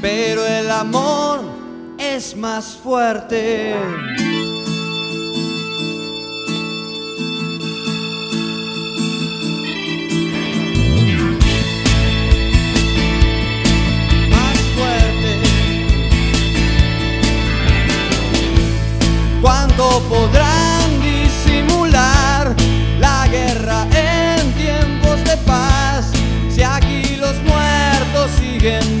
Pero 0.00 0.46
el 0.46 0.70
amor 0.70 1.40
es 1.98 2.36
más 2.36 2.76
fuerte. 2.76 3.74
¿Cuánto 19.40 20.02
podrán 20.08 21.00
disimular 21.00 22.54
la 22.98 23.26
guerra 23.28 23.86
en 23.90 24.52
tiempos 24.52 25.24
de 25.24 25.36
paz 25.46 26.12
si 26.50 26.62
aquí 26.62 27.16
los 27.16 27.34
muertos 27.42 28.30
siguen 28.38 28.99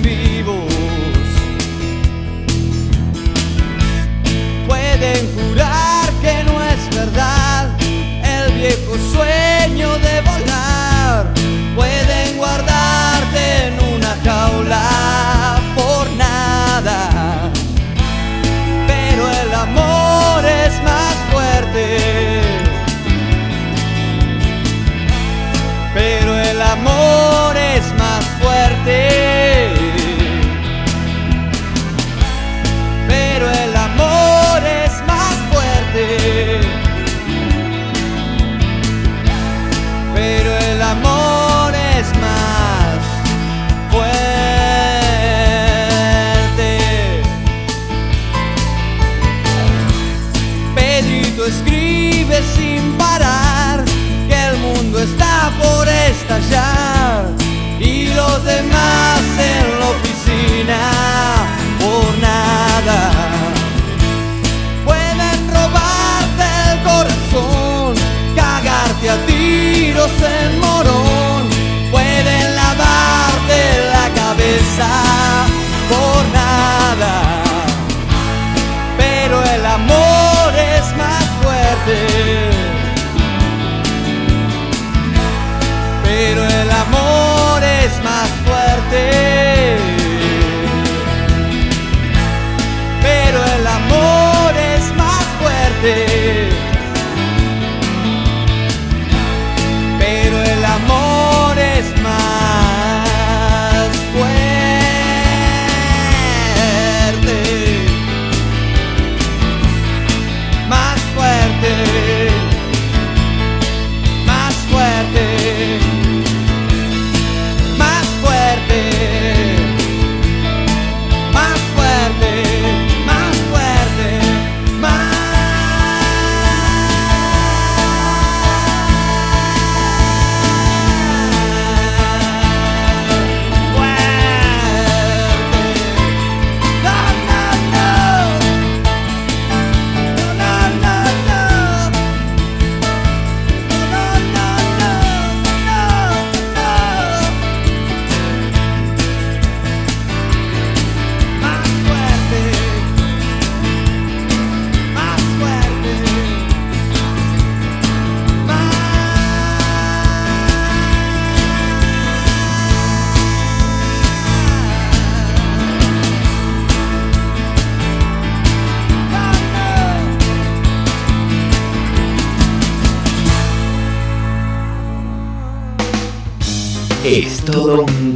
jurar 5.34 6.10
que 6.22 6.44
no 6.44 6.62
es 6.62 6.96
verdad 6.96 7.68
el 8.24 8.52
viejo 8.54 8.94
sueño 9.12 9.98
de 9.98 10.20
volar. 10.22 11.26
Pueden 11.74 12.36
guardarte 12.36 13.66
en 13.66 13.74
una 13.94 14.16
jaula 14.24 15.09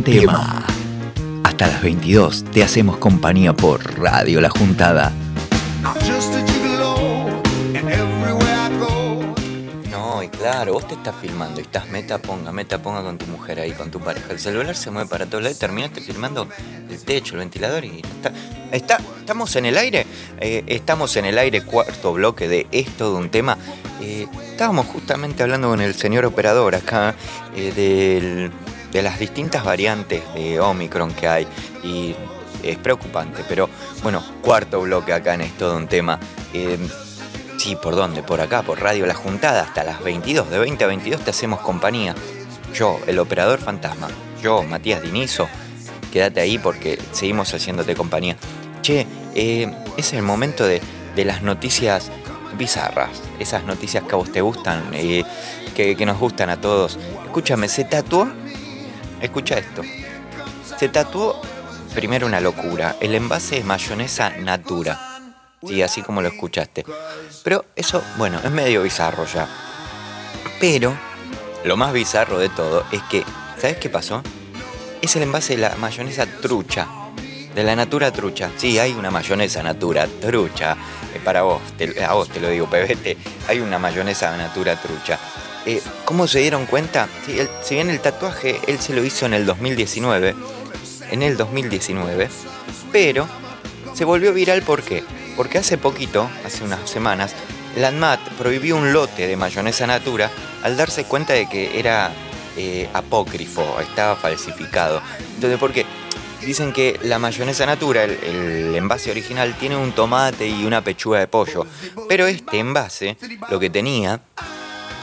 tema. 0.04 0.64
Hasta 1.44 1.66
las 1.66 1.82
22 1.82 2.44
te 2.52 2.62
hacemos 2.62 2.96
compañía 2.98 3.52
por 3.54 3.98
Radio 3.98 4.40
La 4.40 4.50
Juntada. 4.50 5.12
No, 9.90 10.22
y 10.22 10.28
claro, 10.28 10.74
vos 10.74 10.86
te 10.88 10.94
estás 10.94 11.14
filmando 11.20 11.60
y 11.60 11.62
estás 11.62 11.88
meta 11.88 12.18
ponga, 12.18 12.52
meta 12.52 12.80
ponga 12.82 13.02
con 13.02 13.16
tu 13.18 13.26
mujer 13.26 13.60
ahí, 13.60 13.72
con 13.72 13.90
tu 13.90 14.00
pareja. 14.00 14.26
El 14.30 14.38
celular 14.38 14.76
se 14.76 14.90
mueve 14.90 15.08
para 15.08 15.26
todos 15.26 15.42
lados 15.42 15.56
y 15.56 15.60
terminaste 15.60 16.00
filmando 16.00 16.48
el 16.90 17.02
techo, 17.02 17.34
el 17.34 17.40
ventilador 17.40 17.84
y 17.84 18.00
está. 18.00 18.32
está 18.72 18.98
estamos 19.20 19.54
en 19.56 19.66
el 19.66 19.78
aire, 19.78 20.06
Eh, 20.40 20.64
estamos 20.66 21.16
en 21.16 21.24
el 21.26 21.38
aire, 21.38 21.62
cuarto 21.62 22.12
bloque 22.12 22.48
de 22.48 22.66
esto 22.72 23.12
de 23.12 23.18
un 23.18 23.30
tema. 23.30 23.56
Eh, 24.02 24.26
estábamos 24.50 24.86
justamente 24.86 25.42
hablando 25.42 25.68
con 25.70 25.80
el 25.80 25.94
señor 25.94 26.24
operador 26.26 26.74
acá 26.74 27.14
eh, 27.56 27.72
del- 27.74 28.50
de 28.94 29.02
las 29.02 29.18
distintas 29.18 29.62
variantes 29.62 30.22
de 30.32 30.58
Omicron 30.58 31.12
que 31.12 31.28
hay 31.28 31.46
y 31.82 32.14
es 32.62 32.78
preocupante, 32.78 33.44
pero 33.46 33.68
bueno, 34.02 34.24
cuarto 34.40 34.80
bloque 34.80 35.12
acá 35.12 35.34
en 35.34 35.42
esto 35.42 35.70
de 35.70 35.76
un 35.76 35.88
tema. 35.88 36.18
Eh, 36.54 36.78
Sí, 37.64 37.76
¿por 37.76 37.96
dónde? 37.96 38.22
Por 38.22 38.42
acá, 38.42 38.62
por 38.62 38.78
Radio 38.82 39.06
La 39.06 39.14
Juntada, 39.14 39.62
hasta 39.62 39.84
las 39.84 40.02
22, 40.04 40.50
de 40.50 40.58
20 40.58 40.84
a 40.84 40.86
22 40.86 41.22
te 41.22 41.30
hacemos 41.30 41.60
compañía. 41.60 42.14
Yo, 42.74 43.00
el 43.06 43.18
operador 43.18 43.58
fantasma, 43.58 44.08
yo, 44.42 44.62
Matías 44.64 45.00
Dinizo, 45.00 45.48
quédate 46.12 46.40
ahí 46.40 46.58
porque 46.58 46.98
seguimos 47.12 47.54
haciéndote 47.54 47.94
compañía. 47.94 48.36
Che, 48.82 49.06
eh, 49.34 49.72
es 49.96 50.12
el 50.12 50.20
momento 50.20 50.66
de, 50.66 50.82
de 51.16 51.24
las 51.24 51.40
noticias 51.40 52.10
bizarras, 52.58 53.22
esas 53.38 53.64
noticias 53.64 54.04
que 54.04 54.12
a 54.12 54.16
vos 54.16 54.30
te 54.30 54.42
gustan, 54.42 54.90
eh, 54.92 55.24
que, 55.74 55.96
que 55.96 56.04
nos 56.04 56.18
gustan 56.18 56.50
a 56.50 56.60
todos. 56.60 56.98
Escúchame, 57.24 57.68
se 57.68 57.84
tatuó, 57.84 58.28
escucha 59.24 59.58
esto, 59.58 59.82
se 60.78 60.88
tatuó 60.88 61.40
primero 61.94 62.26
una 62.26 62.40
locura. 62.40 62.96
El 63.00 63.14
envase 63.14 63.58
es 63.58 63.64
mayonesa 63.64 64.30
natura. 64.30 65.20
Sí, 65.66 65.80
así 65.82 66.02
como 66.02 66.20
lo 66.20 66.28
escuchaste. 66.28 66.84
Pero 67.42 67.64
eso, 67.74 68.02
bueno, 68.18 68.40
es 68.42 68.50
medio 68.50 68.82
bizarro 68.82 69.24
ya. 69.26 69.48
Pero 70.60 70.94
lo 71.64 71.76
más 71.76 71.92
bizarro 71.92 72.38
de 72.38 72.48
todo 72.48 72.84
es 72.92 73.02
que, 73.04 73.24
¿sabes 73.58 73.78
qué 73.78 73.88
pasó? 73.88 74.22
Es 75.00 75.16
el 75.16 75.22
envase 75.22 75.54
de 75.54 75.62
la 75.62 75.76
mayonesa 75.76 76.26
trucha. 76.26 76.86
De 77.54 77.62
la 77.62 77.76
natura 77.76 78.10
trucha. 78.10 78.50
Sí, 78.56 78.78
hay 78.78 78.92
una 78.92 79.10
mayonesa 79.10 79.62
natura 79.62 80.08
trucha. 80.20 80.76
Eh, 81.14 81.20
para 81.24 81.42
vos, 81.42 81.62
a 82.06 82.12
vos 82.14 82.28
te 82.28 82.40
lo 82.40 82.48
digo, 82.48 82.66
pebete. 82.70 83.16
Hay 83.48 83.60
una 83.60 83.78
mayonesa 83.78 84.36
natura 84.36 84.76
trucha. 84.80 85.18
Eh, 85.66 85.80
¿Cómo 86.04 86.26
se 86.26 86.40
dieron 86.40 86.66
cuenta? 86.66 87.08
Si 87.62 87.74
bien 87.74 87.88
el 87.88 88.00
tatuaje 88.00 88.60
él 88.66 88.78
se 88.80 88.92
lo 88.92 89.02
hizo 89.02 89.24
en 89.24 89.34
el 89.34 89.46
2019, 89.46 90.34
en 91.10 91.22
el 91.22 91.36
2019, 91.36 92.28
pero 92.92 93.26
se 93.94 94.04
volvió 94.04 94.34
viral 94.34 94.62
¿por 94.62 94.82
qué? 94.82 95.04
Porque 95.36 95.58
hace 95.58 95.78
poquito, 95.78 96.28
hace 96.44 96.64
unas 96.64 96.88
semanas, 96.88 97.34
la 97.76 97.88
ANMAT 97.88 98.20
prohibió 98.38 98.76
un 98.76 98.92
lote 98.92 99.26
de 99.26 99.36
mayonesa 99.36 99.86
natura 99.86 100.30
al 100.62 100.76
darse 100.76 101.04
cuenta 101.04 101.32
de 101.32 101.48
que 101.48 101.78
era 101.78 102.12
eh, 102.56 102.88
apócrifo, 102.92 103.80
estaba 103.80 104.16
falsificado. 104.16 105.02
Entonces, 105.34 105.58
¿por 105.58 105.72
qué? 105.72 105.86
Dicen 106.42 106.72
que 106.72 107.00
la 107.02 107.18
mayonesa 107.18 107.64
natura, 107.64 108.04
el 108.04 108.74
envase 108.74 109.10
original, 109.10 109.56
tiene 109.58 109.76
un 109.76 109.92
tomate 109.92 110.46
y 110.46 110.64
una 110.64 110.82
pechuga 110.82 111.18
de 111.18 111.26
pollo, 111.26 111.66
pero 112.06 112.26
este 112.26 112.58
envase 112.58 113.16
lo 113.50 113.58
que 113.58 113.70
tenía 113.70 114.20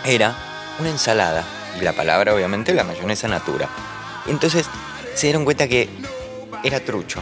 era 0.06 0.51
una 0.82 0.90
ensalada 0.90 1.46
y 1.80 1.84
la 1.84 1.94
palabra 1.94 2.34
obviamente 2.34 2.74
la 2.74 2.84
mayonesa 2.84 3.28
natura. 3.28 3.70
Entonces 4.28 4.66
se 5.16 5.28
dieron 5.28 5.46
cuenta 5.46 5.68
que 5.68 5.90
era 6.64 6.80
trucho, 6.80 7.22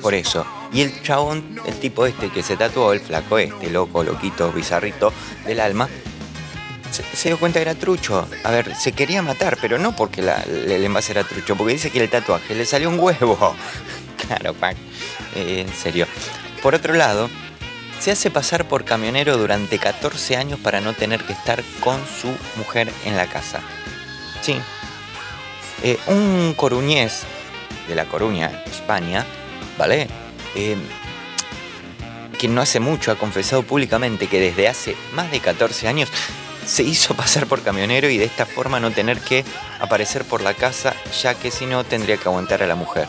por 0.00 0.14
eso. 0.14 0.46
Y 0.72 0.82
el 0.82 1.02
chabón, 1.02 1.60
el 1.66 1.74
tipo 1.74 2.06
este 2.06 2.30
que 2.30 2.42
se 2.42 2.56
tatuó, 2.56 2.92
el 2.92 3.00
flaco 3.00 3.38
este, 3.38 3.70
loco, 3.70 4.02
loquito, 4.02 4.50
bizarrito 4.52 5.12
del 5.46 5.60
alma, 5.60 5.88
se, 6.90 7.28
dio 7.28 7.38
cuenta 7.38 7.58
que 7.58 7.62
era 7.62 7.74
trucho. 7.74 8.26
A 8.44 8.50
ver, 8.50 8.74
se 8.76 8.92
quería 8.92 9.22
matar, 9.22 9.58
pero 9.60 9.78
no 9.78 9.94
porque 9.94 10.20
el 10.20 10.84
envase 10.84 11.12
era 11.12 11.24
trucho, 11.24 11.56
porque 11.56 11.74
dice 11.74 11.90
que 11.90 12.00
el 12.02 12.08
tatuaje 12.08 12.54
le 12.54 12.64
salió 12.64 12.88
un 12.88 12.98
huevo. 12.98 13.54
Claro, 14.26 14.54
Pac. 14.54 14.74
Eh, 15.34 15.66
en 15.66 15.74
serio. 15.74 16.06
Por 16.62 16.74
otro 16.74 16.94
lado, 16.94 17.28
se 18.04 18.10
hace 18.10 18.30
pasar 18.30 18.68
por 18.68 18.84
camionero 18.84 19.38
durante 19.38 19.78
14 19.78 20.36
años 20.36 20.60
para 20.60 20.82
no 20.82 20.92
tener 20.92 21.24
que 21.24 21.32
estar 21.32 21.64
con 21.80 21.98
su 22.06 22.28
mujer 22.58 22.92
en 23.06 23.16
la 23.16 23.28
casa. 23.28 23.62
Sí. 24.42 24.60
Eh, 25.82 25.98
un 26.08 26.52
coruñés 26.54 27.22
de 27.88 27.94
La 27.94 28.04
Coruña, 28.04 28.62
España, 28.66 29.24
¿vale? 29.78 30.06
Eh, 30.54 30.76
que 32.38 32.46
no 32.46 32.60
hace 32.60 32.78
mucho 32.78 33.10
ha 33.10 33.16
confesado 33.16 33.62
públicamente 33.62 34.26
que 34.26 34.38
desde 34.38 34.68
hace 34.68 34.96
más 35.14 35.30
de 35.30 35.40
14 35.40 35.88
años 35.88 36.10
se 36.66 36.82
hizo 36.82 37.14
pasar 37.14 37.46
por 37.46 37.62
camionero 37.62 38.10
y 38.10 38.18
de 38.18 38.26
esta 38.26 38.44
forma 38.44 38.80
no 38.80 38.90
tener 38.90 39.18
que 39.18 39.46
aparecer 39.80 40.26
por 40.26 40.42
la 40.42 40.52
casa, 40.52 40.94
ya 41.22 41.32
que 41.36 41.50
si 41.50 41.64
no 41.64 41.84
tendría 41.84 42.18
que 42.18 42.28
aguantar 42.28 42.62
a 42.62 42.66
la 42.66 42.74
mujer. 42.74 43.08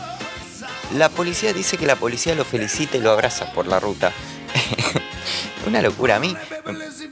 La 0.94 1.10
policía 1.10 1.52
dice 1.52 1.76
que 1.76 1.84
la 1.84 1.96
policía 1.96 2.34
lo 2.34 2.46
felicita 2.46 2.96
y 2.96 3.00
lo 3.00 3.10
abraza 3.10 3.52
por 3.52 3.66
la 3.66 3.78
ruta. 3.78 4.10
Una 5.66 5.82
locura 5.82 6.16
a 6.16 6.20
mí. 6.20 6.36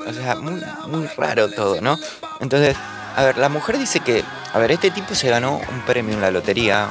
O 0.06 0.12
sea, 0.12 0.36
muy, 0.36 0.62
muy 0.88 1.06
raro 1.16 1.50
todo, 1.50 1.80
¿no? 1.80 1.98
Entonces, 2.40 2.76
a 3.16 3.22
ver, 3.24 3.38
la 3.38 3.48
mujer 3.48 3.78
dice 3.78 4.00
que, 4.00 4.24
a 4.52 4.58
ver, 4.58 4.72
este 4.72 4.90
tipo 4.90 5.14
se 5.14 5.28
ganó 5.28 5.56
un 5.56 5.80
premio 5.86 6.14
en 6.14 6.20
la 6.20 6.30
lotería, 6.30 6.88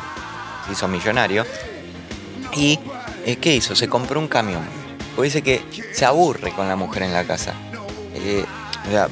se 0.65 0.73
hizo 0.73 0.87
millonario, 0.87 1.45
y 2.55 2.79
eh, 3.25 3.37
¿qué 3.37 3.55
hizo? 3.55 3.75
Se 3.75 3.87
compró 3.87 4.19
un 4.19 4.27
camión. 4.27 4.63
Porque 5.15 5.27
dice 5.27 5.41
que 5.41 5.63
se 5.93 6.05
aburre 6.05 6.51
con 6.51 6.67
la 6.67 6.75
mujer 6.75 7.03
en 7.03 7.13
la 7.13 7.23
casa. 7.23 7.53
Eh, 8.15 8.45
o 8.87 8.89
sea, 8.89 9.09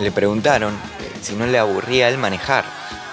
le 0.00 0.10
preguntaron 0.10 0.74
eh, 0.74 1.18
si 1.22 1.34
no 1.34 1.46
le 1.46 1.58
aburría 1.58 2.08
él 2.08 2.18
manejar. 2.18 2.64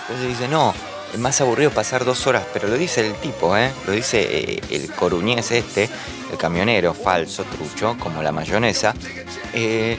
Entonces 0.02 0.28
dice, 0.28 0.48
no, 0.48 0.74
es 1.14 1.20
más 1.20 1.40
aburrido 1.42 1.72
pasar 1.72 2.06
dos 2.06 2.26
horas, 2.28 2.44
pero 2.54 2.68
lo 2.68 2.78
dice 2.78 3.06
el 3.06 3.14
tipo, 3.16 3.56
¿eh? 3.58 3.72
Lo 3.86 3.94
dice 3.94 4.62
el 4.70 4.92
coruñés 4.92 5.52
este, 5.52 5.90
camionero 6.38 6.94
falso, 6.94 7.44
trucho, 7.44 7.98
como 8.00 8.22
la 8.22 8.32
mayonesa, 8.32 8.94
eh, 9.54 9.98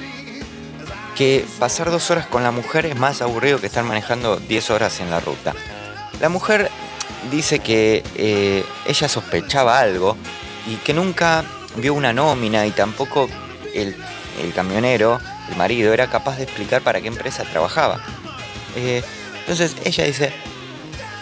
que 1.14 1.44
pasar 1.58 1.90
dos 1.90 2.10
horas 2.10 2.26
con 2.26 2.42
la 2.42 2.50
mujer 2.50 2.86
es 2.86 2.96
más 2.96 3.22
aburrido 3.22 3.60
que 3.60 3.66
estar 3.66 3.84
manejando 3.84 4.36
10 4.36 4.70
horas 4.70 5.00
en 5.00 5.10
la 5.10 5.20
ruta. 5.20 5.54
La 6.20 6.28
mujer 6.28 6.70
dice 7.30 7.60
que 7.60 8.02
eh, 8.16 8.64
ella 8.86 9.08
sospechaba 9.08 9.78
algo 9.78 10.16
y 10.66 10.76
que 10.76 10.92
nunca 10.92 11.44
vio 11.76 11.94
una 11.94 12.12
nómina 12.12 12.66
y 12.66 12.70
tampoco 12.70 13.28
el, 13.74 13.96
el 14.42 14.52
camionero, 14.52 15.18
el 15.50 15.56
marido, 15.56 15.92
era 15.92 16.08
capaz 16.08 16.36
de 16.36 16.44
explicar 16.44 16.82
para 16.82 17.00
qué 17.00 17.08
empresa 17.08 17.44
trabajaba. 17.44 18.00
Eh, 18.76 19.02
entonces 19.40 19.76
ella 19.84 20.04
dice, 20.04 20.32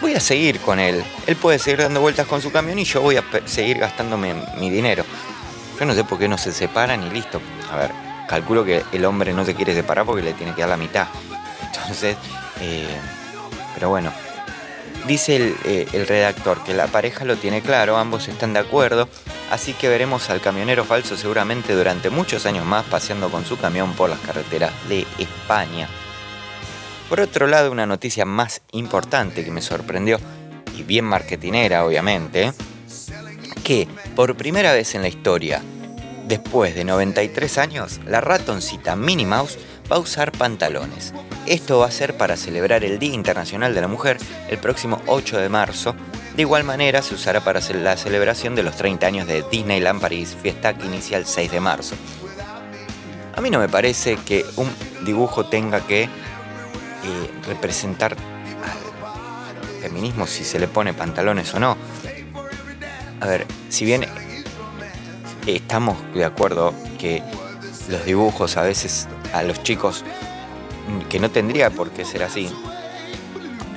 voy 0.05 0.13
a 0.13 0.19
seguir 0.19 0.59
con 0.59 0.77
él. 0.77 1.03
Él 1.25 1.35
puede 1.35 1.57
seguir 1.57 1.79
dando 1.79 1.99
vueltas 1.99 2.27
con 2.27 2.39
su 2.39 2.51
camión 2.51 2.77
y 2.77 2.83
yo 2.83 3.01
voy 3.01 3.17
a 3.17 3.23
seguir 3.45 3.79
gastándome 3.79 4.35
mi 4.59 4.69
dinero. 4.69 5.03
Yo 5.79 5.85
no 5.87 5.95
sé 5.95 6.03
por 6.03 6.19
qué 6.19 6.27
no 6.27 6.37
se 6.37 6.51
separan 6.51 7.01
y 7.01 7.09
listo. 7.09 7.41
A 7.71 7.75
ver, 7.75 7.91
calculo 8.29 8.63
que 8.63 8.83
el 8.91 9.03
hombre 9.05 9.33
no 9.33 9.43
se 9.45 9.55
quiere 9.55 9.73
separar 9.73 10.05
porque 10.05 10.21
le 10.21 10.33
tiene 10.33 10.53
que 10.53 10.61
dar 10.61 10.69
la 10.69 10.77
mitad. 10.77 11.07
Entonces, 11.63 12.17
eh, 12.61 12.85
pero 13.73 13.89
bueno. 13.89 14.13
Dice 15.07 15.55
eh, 15.65 15.87
el 15.93 16.05
redactor 16.05 16.63
que 16.63 16.75
la 16.75 16.85
pareja 16.85 17.25
lo 17.25 17.37
tiene 17.37 17.61
claro, 17.61 17.97
ambos 17.97 18.27
están 18.27 18.53
de 18.53 18.59
acuerdo, 18.59 19.07
así 19.51 19.73
que 19.73 19.87
veremos 19.87 20.31
al 20.31 20.41
camionero 20.41 20.83
falso 20.83 21.15
seguramente 21.15 21.73
durante 21.73 22.09
muchos 22.09 22.47
años 22.47 22.65
más 22.65 22.85
paseando 22.85 23.29
con 23.29 23.45
su 23.45 23.57
camión 23.57 23.93
por 23.93 24.09
las 24.09 24.19
carreteras 24.19 24.71
de 24.87 25.05
España. 25.19 25.87
Por 27.09 27.19
otro 27.19 27.45
lado, 27.45 27.71
una 27.71 27.85
noticia 27.85 28.25
más 28.25 28.61
importante 28.71 29.43
que 29.45 29.51
me 29.51 29.61
sorprendió, 29.61 30.19
y 30.75 30.83
bien 30.83 31.05
marketinera 31.05 31.85
obviamente, 31.85 32.51
que 33.63 33.87
por 34.15 34.35
primera 34.35 34.73
vez 34.73 34.95
en 34.95 35.03
la 35.03 35.07
historia, 35.07 35.61
después 36.27 36.73
de 36.73 36.83
93 36.83 37.57
años, 37.59 37.99
la 38.05 38.21
ratoncita 38.21 38.95
Minnie 38.95 39.25
Mouse 39.25 39.57
va 39.91 39.97
a 39.97 39.99
usar 39.99 40.31
pantalones. 40.31 41.13
Esto 41.45 41.79
va 41.79 41.87
a 41.87 41.91
ser 41.91 42.17
para 42.17 42.37
celebrar 42.37 42.83
el 42.83 42.97
Día 42.97 43.13
Internacional 43.13 43.75
de 43.75 43.81
la 43.81 43.87
Mujer 43.87 44.17
el 44.49 44.57
próximo 44.57 44.99
8 45.05 45.37
de 45.37 45.49
marzo. 45.49 45.95
De 46.35 46.41
igual 46.41 46.63
manera 46.63 47.03
se 47.03 47.13
usará 47.13 47.41
para 47.41 47.59
la 47.59 47.97
celebración 47.97 48.55
de 48.55 48.63
los 48.63 48.75
30 48.75 49.05
años 49.05 49.27
de 49.27 49.43
Disneyland 49.51 50.01
París, 50.01 50.35
fiesta 50.41 50.75
que 50.75 50.87
inicia 50.87 51.17
el 51.17 51.27
6 51.27 51.51
de 51.51 51.59
marzo. 51.59 51.95
A 53.35 53.41
mí 53.41 53.49
no 53.51 53.59
me 53.59 53.69
parece 53.69 54.17
que 54.17 54.43
un 54.55 54.73
dibujo 55.05 55.45
tenga 55.45 55.85
que 55.85 56.09
eh, 57.05 57.31
representar 57.47 58.13
al 58.13 59.81
feminismo 59.81 60.25
si 60.25 60.43
se 60.43 60.59
le 60.59 60.67
pone 60.67 60.93
pantalones 60.93 61.53
o 61.53 61.59
no. 61.59 61.77
A 63.21 63.27
ver, 63.27 63.45
si 63.69 63.85
bien 63.85 64.05
estamos 65.45 65.97
de 66.13 66.25
acuerdo 66.25 66.73
que 66.97 67.21
los 67.89 68.03
dibujos 68.05 68.57
a 68.57 68.63
veces 68.63 69.07
a 69.33 69.43
los 69.43 69.61
chicos, 69.63 70.03
mm, 70.87 71.07
que 71.07 71.19
no 71.19 71.29
tendría 71.29 71.69
por 71.69 71.91
qué 71.91 72.05
ser 72.05 72.23
así, 72.23 72.49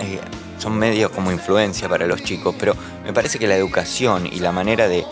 eh, 0.01 0.21
son 0.59 0.79
medios 0.79 1.11
como 1.11 1.31
influencia 1.31 1.89
para 1.89 2.07
los 2.07 2.23
chicos, 2.23 2.55
pero 2.59 2.75
me 3.05 3.13
parece 3.13 3.39
que 3.39 3.47
la 3.47 3.57
educación 3.57 4.27
y 4.27 4.41
la 4.41 4.53
manera 4.53 4.89
de 4.89 5.05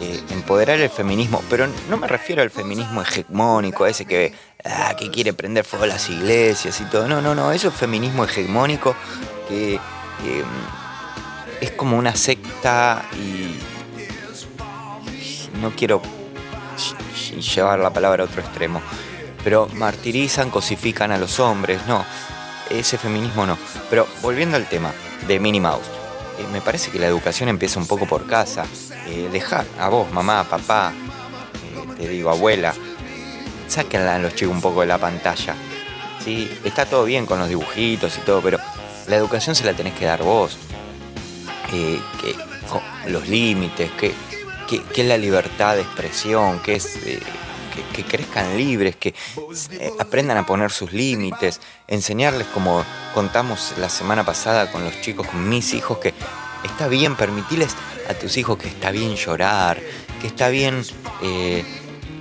eh, 0.00 0.22
empoderar 0.30 0.78
el 0.78 0.90
feminismo, 0.90 1.42
pero 1.50 1.66
no 1.88 1.96
me 1.96 2.06
refiero 2.06 2.42
al 2.42 2.50
feminismo 2.50 3.02
hegemónico, 3.02 3.84
a 3.84 3.90
ese 3.90 4.04
que, 4.04 4.32
ah, 4.64 4.94
que 4.98 5.10
quiere 5.10 5.32
prender 5.32 5.64
fuego 5.64 5.84
a 5.84 5.88
las 5.88 6.08
iglesias 6.10 6.80
y 6.80 6.84
todo, 6.84 7.08
no, 7.08 7.20
no, 7.22 7.34
no, 7.34 7.52
eso 7.52 7.68
es 7.68 7.74
feminismo 7.74 8.24
hegemónico 8.24 8.94
que 9.48 9.74
eh, 9.74 10.44
es 11.60 11.70
como 11.72 11.96
una 11.98 12.14
secta 12.14 13.04
y 13.14 13.58
no 15.60 15.70
quiero 15.70 16.00
ll- 16.76 16.96
ll- 17.36 17.54
llevar 17.54 17.78
la 17.78 17.90
palabra 17.92 18.22
a 18.22 18.26
otro 18.26 18.40
extremo, 18.42 18.80
pero 19.44 19.68
martirizan, 19.74 20.50
cosifican 20.50 21.10
a 21.12 21.18
los 21.18 21.40
hombres, 21.40 21.80
no, 21.86 22.04
ese 22.70 22.98
feminismo 22.98 23.46
no. 23.46 23.56
Pero 23.90 24.06
volviendo 24.22 24.56
al 24.56 24.68
tema 24.68 24.92
de 25.26 25.40
Minnie 25.40 25.60
Mouse, 25.60 25.86
eh, 26.38 26.46
me 26.52 26.60
parece 26.60 26.90
que 26.90 26.98
la 26.98 27.06
educación 27.06 27.48
empieza 27.48 27.78
un 27.80 27.86
poco 27.86 28.06
por 28.06 28.26
casa. 28.26 28.66
Eh, 29.06 29.28
dejar 29.32 29.64
a 29.80 29.88
vos, 29.88 30.10
mamá, 30.12 30.44
papá, 30.44 30.92
eh, 30.92 31.86
te 31.96 32.08
digo, 32.08 32.30
abuela, 32.30 32.74
sáquenla 33.68 34.16
a 34.16 34.18
los 34.18 34.34
chicos 34.34 34.54
un 34.54 34.60
poco 34.60 34.80
de 34.80 34.86
la 34.86 34.98
pantalla. 34.98 35.54
¿sí? 36.24 36.50
Está 36.64 36.86
todo 36.86 37.04
bien 37.04 37.26
con 37.26 37.38
los 37.38 37.48
dibujitos 37.48 38.18
y 38.18 38.20
todo, 38.22 38.40
pero 38.40 38.58
la 39.06 39.16
educación 39.16 39.54
se 39.54 39.64
la 39.64 39.74
tenés 39.74 39.94
que 39.94 40.06
dar 40.06 40.22
vos. 40.22 40.56
Eh, 41.72 42.00
los 43.06 43.28
límites, 43.28 43.90
que, 43.92 44.12
que, 44.68 44.82
que 44.82 45.02
es 45.02 45.08
la 45.08 45.16
libertad 45.16 45.76
de 45.76 45.82
expresión, 45.82 46.60
que 46.60 46.74
es 46.74 46.96
eh, 47.06 47.20
que, 47.94 48.04
crezcan 48.04 48.56
libres, 48.56 48.96
que 48.96 49.14
eh, 49.72 49.92
aprendan 49.98 50.36
a 50.36 50.46
poner 50.46 50.70
sus 50.70 50.92
límites, 50.92 51.60
enseñarles 51.86 52.46
como 52.48 52.84
contamos 53.14 53.74
la 53.78 53.88
semana 53.88 54.24
pasada 54.24 54.70
con 54.70 54.84
los 54.84 55.00
chicos, 55.00 55.26
con 55.26 55.48
mis 55.48 55.72
hijos, 55.74 55.98
que 55.98 56.14
está 56.64 56.88
bien 56.88 57.16
permitirles 57.16 57.74
a 58.08 58.14
tus 58.14 58.36
hijos 58.36 58.58
que 58.58 58.68
está 58.68 58.90
bien 58.90 59.14
llorar, 59.16 59.80
que 60.20 60.26
está 60.26 60.48
bien 60.48 60.82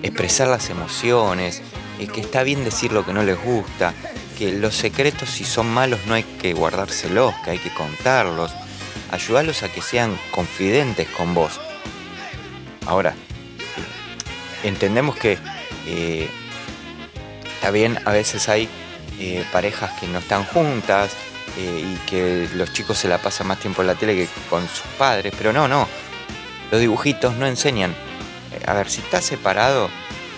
expresar 0.04 0.48
las 0.48 0.70
emociones, 0.70 1.62
eh, 2.00 2.08
que 2.08 2.22
está 2.22 2.44
bien 2.44 2.64
decir 2.64 2.92
lo 2.92 3.06
que 3.06 3.14
no 3.14 3.24
les 3.24 3.42
gusta, 3.42 3.94
que 4.38 4.52
los 4.52 4.76
secretos 4.76 5.30
si 5.30 5.44
son 5.44 5.68
malos 5.74 6.00
no 6.06 6.14
hay 6.14 6.24
que 6.24 6.54
guardárselos, 6.54 7.34
que 7.44 7.52
hay 7.52 7.60
que 7.60 7.74
contarlos. 7.74 8.52
Ayudarlos 9.10 9.64
a 9.64 9.70
que 9.70 9.82
sean 9.82 10.20
confidentes 10.32 11.08
con 11.08 11.34
vos. 11.34 11.62
Ahora, 12.86 13.16
entendemos 14.64 15.16
que 15.16 15.38
eh, 15.88 16.30
está 17.56 17.72
bien, 17.72 17.98
a 18.04 18.12
veces 18.12 18.50
hay 18.50 18.68
eh, 19.20 19.46
parejas 19.52 19.98
que 20.00 20.08
no 20.08 20.20
están 20.20 20.44
juntas 20.44 21.12
y 21.58 21.96
que 22.08 22.48
los 22.54 22.72
chicos 22.72 23.00
se 23.00 23.08
la 23.08 23.18
pasan 23.18 23.48
más 23.48 23.60
tiempo 23.60 23.82
en 23.82 23.88
la 23.88 23.96
tele 23.96 24.14
que 24.14 24.28
con 24.48 24.62
sus 24.68 24.86
padres, 24.98 25.34
pero 25.36 25.52
no, 25.52 25.68
no. 25.68 25.88
Los 26.70 26.80
dibujitos 26.80 27.36
no 27.36 27.48
enseñan. 27.48 27.96
A 28.68 28.74
ver, 28.74 28.90
si 28.90 29.00
estás 29.00 29.26
separado, 29.26 29.90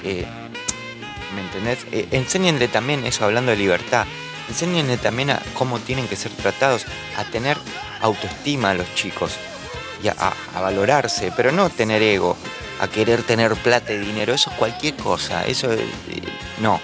¿me 0.03 1.41
entendés? 1.41 1.79
enséñenle 2.11 2.67
también 2.67 3.03
eso, 3.03 3.25
hablando 3.25 3.51
de 3.51 3.57
libertad. 3.57 4.05
Enséñenle 4.47 4.97
también 4.97 5.31
a 5.31 5.41
cómo 5.55 5.79
tienen 5.79 6.07
que 6.07 6.15
ser 6.15 6.31
tratados, 6.31 6.85
a 7.17 7.23
tener 7.25 7.57
autoestima 8.01 8.71
a 8.71 8.73
los 8.75 8.93
chicos 8.95 9.33
y 10.03 10.07
a, 10.07 10.33
valorarse, 10.53 11.33
pero 11.35 11.51
no 11.51 11.69
tener 11.69 12.01
ego, 12.01 12.37
a 12.79 12.87
querer 12.87 13.23
tener 13.23 13.55
plata 13.55 13.93
y 13.93 13.97
dinero, 13.97 14.33
eso 14.33 14.51
es 14.51 14.55
cualquier 14.57 14.95
cosa, 14.95 15.45
eso 15.45 15.73
eh, 15.73 15.85
no. 16.59 16.79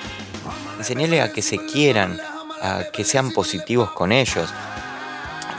Enseñarle 0.78 1.22
a 1.22 1.32
que 1.32 1.42
se 1.42 1.58
quieran, 1.66 2.20
a 2.62 2.84
que 2.92 3.04
sean 3.04 3.32
positivos 3.32 3.92
con 3.92 4.12
ellos. 4.12 4.50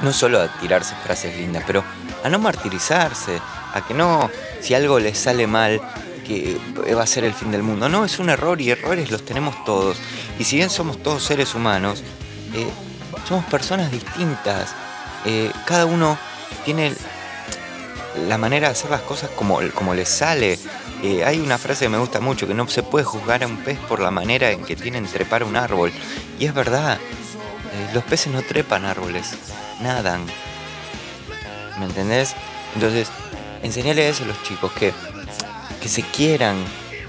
No 0.03 0.13
solo 0.13 0.41
a 0.41 0.49
tirarse 0.59 0.95
frases 0.97 1.35
lindas, 1.37 1.65
pero 1.67 1.83
a 2.23 2.29
no 2.29 2.39
martirizarse, 2.39 3.41
a 3.73 3.81
que 3.87 3.95
no, 3.95 4.31
si 4.67 4.75
algo 4.75 4.99
les 4.99 5.17
sale 5.17 5.47
mal, 5.47 5.81
que 6.27 6.59
va 6.93 7.05
a 7.05 7.07
ser 7.07 7.23
el 7.23 7.33
fin 7.33 7.53
del 7.53 7.63
mundo. 7.63 7.89
No, 7.89 8.05
es 8.05 8.19
un 8.19 8.31
error 8.31 8.61
y 8.61 8.73
errores 8.73 9.13
los 9.13 9.25
tenemos 9.25 9.65
todos. 9.65 9.97
Y 10.41 10.45
si 10.45 10.57
bien 10.57 10.71
somos 10.71 11.01
todos 11.01 11.23
seres 11.23 11.55
humanos, 11.55 12.03
eh, 12.53 12.67
somos 13.29 13.45
personas 13.45 13.93
distintas. 13.93 14.75
Eh, 15.25 15.53
cada 15.67 15.87
uno 15.87 16.19
tiene 16.65 16.93
la 18.27 18.39
manera 18.39 18.67
de 18.67 18.73
hacer 18.73 18.91
las 18.91 19.03
cosas 19.03 19.31
como, 19.31 19.61
como 19.73 19.95
les 19.95 20.09
sale. 20.09 20.59
Eh, 21.05 21.25
hay 21.25 21.39
una 21.39 21.59
frase 21.59 21.85
que 21.85 21.89
me 21.89 21.99
gusta 21.99 22.19
mucho, 22.19 22.49
que 22.49 22.55
no 22.55 22.67
se 22.67 22.83
puede 22.83 23.05
juzgar 23.05 23.45
a 23.45 23.47
un 23.47 23.59
pez 23.59 23.79
por 23.79 24.01
la 24.01 24.11
manera 24.11 24.51
en 24.51 24.65
que 24.65 24.75
tienen 24.75 25.07
trepar 25.07 25.45
un 25.45 25.55
árbol. 25.55 25.93
Y 26.41 26.47
es 26.47 26.55
verdad, 26.55 26.99
los 27.95 28.03
peces 28.03 28.33
no 28.33 28.43
trepan 28.43 28.85
árboles, 28.85 29.31
nadan. 29.81 30.27
¿Me 31.79 31.85
entendés? 31.85 32.35
Entonces, 32.75 33.09
enseñale 33.63 34.09
eso 34.09 34.25
a 34.25 34.29
los 34.29 34.43
chicos, 34.43 34.73
que, 34.73 34.93
que 35.81 35.89
se 35.89 36.03
quieran, 36.03 36.57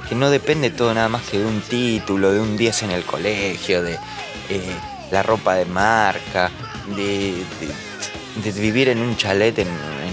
que 0.07 0.15
no 0.15 0.29
depende 0.29 0.69
todo 0.69 0.93
nada 0.93 1.09
más 1.09 1.23
que 1.23 1.39
de 1.39 1.45
un 1.45 1.61
título, 1.61 2.31
de 2.31 2.39
un 2.39 2.57
10 2.57 2.83
en 2.83 2.91
el 2.91 3.03
colegio, 3.03 3.83
de 3.83 3.93
eh, 4.49 4.75
la 5.11 5.23
ropa 5.23 5.55
de 5.55 5.65
marca, 5.65 6.49
de, 6.95 7.43
de, 8.43 8.51
vivir 8.61 8.89
en 8.89 8.99
un 8.99 9.15
chalet 9.17 9.59
en, 9.59 9.67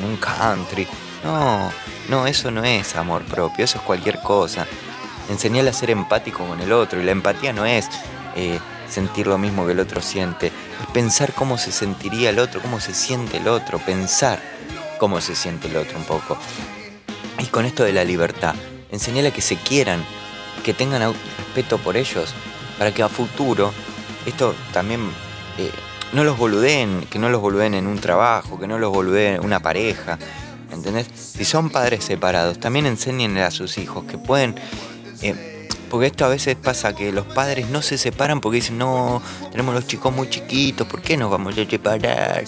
un 0.04 0.16
country. 0.16 0.86
No, 1.22 1.72
no, 2.08 2.26
eso 2.26 2.50
no 2.50 2.62
es 2.64 2.96
amor 2.96 3.22
propio, 3.24 3.64
eso 3.64 3.78
es 3.78 3.84
cualquier 3.84 4.20
cosa. 4.20 4.66
Enseñarle 5.30 5.70
a 5.70 5.72
ser 5.72 5.90
empático 5.90 6.46
con 6.46 6.60
el 6.60 6.72
otro 6.72 7.00
y 7.00 7.04
la 7.04 7.12
empatía 7.12 7.52
no 7.52 7.64
es 7.64 7.88
eh, 8.36 8.58
sentir 8.88 9.26
lo 9.26 9.38
mismo 9.38 9.64
que 9.64 9.72
el 9.72 9.80
otro 9.80 10.02
siente, 10.02 10.48
es 10.48 10.86
pensar 10.92 11.32
cómo 11.32 11.56
se 11.56 11.72
sentiría 11.72 12.30
el 12.30 12.38
otro, 12.38 12.60
cómo 12.60 12.80
se 12.80 12.92
siente 12.92 13.38
el 13.38 13.48
otro, 13.48 13.78
pensar 13.78 14.40
cómo 15.04 15.20
se 15.20 15.34
siente 15.34 15.68
el 15.68 15.76
otro 15.76 15.98
un 15.98 16.04
poco. 16.04 16.38
Y 17.38 17.44
con 17.48 17.66
esto 17.66 17.84
de 17.84 17.92
la 17.92 18.04
libertad, 18.04 18.54
enseñarle 18.90 19.28
a 19.28 19.32
que 19.34 19.42
se 19.42 19.56
quieran, 19.56 20.02
que 20.62 20.72
tengan 20.72 21.02
respeto 21.36 21.76
por 21.76 21.98
ellos, 21.98 22.32
para 22.78 22.90
que 22.94 23.02
a 23.02 23.10
futuro, 23.10 23.70
esto 24.24 24.54
también 24.72 25.02
eh, 25.58 25.70
no 26.14 26.24
los 26.24 26.38
boludeen, 26.38 27.06
que 27.10 27.18
no 27.18 27.28
los 27.28 27.42
boludeen 27.42 27.74
en 27.74 27.86
un 27.86 27.98
trabajo, 27.98 28.58
que 28.58 28.66
no 28.66 28.78
los 28.78 28.90
boludeen 28.90 29.34
en 29.34 29.44
una 29.44 29.60
pareja, 29.60 30.18
¿entendés? 30.72 31.06
Si 31.12 31.44
son 31.44 31.68
padres 31.68 32.02
separados, 32.02 32.58
también 32.58 32.86
enséñenle 32.86 33.42
a 33.42 33.50
sus 33.50 33.76
hijos 33.76 34.04
que 34.04 34.16
pueden... 34.16 34.54
Eh, 35.20 35.68
porque 35.90 36.06
esto 36.06 36.24
a 36.24 36.28
veces 36.28 36.56
pasa 36.56 36.96
que 36.96 37.12
los 37.12 37.26
padres 37.26 37.68
no 37.68 37.82
se 37.82 37.98
separan 37.98 38.40
porque 38.40 38.56
dicen, 38.56 38.78
no, 38.78 39.20
tenemos 39.50 39.74
los 39.74 39.86
chicos 39.86 40.14
muy 40.14 40.30
chiquitos, 40.30 40.86
¿por 40.86 41.02
qué 41.02 41.18
nos 41.18 41.30
vamos 41.30 41.58
a 41.58 41.68
separar? 41.68 42.44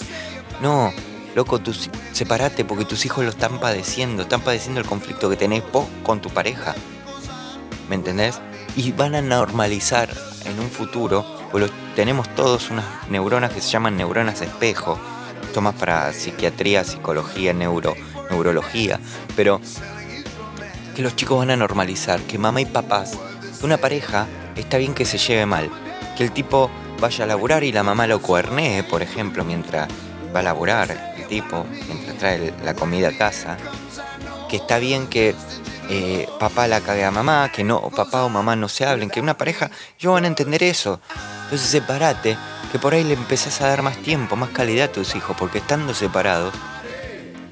No, 0.59 0.91
loco, 1.37 1.59
tú 1.59 1.71
separate 2.13 2.65
porque 2.65 2.83
tus 2.83 3.05
hijos 3.05 3.23
lo 3.23 3.29
están 3.29 3.59
padeciendo, 3.59 4.23
están 4.23 4.41
padeciendo 4.41 4.81
el 4.81 4.87
conflicto 4.87 5.29
que 5.29 5.35
tenés 5.35 5.61
vos 5.71 5.85
con 6.01 6.19
tu 6.19 6.31
pareja. 6.31 6.73
¿Me 7.87 7.93
entendés? 7.93 8.41
Y 8.75 8.91
van 8.91 9.13
a 9.13 9.21
normalizar 9.21 10.09
en 10.45 10.59
un 10.59 10.67
futuro 10.71 11.23
pues 11.51 11.71
tenemos 11.95 12.27
todos 12.33 12.71
unas 12.71 12.85
neuronas 13.11 13.53
que 13.53 13.61
se 13.61 13.69
llaman 13.69 13.95
neuronas 13.97 14.41
espejo. 14.41 14.97
Esto 15.43 15.61
más 15.61 15.75
para 15.75 16.11
psiquiatría, 16.11 16.83
psicología, 16.83 17.53
neuro, 17.53 17.93
neurología. 18.31 18.99
Pero 19.35 19.61
que 20.95 21.03
los 21.03 21.15
chicos 21.15 21.37
van 21.37 21.51
a 21.51 21.55
normalizar, 21.55 22.19
que 22.21 22.39
mamá 22.39 22.61
y 22.61 22.65
papás, 22.65 23.15
una 23.61 23.77
pareja 23.77 24.25
está 24.55 24.77
bien 24.77 24.95
que 24.95 25.05
se 25.05 25.19
lleve 25.19 25.45
mal. 25.45 25.69
Que 26.17 26.23
el 26.23 26.31
tipo 26.31 26.71
vaya 26.99 27.25
a 27.25 27.27
laburar 27.27 27.63
y 27.63 27.71
la 27.71 27.83
mamá 27.83 28.07
lo 28.07 28.23
cuernee, 28.23 28.81
por 28.81 29.03
ejemplo, 29.03 29.45
mientras 29.45 29.87
va 30.35 30.39
a 30.39 30.43
laburar 30.43 31.15
tipo, 31.27 31.65
mientras 31.87 32.17
trae 32.17 32.53
la 32.63 32.73
comida 32.73 33.09
a 33.09 33.17
casa. 33.17 33.57
Que 34.49 34.57
está 34.57 34.79
bien 34.79 35.07
que 35.07 35.35
eh, 35.89 36.27
papá 36.39 36.67
la 36.67 36.81
cague 36.81 37.05
a 37.05 37.11
mamá, 37.11 37.51
que 37.53 37.63
no, 37.63 37.81
papá 37.89 38.23
o 38.23 38.29
mamá 38.29 38.55
no 38.55 38.67
se 38.67 38.85
hablen, 38.85 39.09
que 39.09 39.21
una 39.21 39.37
pareja, 39.37 39.71
ellos 39.99 40.13
van 40.13 40.25
a 40.25 40.27
entender 40.27 40.63
eso. 40.63 40.99
Entonces 41.43 41.69
separate, 41.69 42.37
que 42.71 42.79
por 42.79 42.93
ahí 42.93 43.03
le 43.03 43.13
empezás 43.13 43.61
a 43.61 43.67
dar 43.67 43.81
más 43.81 43.97
tiempo, 43.97 44.35
más 44.35 44.49
calidad 44.49 44.89
a 44.89 44.91
tus 44.91 45.15
hijos, 45.15 45.35
porque 45.37 45.59
estando 45.59 45.93
separados, 45.93 46.53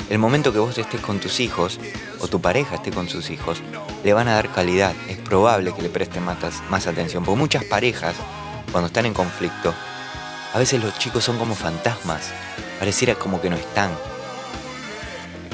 el 0.09 0.19
momento 0.19 0.51
que 0.51 0.59
vos 0.59 0.77
estés 0.77 1.01
con 1.01 1.19
tus 1.19 1.39
hijos, 1.39 1.79
o 2.19 2.27
tu 2.27 2.41
pareja 2.41 2.75
esté 2.75 2.91
con 2.91 3.07
sus 3.07 3.29
hijos, 3.29 3.61
le 4.03 4.13
van 4.13 4.27
a 4.27 4.35
dar 4.35 4.51
calidad. 4.51 4.93
Es 5.07 5.17
probable 5.17 5.73
que 5.73 5.81
le 5.81 5.89
presten 5.89 6.23
más, 6.23 6.37
más 6.69 6.87
atención, 6.87 7.23
porque 7.23 7.39
muchas 7.39 7.63
parejas, 7.63 8.15
cuando 8.71 8.87
están 8.87 9.05
en 9.05 9.13
conflicto, 9.13 9.73
a 10.53 10.59
veces 10.59 10.83
los 10.83 10.97
chicos 10.99 11.23
son 11.23 11.37
como 11.37 11.55
fantasmas, 11.55 12.31
pareciera 12.79 13.15
como 13.15 13.41
que 13.41 13.49
no 13.49 13.55
están 13.55 13.91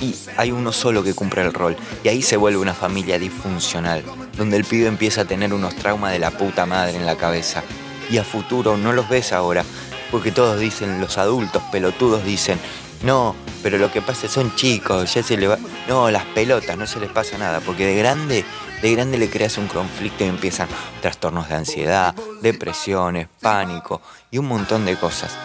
y 0.01 0.15
hay 0.35 0.51
uno 0.51 0.71
solo 0.71 1.03
que 1.03 1.13
cumple 1.13 1.43
el 1.43 1.53
rol. 1.53 1.77
Y 2.03 2.09
ahí 2.09 2.21
se 2.21 2.35
vuelve 2.35 2.57
una 2.57 2.73
familia 2.73 3.19
disfuncional, 3.19 4.03
donde 4.35 4.57
el 4.57 4.65
pibe 4.65 4.87
empieza 4.87 5.21
a 5.21 5.25
tener 5.25 5.53
unos 5.53 5.75
traumas 5.75 6.11
de 6.11 6.19
la 6.19 6.31
puta 6.31 6.65
madre 6.65 6.97
en 6.97 7.05
la 7.05 7.15
cabeza. 7.15 7.63
Y 8.09 8.17
a 8.17 8.23
futuro 8.23 8.75
no 8.75 8.91
los 8.91 9.07
ves 9.07 9.31
ahora, 9.31 9.63
porque 10.09 10.31
todos 10.31 10.59
dicen, 10.59 10.99
los 10.99 11.17
adultos 11.17 11.61
pelotudos 11.71 12.25
dicen, 12.25 12.59
no, 13.03 13.35
pero 13.63 13.77
lo 13.77 13.91
que 13.91 14.01
pasa 14.01 14.27
son 14.27 14.53
chicos, 14.55 15.13
ya 15.13 15.23
se 15.23 15.37
le 15.37 15.47
va. 15.47 15.57
No, 15.87 16.11
las 16.11 16.25
pelotas, 16.25 16.77
no 16.77 16.87
se 16.87 16.99
les 16.99 17.09
pasa 17.09 17.37
nada, 17.37 17.59
porque 17.61 17.85
de 17.85 17.95
grande, 17.95 18.43
de 18.81 18.91
grande 18.91 19.17
le 19.17 19.29
creas 19.29 19.57
un 19.57 19.67
conflicto 19.67 20.25
y 20.25 20.27
empiezan 20.27 20.67
trastornos 21.01 21.47
de 21.47 21.55
ansiedad, 21.55 22.15
depresiones, 22.41 23.27
pánico 23.39 24.01
y 24.31 24.39
un 24.39 24.47
montón 24.47 24.85
de 24.85 24.97
cosas. 24.97 25.37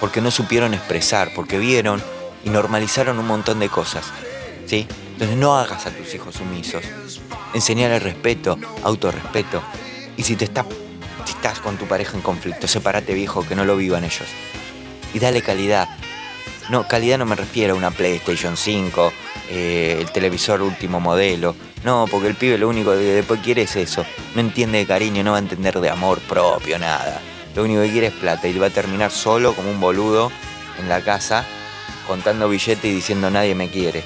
Porque 0.00 0.20
no 0.20 0.30
supieron 0.30 0.74
expresar, 0.74 1.32
porque 1.34 1.58
vieron 1.58 2.02
y 2.44 2.50
normalizaron 2.50 3.18
un 3.18 3.26
montón 3.26 3.58
de 3.58 3.68
cosas. 3.68 4.04
¿Sí? 4.66 4.86
Entonces 5.12 5.36
no 5.36 5.56
hagas 5.56 5.86
a 5.86 5.90
tus 5.90 6.14
hijos 6.14 6.34
sumisos. 6.34 6.84
Enseñar 7.54 7.90
el 7.90 8.00
respeto, 8.00 8.58
autorrespeto. 8.82 9.62
Y 10.16 10.22
si 10.22 10.36
te 10.36 10.44
estás, 10.44 10.66
si 11.24 11.32
estás 11.32 11.60
con 11.60 11.78
tu 11.78 11.86
pareja 11.86 12.16
en 12.16 12.22
conflicto, 12.22 12.68
sepárate 12.68 13.14
viejo, 13.14 13.46
que 13.46 13.54
no 13.54 13.64
lo 13.64 13.76
vivan 13.76 14.04
ellos. 14.04 14.28
Y 15.14 15.18
dale 15.18 15.40
calidad. 15.40 15.88
No, 16.68 16.86
calidad 16.86 17.18
no 17.18 17.26
me 17.26 17.36
refiero 17.36 17.74
a 17.74 17.76
una 17.76 17.90
PlayStation 17.90 18.56
5, 18.56 19.12
eh, 19.50 19.96
el 20.00 20.10
televisor 20.12 20.60
último 20.60 21.00
modelo. 21.00 21.54
No, 21.84 22.06
porque 22.10 22.28
el 22.28 22.34
pibe 22.34 22.58
lo 22.58 22.68
único 22.68 22.90
que 22.90 22.98
después 22.98 23.40
quiere 23.40 23.62
es 23.62 23.76
eso. 23.76 24.04
No 24.34 24.40
entiende 24.40 24.78
de 24.78 24.86
cariño, 24.86 25.22
no 25.22 25.30
va 25.30 25.38
a 25.38 25.40
entender 25.40 25.80
de 25.80 25.88
amor 25.88 26.18
propio, 26.20 26.78
nada. 26.78 27.22
Lo 27.56 27.64
único 27.64 27.80
que 27.80 27.90
quiere 27.90 28.06
es 28.08 28.12
plata 28.12 28.46
y 28.46 28.58
va 28.58 28.66
a 28.66 28.70
terminar 28.70 29.10
solo 29.10 29.54
como 29.54 29.70
un 29.70 29.80
boludo 29.80 30.30
en 30.78 30.90
la 30.90 31.00
casa 31.00 31.46
contando 32.06 32.50
billetes 32.50 32.84
y 32.84 32.94
diciendo 32.94 33.30
nadie 33.30 33.54
me 33.54 33.70
quiere. 33.70 34.04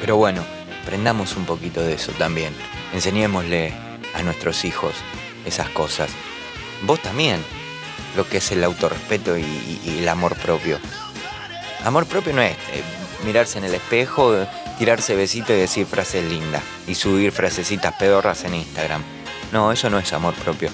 Pero 0.00 0.16
bueno, 0.16 0.44
aprendamos 0.82 1.34
un 1.36 1.46
poquito 1.46 1.80
de 1.80 1.94
eso 1.94 2.12
también. 2.12 2.52
Enseñémosle 2.92 3.72
a 4.14 4.22
nuestros 4.22 4.66
hijos 4.66 4.92
esas 5.46 5.70
cosas. 5.70 6.10
Vos 6.82 7.00
también, 7.00 7.42
lo 8.16 8.28
que 8.28 8.36
es 8.36 8.52
el 8.52 8.64
autorrespeto 8.64 9.38
y, 9.38 9.80
el 9.86 10.08
amor 10.08 10.36
propio. 10.36 10.78
Amor 11.84 12.04
propio 12.04 12.34
no 12.34 12.42
es 12.42 12.52
eh, 12.52 12.82
mirarse 13.24 13.58
en 13.58 13.64
el 13.64 13.74
espejo, 13.74 14.34
tirarse 14.78 15.16
besitos 15.16 15.50
y 15.50 15.60
decir 15.60 15.86
frases 15.86 16.24
lindas 16.24 16.62
y 16.86 16.94
subir 16.94 17.32
frasecitas 17.32 17.94
pedorras 17.94 18.44
en 18.44 18.56
Instagram. 18.56 19.02
No, 19.52 19.72
eso 19.72 19.88
no 19.88 19.98
es 19.98 20.12
amor 20.12 20.34
propio. 20.34 20.70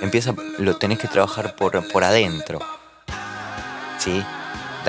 Empieza, 0.00 0.34
lo 0.58 0.76
tenés 0.76 0.98
que 0.98 1.08
trabajar 1.08 1.56
por, 1.56 1.86
por 1.88 2.04
adentro. 2.04 2.60
¿Sí? 3.98 4.24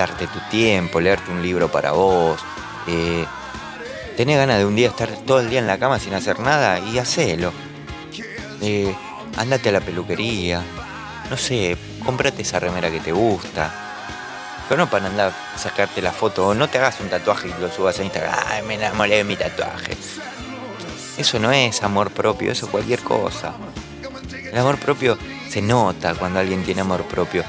darte 0.00 0.26
tu 0.26 0.38
tiempo, 0.50 0.98
leerte 0.98 1.30
un 1.30 1.42
libro 1.42 1.70
para 1.70 1.92
vos. 1.92 2.40
Eh, 2.86 3.26
tenés 4.16 4.38
ganas 4.38 4.58
de 4.58 4.64
un 4.64 4.74
día 4.74 4.88
estar 4.88 5.10
todo 5.26 5.40
el 5.40 5.50
día 5.50 5.58
en 5.58 5.66
la 5.66 5.78
cama 5.78 5.98
sin 5.98 6.14
hacer 6.14 6.40
nada 6.40 6.78
y 6.80 6.98
hacelo. 6.98 7.52
Eh, 8.62 8.94
andate 9.36 9.68
a 9.68 9.72
la 9.72 9.80
peluquería. 9.80 10.62
No 11.28 11.36
sé, 11.36 11.76
cómprate 12.04 12.42
esa 12.42 12.58
remera 12.58 12.90
que 12.90 13.00
te 13.00 13.12
gusta. 13.12 13.70
Pero 14.68 14.84
no 14.84 14.90
para 14.90 15.06
andar 15.06 15.32
a 15.54 15.58
sacarte 15.58 16.00
la 16.00 16.12
foto 16.12 16.48
o 16.48 16.54
no 16.54 16.68
te 16.68 16.78
hagas 16.78 17.00
un 17.00 17.08
tatuaje 17.08 17.48
y 17.48 17.60
lo 17.60 17.70
subas 17.70 17.98
a 17.98 18.04
Instagram. 18.04 18.34
Ay, 18.46 18.62
me 18.62 18.74
enamoré 18.74 19.16
de 19.16 19.24
mi 19.24 19.36
tatuaje. 19.36 19.96
Eso 21.18 21.38
no 21.38 21.52
es 21.52 21.82
amor 21.82 22.10
propio, 22.10 22.52
eso 22.52 22.66
es 22.66 22.70
cualquier 22.70 23.00
cosa. 23.00 23.52
El 24.50 24.58
amor 24.58 24.78
propio 24.78 25.16
se 25.48 25.62
nota 25.62 26.14
cuando 26.14 26.38
alguien 26.40 26.62
tiene 26.64 26.80
amor 26.80 27.04
propio. 27.04 27.44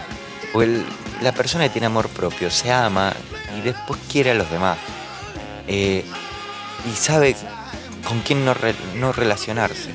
O 0.53 0.61
la 1.21 1.31
persona 1.31 1.65
que 1.65 1.69
tiene 1.71 1.87
amor 1.87 2.09
propio 2.09 2.49
se 2.51 2.71
ama 2.71 3.13
y 3.57 3.61
después 3.61 3.99
quiere 4.11 4.31
a 4.31 4.35
los 4.35 4.49
demás. 4.51 4.77
Eh, 5.67 6.03
y 6.91 6.95
sabe 6.95 7.35
con 8.07 8.19
quién 8.21 8.43
no, 8.45 8.53
re- 8.53 8.75
no 8.95 9.11
relacionarse. 9.11 9.89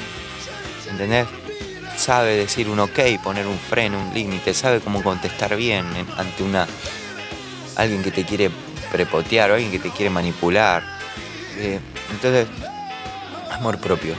¿Entendés? 0.90 1.26
Sabe 1.96 2.36
decir 2.36 2.68
un 2.68 2.78
ok, 2.80 2.98
poner 3.22 3.46
un 3.46 3.58
freno, 3.58 3.98
un 4.00 4.14
límite, 4.14 4.54
sabe 4.54 4.80
cómo 4.80 5.02
contestar 5.02 5.56
bien 5.56 5.86
en- 5.96 6.08
ante 6.18 6.42
una 6.42 6.66
alguien 7.76 8.02
que 8.02 8.10
te 8.10 8.24
quiere 8.24 8.50
prepotear 8.92 9.50
o 9.50 9.54
alguien 9.54 9.70
que 9.72 9.78
te 9.78 9.90
quiere 9.90 10.10
manipular. 10.10 10.82
Eh, 11.56 11.80
entonces, 12.10 12.46
amor 13.50 13.78
propio, 13.78 14.14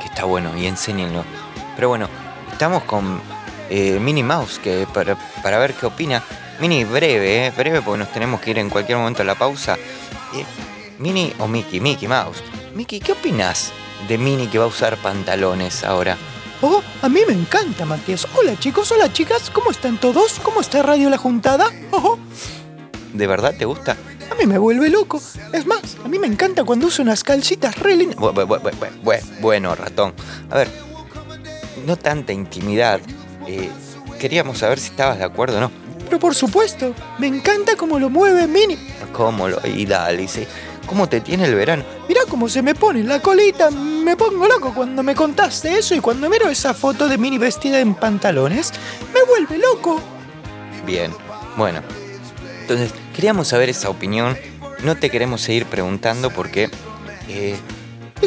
que 0.00 0.06
está 0.06 0.24
bueno 0.24 0.56
y 0.56 0.66
enséñenlo. 0.66 1.24
Pero 1.76 1.88
bueno, 1.88 2.08
estamos 2.50 2.82
con 2.84 3.20
eh, 3.70 4.00
Minnie 4.00 4.24
Mouse, 4.24 4.58
que 4.58 4.86
para, 4.92 5.14
para 5.42 5.58
ver 5.58 5.74
qué 5.74 5.86
opina. 5.86 6.22
Minnie, 6.58 6.84
breve, 6.84 7.46
eh, 7.46 7.52
breve, 7.56 7.82
porque 7.82 7.98
nos 7.98 8.12
tenemos 8.12 8.40
que 8.40 8.50
ir 8.50 8.58
en 8.58 8.70
cualquier 8.70 8.98
momento 8.98 9.22
a 9.22 9.24
la 9.26 9.34
pausa. 9.34 9.74
Eh, 10.34 10.44
Minnie 10.98 11.34
o 11.38 11.46
Mickey, 11.46 11.80
Mickey 11.80 12.08
Mouse. 12.08 12.42
Mickey, 12.74 12.98
¿qué 12.98 13.12
opinas 13.12 13.72
de 14.08 14.16
Minnie 14.16 14.48
que 14.48 14.58
va 14.58 14.64
a 14.64 14.68
usar 14.68 14.96
pantalones 14.96 15.84
ahora? 15.84 16.16
Oh, 16.62 16.82
a 17.02 17.08
mí 17.10 17.20
me 17.28 17.34
encanta, 17.34 17.84
Matías. 17.84 18.26
Hola 18.34 18.58
chicos, 18.58 18.90
hola 18.90 19.12
chicas, 19.12 19.50
¿cómo 19.50 19.70
están 19.70 19.98
todos? 19.98 20.40
¿Cómo 20.42 20.62
está 20.62 20.82
Radio 20.82 21.10
La 21.10 21.18
Juntada? 21.18 21.70
Oh, 21.90 22.18
¿De 23.12 23.26
verdad 23.26 23.54
te 23.56 23.66
gusta? 23.66 23.96
a 24.30 24.34
mí 24.34 24.46
me 24.46 24.58
vuelve 24.58 24.88
loco. 24.90 25.20
Es 25.52 25.66
más, 25.66 25.96
a 26.04 26.08
mí 26.08 26.18
me 26.18 26.26
encanta 26.26 26.64
cuando 26.64 26.86
uso 26.86 27.02
unas 27.02 27.22
calcitas 27.22 27.78
re 27.78 27.96
bueno, 29.40 29.74
ratón. 29.74 30.14
A 30.50 30.56
ver, 30.56 30.85
no 31.86 31.96
tanta 31.96 32.32
intimidad. 32.32 33.00
Eh, 33.46 33.70
queríamos 34.18 34.58
saber 34.58 34.78
si 34.78 34.90
estabas 34.90 35.18
de 35.18 35.24
acuerdo 35.24 35.58
o 35.58 35.60
no. 35.60 35.70
Pero 36.04 36.18
por 36.18 36.34
supuesto, 36.34 36.94
me 37.18 37.26
encanta 37.26 37.76
cómo 37.76 37.98
lo 37.98 38.10
mueve 38.10 38.46
Mini. 38.46 38.76
¿Cómo 39.12 39.48
lo? 39.48 39.58
Y 39.66 39.86
dale, 39.86 40.28
sí. 40.28 40.46
¿Cómo 40.86 41.08
te 41.08 41.20
tiene 41.20 41.46
el 41.46 41.54
verano? 41.54 41.84
Mirá 42.08 42.20
cómo 42.28 42.48
se 42.48 42.62
me 42.62 42.74
pone 42.74 43.02
la 43.02 43.20
colita. 43.20 43.70
Me 43.70 44.16
pongo 44.16 44.46
loco 44.46 44.72
cuando 44.72 45.02
me 45.02 45.14
contaste 45.14 45.76
eso 45.76 45.94
y 45.94 46.00
cuando 46.00 46.30
miro 46.30 46.48
esa 46.48 46.74
foto 46.74 47.08
de 47.08 47.18
Mini 47.18 47.38
vestida 47.38 47.80
en 47.80 47.94
pantalones, 47.94 48.72
me 49.12 49.22
vuelve 49.24 49.58
loco. 49.58 50.00
Bien, 50.86 51.12
bueno. 51.56 51.82
Entonces, 52.60 52.92
queríamos 53.14 53.48
saber 53.48 53.68
esa 53.68 53.90
opinión. 53.90 54.36
No 54.84 54.96
te 54.96 55.10
queremos 55.10 55.40
seguir 55.40 55.66
preguntando 55.66 56.30
porque... 56.30 56.70
Eh, 57.28 57.56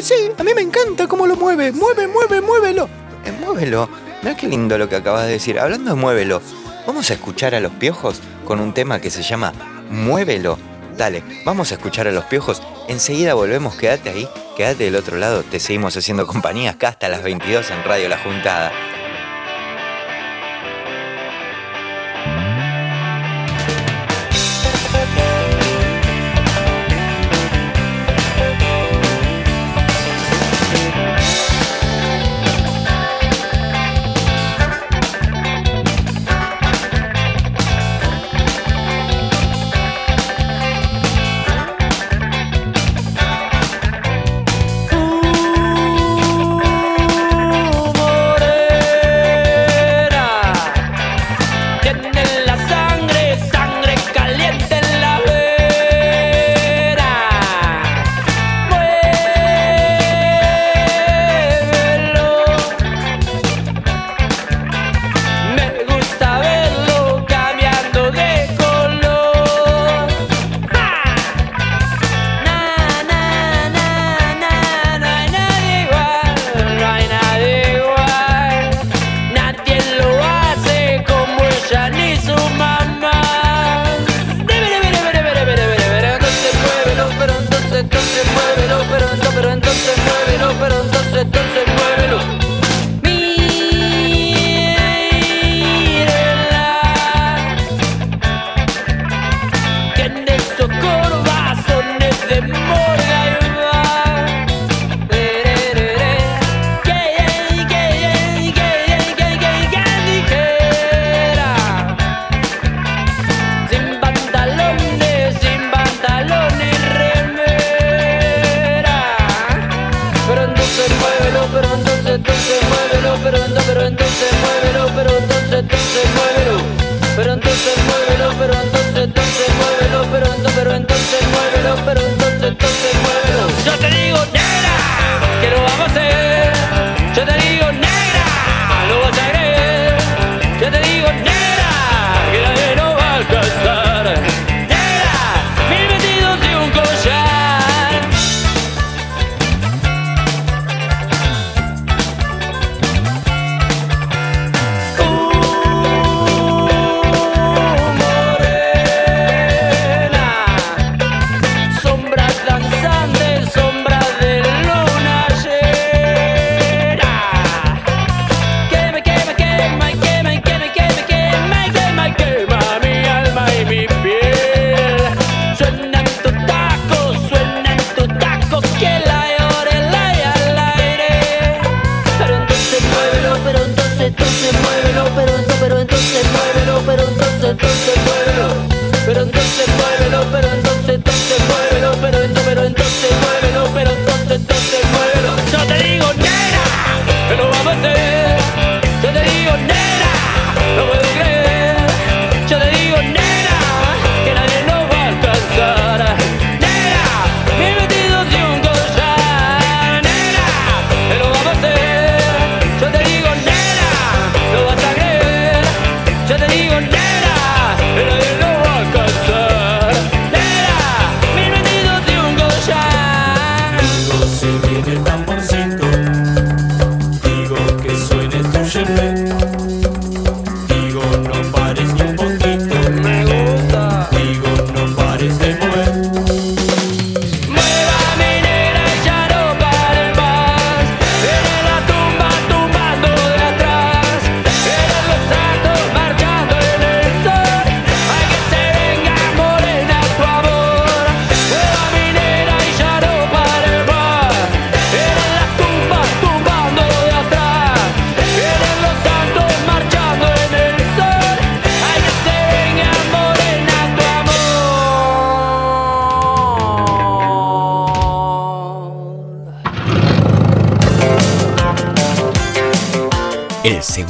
sí, 0.02 0.30
a 0.36 0.44
mí 0.44 0.52
me 0.54 0.60
encanta 0.60 1.06
cómo 1.06 1.26
lo 1.26 1.36
mueve. 1.36 1.72
Mueve, 1.72 2.08
mueve, 2.08 2.42
muévelo. 2.42 2.99
Muévelo. 3.40 3.88
Mirá 4.22 4.36
qué 4.36 4.48
lindo 4.48 4.78
lo 4.78 4.88
que 4.88 4.96
acabas 4.96 5.26
de 5.26 5.32
decir. 5.32 5.58
Hablando 5.58 5.94
de 5.94 6.00
muévelo, 6.00 6.42
vamos 6.86 7.10
a 7.10 7.14
escuchar 7.14 7.54
a 7.54 7.60
los 7.60 7.72
piojos 7.72 8.20
con 8.44 8.60
un 8.60 8.74
tema 8.74 9.00
que 9.00 9.10
se 9.10 9.22
llama 9.22 9.52
Muévelo. 9.90 10.58
Dale, 10.96 11.22
vamos 11.44 11.72
a 11.72 11.76
escuchar 11.76 12.08
a 12.08 12.12
los 12.12 12.24
piojos. 12.24 12.62
Enseguida 12.88 13.34
volvemos, 13.34 13.76
quédate 13.76 14.10
ahí, 14.10 14.28
quédate 14.56 14.84
del 14.84 14.96
otro 14.96 15.16
lado. 15.16 15.42
Te 15.42 15.60
seguimos 15.60 15.96
haciendo 15.96 16.26
compañía 16.26 16.72
acá 16.72 16.88
hasta 16.88 17.08
las 17.08 17.22
22 17.22 17.70
en 17.70 17.84
Radio 17.84 18.08
La 18.08 18.18
Juntada. 18.18 18.72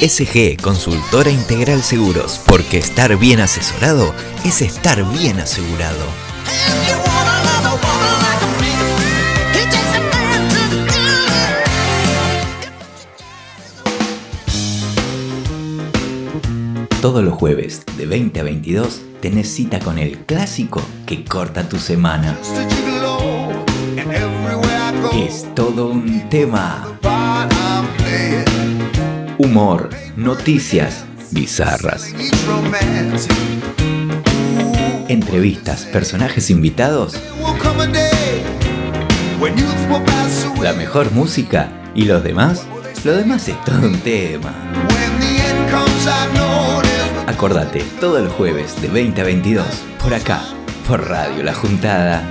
SG 0.00 0.56
Consultora 0.62 1.30
Integral 1.30 1.82
Seguros, 1.82 2.40
porque 2.46 2.78
estar 2.78 3.16
bien 3.18 3.40
asesorado 3.40 4.14
es 4.44 4.62
estar 4.62 5.04
bien 5.12 5.40
asegurado. 5.40 6.04
Todos 17.00 17.24
los 17.24 17.34
jueves 17.34 17.82
de 17.96 18.06
20 18.06 18.40
a 18.40 18.42
22 18.44 19.00
tenés 19.20 19.52
cita 19.52 19.80
con 19.80 19.98
el 19.98 20.18
clásico 20.18 20.80
que 21.06 21.24
corta 21.24 21.68
tu 21.68 21.78
semana. 21.78 22.38
Es 25.12 25.46
todo 25.54 25.88
un 25.88 26.28
tema. 26.28 26.97
Humor, 29.48 29.88
noticias 30.14 31.06
bizarras. 31.30 32.14
Entrevistas, 35.08 35.86
personajes 35.86 36.50
invitados. 36.50 37.18
La 40.60 40.74
mejor 40.74 41.12
música 41.12 41.70
y 41.94 42.04
los 42.04 42.22
demás. 42.22 42.66
Lo 43.04 43.16
demás 43.16 43.48
es 43.48 43.64
todo 43.64 43.86
un 43.86 43.98
tema. 44.00 44.52
Acordate, 47.26 47.82
todos 48.02 48.22
los 48.22 48.32
jueves 48.34 48.78
de 48.82 48.88
20 48.88 49.22
a 49.22 49.24
22, 49.24 49.66
por 50.02 50.12
acá, 50.12 50.42
por 50.86 51.08
Radio 51.08 51.42
La 51.42 51.54
Juntada. 51.54 52.28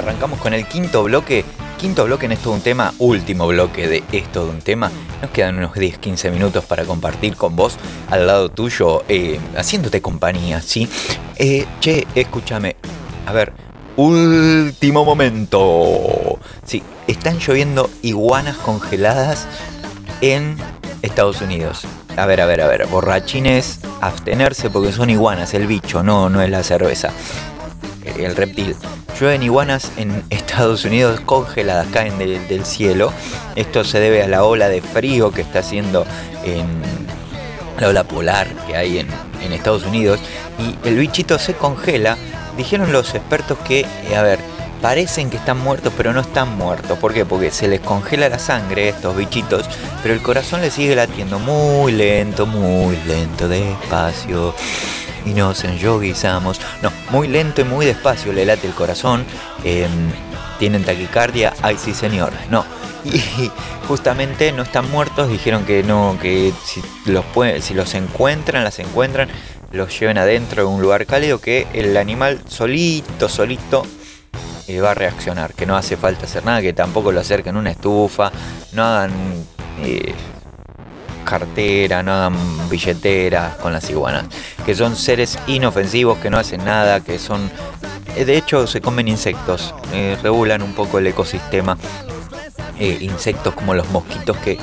Arrancamos 0.00 0.40
con 0.40 0.52
el 0.52 0.66
quinto 0.66 1.04
bloque. 1.04 1.44
Quinto 1.78 2.04
bloque 2.04 2.26
en 2.26 2.32
esto 2.32 2.50
de 2.50 2.56
un 2.56 2.62
tema, 2.62 2.92
último 2.98 3.46
bloque 3.46 3.86
de 3.86 4.02
esto 4.12 4.44
de 4.44 4.50
un 4.50 4.60
tema. 4.60 4.90
Nos 5.22 5.30
quedan 5.30 5.58
unos 5.58 5.72
10-15 5.72 6.30
minutos 6.30 6.64
para 6.64 6.84
compartir 6.84 7.36
con 7.36 7.56
vos 7.56 7.76
al 8.10 8.26
lado 8.26 8.50
tuyo, 8.50 9.04
eh, 9.08 9.38
haciéndote 9.56 10.02
compañía, 10.02 10.60
¿sí? 10.60 10.88
Eh, 11.36 11.66
che, 11.80 12.06
escúchame. 12.14 12.76
A 13.26 13.32
ver, 13.32 13.52
último 13.96 15.04
momento. 15.04 16.38
Sí, 16.64 16.82
están 17.06 17.38
lloviendo 17.38 17.88
iguanas 18.02 18.56
congeladas 18.56 19.46
en 20.20 20.56
Estados 21.02 21.40
Unidos. 21.40 21.86
A 22.16 22.26
ver, 22.26 22.40
a 22.40 22.46
ver, 22.46 22.60
a 22.60 22.66
ver. 22.66 22.86
Borrachines, 22.86 23.80
abstenerse 24.00 24.70
porque 24.70 24.92
son 24.92 25.10
iguanas, 25.10 25.54
el 25.54 25.66
bicho, 25.66 26.02
no, 26.02 26.28
no 26.28 26.42
es 26.42 26.50
la 26.50 26.62
cerveza. 26.62 27.12
El 28.18 28.36
reptil. 28.36 28.76
Llueven 29.18 29.42
iguanas 29.42 29.92
en 29.96 30.24
Estados 30.30 30.84
Unidos 30.84 31.20
congeladas, 31.20 31.86
caen 31.92 32.18
del, 32.18 32.64
cielo. 32.64 33.12
Esto 33.56 33.84
se 33.84 34.00
debe 34.00 34.22
a 34.22 34.28
la 34.28 34.44
ola 34.44 34.68
de 34.68 34.80
frío 34.80 35.30
que 35.30 35.42
está 35.42 35.60
haciendo 35.60 36.06
en 36.44 36.66
la 37.78 37.88
ola 37.88 38.04
polar 38.04 38.48
que 38.66 38.76
hay 38.76 38.98
en, 38.98 39.08
Estados 39.52 39.84
Unidos. 39.84 40.20
Y 40.58 40.88
el 40.88 40.96
bichito 40.96 41.38
se 41.38 41.54
congela. 41.54 42.16
Dijeron 42.56 42.92
los 42.92 43.14
expertos 43.14 43.58
que, 43.58 43.80
eh, 43.80 44.16
a 44.16 44.22
ver, 44.22 44.38
parecen 44.80 45.30
que 45.30 45.36
están 45.36 45.58
muertos, 45.58 45.92
pero 45.96 46.12
no 46.12 46.20
están 46.20 46.56
muertos. 46.56 46.98
¿Por 46.98 47.12
qué? 47.12 47.24
Porque 47.24 47.50
se 47.50 47.68
les 47.68 47.80
congela 47.80 48.28
la 48.28 48.38
sangre 48.38 48.88
estos 48.88 49.16
bichitos, 49.16 49.68
pero 50.02 50.14
el 50.14 50.22
corazón 50.22 50.60
les 50.60 50.74
sigue 50.74 50.94
latiendo 50.94 51.38
muy 51.38 51.92
lento, 51.92 52.46
muy 52.46 52.96
lento, 53.06 53.48
despacio. 53.48 54.54
Y 55.26 55.30
nos 55.30 55.64
enyoguizamos. 55.64 56.60
No, 56.82 56.92
muy 57.10 57.28
lento 57.28 57.60
y 57.60 57.64
muy 57.64 57.86
despacio 57.86 58.32
le 58.32 58.44
late 58.44 58.66
el 58.66 58.74
corazón. 58.74 59.24
Eh, 59.64 59.88
¿Tienen 60.58 60.84
taquicardia? 60.84 61.54
Ay, 61.62 61.76
sí, 61.78 61.94
señor. 61.94 62.32
No. 62.50 62.64
Y 63.04 63.18
justamente 63.88 64.52
no 64.52 64.62
están 64.62 64.90
muertos, 64.90 65.28
dijeron 65.28 65.64
que 65.64 65.82
no, 65.82 66.18
que 66.20 66.52
si 66.64 66.82
los, 67.06 67.24
si 67.60 67.74
los 67.74 67.94
encuentran, 67.94 68.62
las 68.62 68.78
encuentran, 68.78 69.28
los 69.72 69.98
lleven 69.98 70.18
adentro 70.18 70.62
de 70.62 70.68
un 70.68 70.82
lugar 70.82 71.06
cálido, 71.06 71.40
que 71.40 71.66
el 71.72 71.96
animal 71.96 72.40
solito, 72.46 73.28
solito 73.28 73.86
eh, 74.68 74.80
va 74.80 74.90
a 74.90 74.94
reaccionar, 74.94 75.54
que 75.54 75.66
no 75.66 75.76
hace 75.76 75.96
falta 75.96 76.26
hacer 76.26 76.44
nada, 76.44 76.60
que 76.60 76.72
tampoco 76.72 77.10
lo 77.10 77.20
acerquen 77.20 77.56
a 77.56 77.58
una 77.58 77.70
estufa, 77.70 78.30
no 78.72 78.84
hagan 78.84 79.12
eh, 79.82 80.14
cartera, 81.30 82.02
no 82.02 82.12
hagan 82.12 82.36
billetera 82.68 83.56
con 83.62 83.72
las 83.72 83.88
iguanas, 83.88 84.24
que 84.66 84.74
son 84.74 84.96
seres 84.96 85.38
inofensivos, 85.46 86.18
que 86.18 86.28
no 86.28 86.38
hacen 86.38 86.64
nada, 86.64 87.00
que 87.00 87.18
son... 87.18 87.48
eh, 88.16 88.24
de 88.24 88.36
hecho, 88.36 88.66
se 88.66 88.80
comen 88.80 89.06
insectos, 89.06 89.72
eh, 89.94 90.18
regulan 90.22 90.62
un 90.62 90.74
poco 90.74 90.98
el 90.98 91.06
ecosistema. 91.06 91.78
Eh, 92.80 92.96
insectos 93.02 93.52
como 93.54 93.74
los 93.74 93.86
mosquitos 93.90 94.38
que 94.38 94.58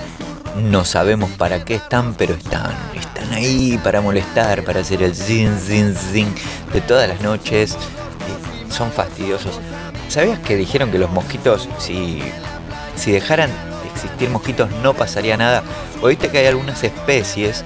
no 0.56 0.84
sabemos 0.84 1.30
para 1.38 1.64
qué 1.64 1.76
están, 1.76 2.16
pero 2.16 2.34
están. 2.34 2.74
Están 2.96 3.32
ahí 3.32 3.80
para 3.84 4.02
molestar, 4.02 4.64
para 4.64 4.80
hacer 4.80 5.04
el 5.04 5.14
zin, 5.16 5.56
zin, 5.60 5.96
zin 5.96 6.34
de 6.74 6.82
todas 6.82 7.08
las 7.08 7.22
noches. 7.22 7.78
Son 8.72 8.92
fastidiosos. 8.92 9.60
¿Sabías 10.10 10.40
que 10.40 10.56
dijeron 10.56 10.90
que 10.90 10.98
los 10.98 11.12
mosquitos, 11.12 11.70
si, 11.78 12.24
si 12.96 13.12
dejaran 13.12 13.52
de 13.52 13.77
existir 13.98 14.30
mosquitos, 14.30 14.70
no 14.84 14.94
pasaría 14.94 15.38
nada? 15.38 15.64
Oíste 16.02 16.30
que 16.30 16.38
hay 16.40 16.48
algunas 16.48 16.84
especies 16.84 17.64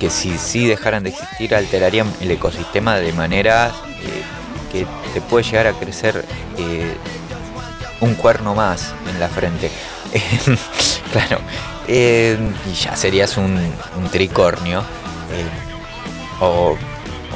que 0.00 0.10
si, 0.10 0.36
si 0.38 0.66
dejaran 0.66 1.02
de 1.04 1.10
existir 1.10 1.54
alterarían 1.54 2.12
el 2.20 2.30
ecosistema 2.32 2.96
de 2.96 3.12
manera 3.12 3.68
eh, 4.02 4.22
que 4.72 4.86
te 5.14 5.20
puede 5.20 5.44
llegar 5.44 5.66
a 5.68 5.72
crecer 5.74 6.24
eh, 6.58 6.94
un 8.00 8.14
cuerno 8.14 8.54
más 8.54 8.92
en 9.10 9.20
la 9.20 9.28
frente. 9.28 9.70
claro. 11.12 11.38
eh, 11.88 12.36
y 12.70 12.74
ya 12.74 12.96
serías 12.96 13.36
un, 13.36 13.72
tricornio. 14.10 14.82
o, 16.40 16.76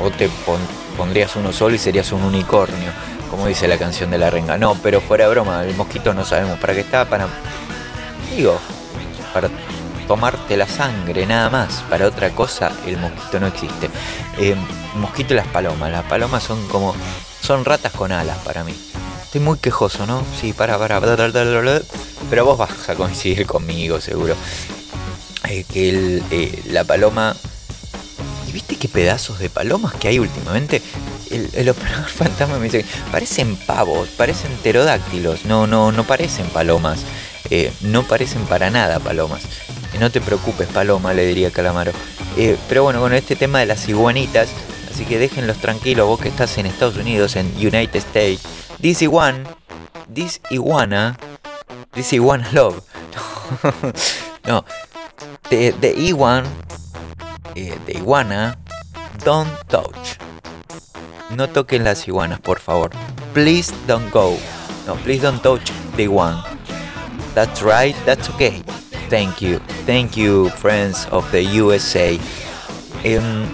o 0.02 0.10
te 0.10 0.28
pon- 0.44 0.58
pondrías 0.96 1.36
uno 1.36 1.52
solo 1.52 1.74
y 1.74 1.78
serías 1.78 2.10
un 2.12 2.22
unicornio. 2.22 2.90
Como 3.30 3.46
dice 3.48 3.66
la 3.68 3.76
canción 3.76 4.10
de 4.10 4.18
la 4.18 4.30
renga. 4.30 4.56
No, 4.56 4.74
pero 4.82 5.00
fuera 5.00 5.24
de 5.24 5.30
broma, 5.30 5.62
el 5.64 5.74
mosquito 5.74 6.14
no 6.14 6.24
sabemos 6.24 6.58
para 6.58 6.74
qué 6.74 6.80
está. 6.80 7.04
Para. 7.06 7.26
Digo, 8.34 8.58
para 9.32 9.50
tomarte 10.06 10.56
la 10.56 10.66
sangre 10.66 11.26
nada 11.26 11.50
más. 11.50 11.82
Para 11.90 12.06
otra 12.06 12.30
cosa, 12.30 12.72
el 12.86 12.96
mosquito 12.96 13.40
no 13.40 13.46
existe. 13.46 13.90
Eh, 14.38 14.56
mosquito 14.94 15.34
y 15.34 15.36
las 15.36 15.46
palomas. 15.48 15.90
Las 15.90 16.04
palomas 16.04 16.42
son 16.42 16.66
como. 16.68 16.94
Son 17.40 17.64
ratas 17.64 17.92
con 17.92 18.12
alas 18.12 18.38
para 18.38 18.64
mí. 18.64 18.74
Estoy 19.22 19.40
muy 19.40 19.58
quejoso, 19.58 20.06
¿no? 20.06 20.22
Sí, 20.40 20.52
para, 20.52 20.78
para. 20.78 20.98
bla. 21.00 21.82
Pero 22.30 22.44
vos 22.44 22.58
vas 22.58 22.88
a 22.88 22.94
coincidir 22.94 23.46
conmigo, 23.46 24.00
seguro. 24.00 24.34
Eh, 25.48 25.64
que 25.70 25.88
el, 25.88 26.22
eh, 26.30 26.62
la 26.70 26.84
paloma. 26.84 27.36
¿Y 28.48 28.52
viste 28.52 28.76
qué 28.76 28.88
pedazos 28.88 29.38
de 29.38 29.50
palomas 29.50 29.94
que 29.94 30.08
hay 30.08 30.18
últimamente? 30.18 30.80
El, 31.30 31.50
el 31.52 31.68
operador 31.68 32.06
fantasma 32.08 32.58
me 32.58 32.64
dice, 32.64 32.84
parecen 33.10 33.56
pavos, 33.56 34.08
parecen 34.10 34.52
pterodáctilos, 34.62 35.44
no, 35.44 35.66
no, 35.66 35.90
no 35.90 36.04
parecen 36.04 36.46
palomas, 36.48 37.00
Eh, 37.50 37.72
no 37.82 38.02
parecen 38.02 38.44
para 38.46 38.70
nada 38.70 38.98
palomas. 38.98 39.44
Eh, 39.44 39.98
no 40.00 40.10
te 40.10 40.20
preocupes, 40.20 40.68
paloma, 40.68 41.14
le 41.14 41.26
diría 41.26 41.50
Calamaro. 41.50 41.92
Eh, 42.36 42.56
pero 42.68 42.82
bueno, 42.82 43.00
con 43.00 43.12
este 43.12 43.36
tema 43.36 43.60
de 43.60 43.66
las 43.66 43.88
iguanitas, 43.88 44.48
así 44.92 45.04
que 45.04 45.18
déjenlos 45.18 45.58
tranquilos, 45.58 46.06
vos 46.06 46.20
que 46.20 46.28
estás 46.28 46.58
en 46.58 46.66
Estados 46.66 46.96
Unidos, 46.96 47.36
en 47.36 47.46
United 47.56 47.96
States. 47.96 48.42
This 48.80 49.02
iguan, 49.02 49.46
this 50.12 50.40
iguana, 50.50 51.16
this 51.92 52.12
iguana 52.12 52.48
love. 52.52 52.82
no, 54.46 54.64
the, 55.48 55.72
the 55.80 55.94
iguan, 55.96 56.44
the 57.54 57.92
iguana, 57.92 58.58
don't 59.24 59.50
touch. 59.68 60.18
no 61.30 61.48
toquen 61.48 61.84
las 61.84 62.06
iguanas, 62.08 62.40
por 62.40 62.58
favor. 62.60 62.90
Please 63.34 63.72
don't 63.86 64.10
go. 64.12 64.36
No, 64.86 64.94
please 64.96 65.22
don't 65.22 65.42
touch 65.42 65.70
the 65.96 66.08
one. 66.08 66.55
That's 67.36 67.60
right, 67.60 67.94
that's 68.06 68.30
okay. 68.30 68.62
Thank 69.10 69.42
you, 69.42 69.58
thank 69.84 70.16
you, 70.16 70.48
friends 70.48 71.06
of 71.10 71.30
the 71.32 71.44
USA. 71.60 72.18
Em, 73.04 73.44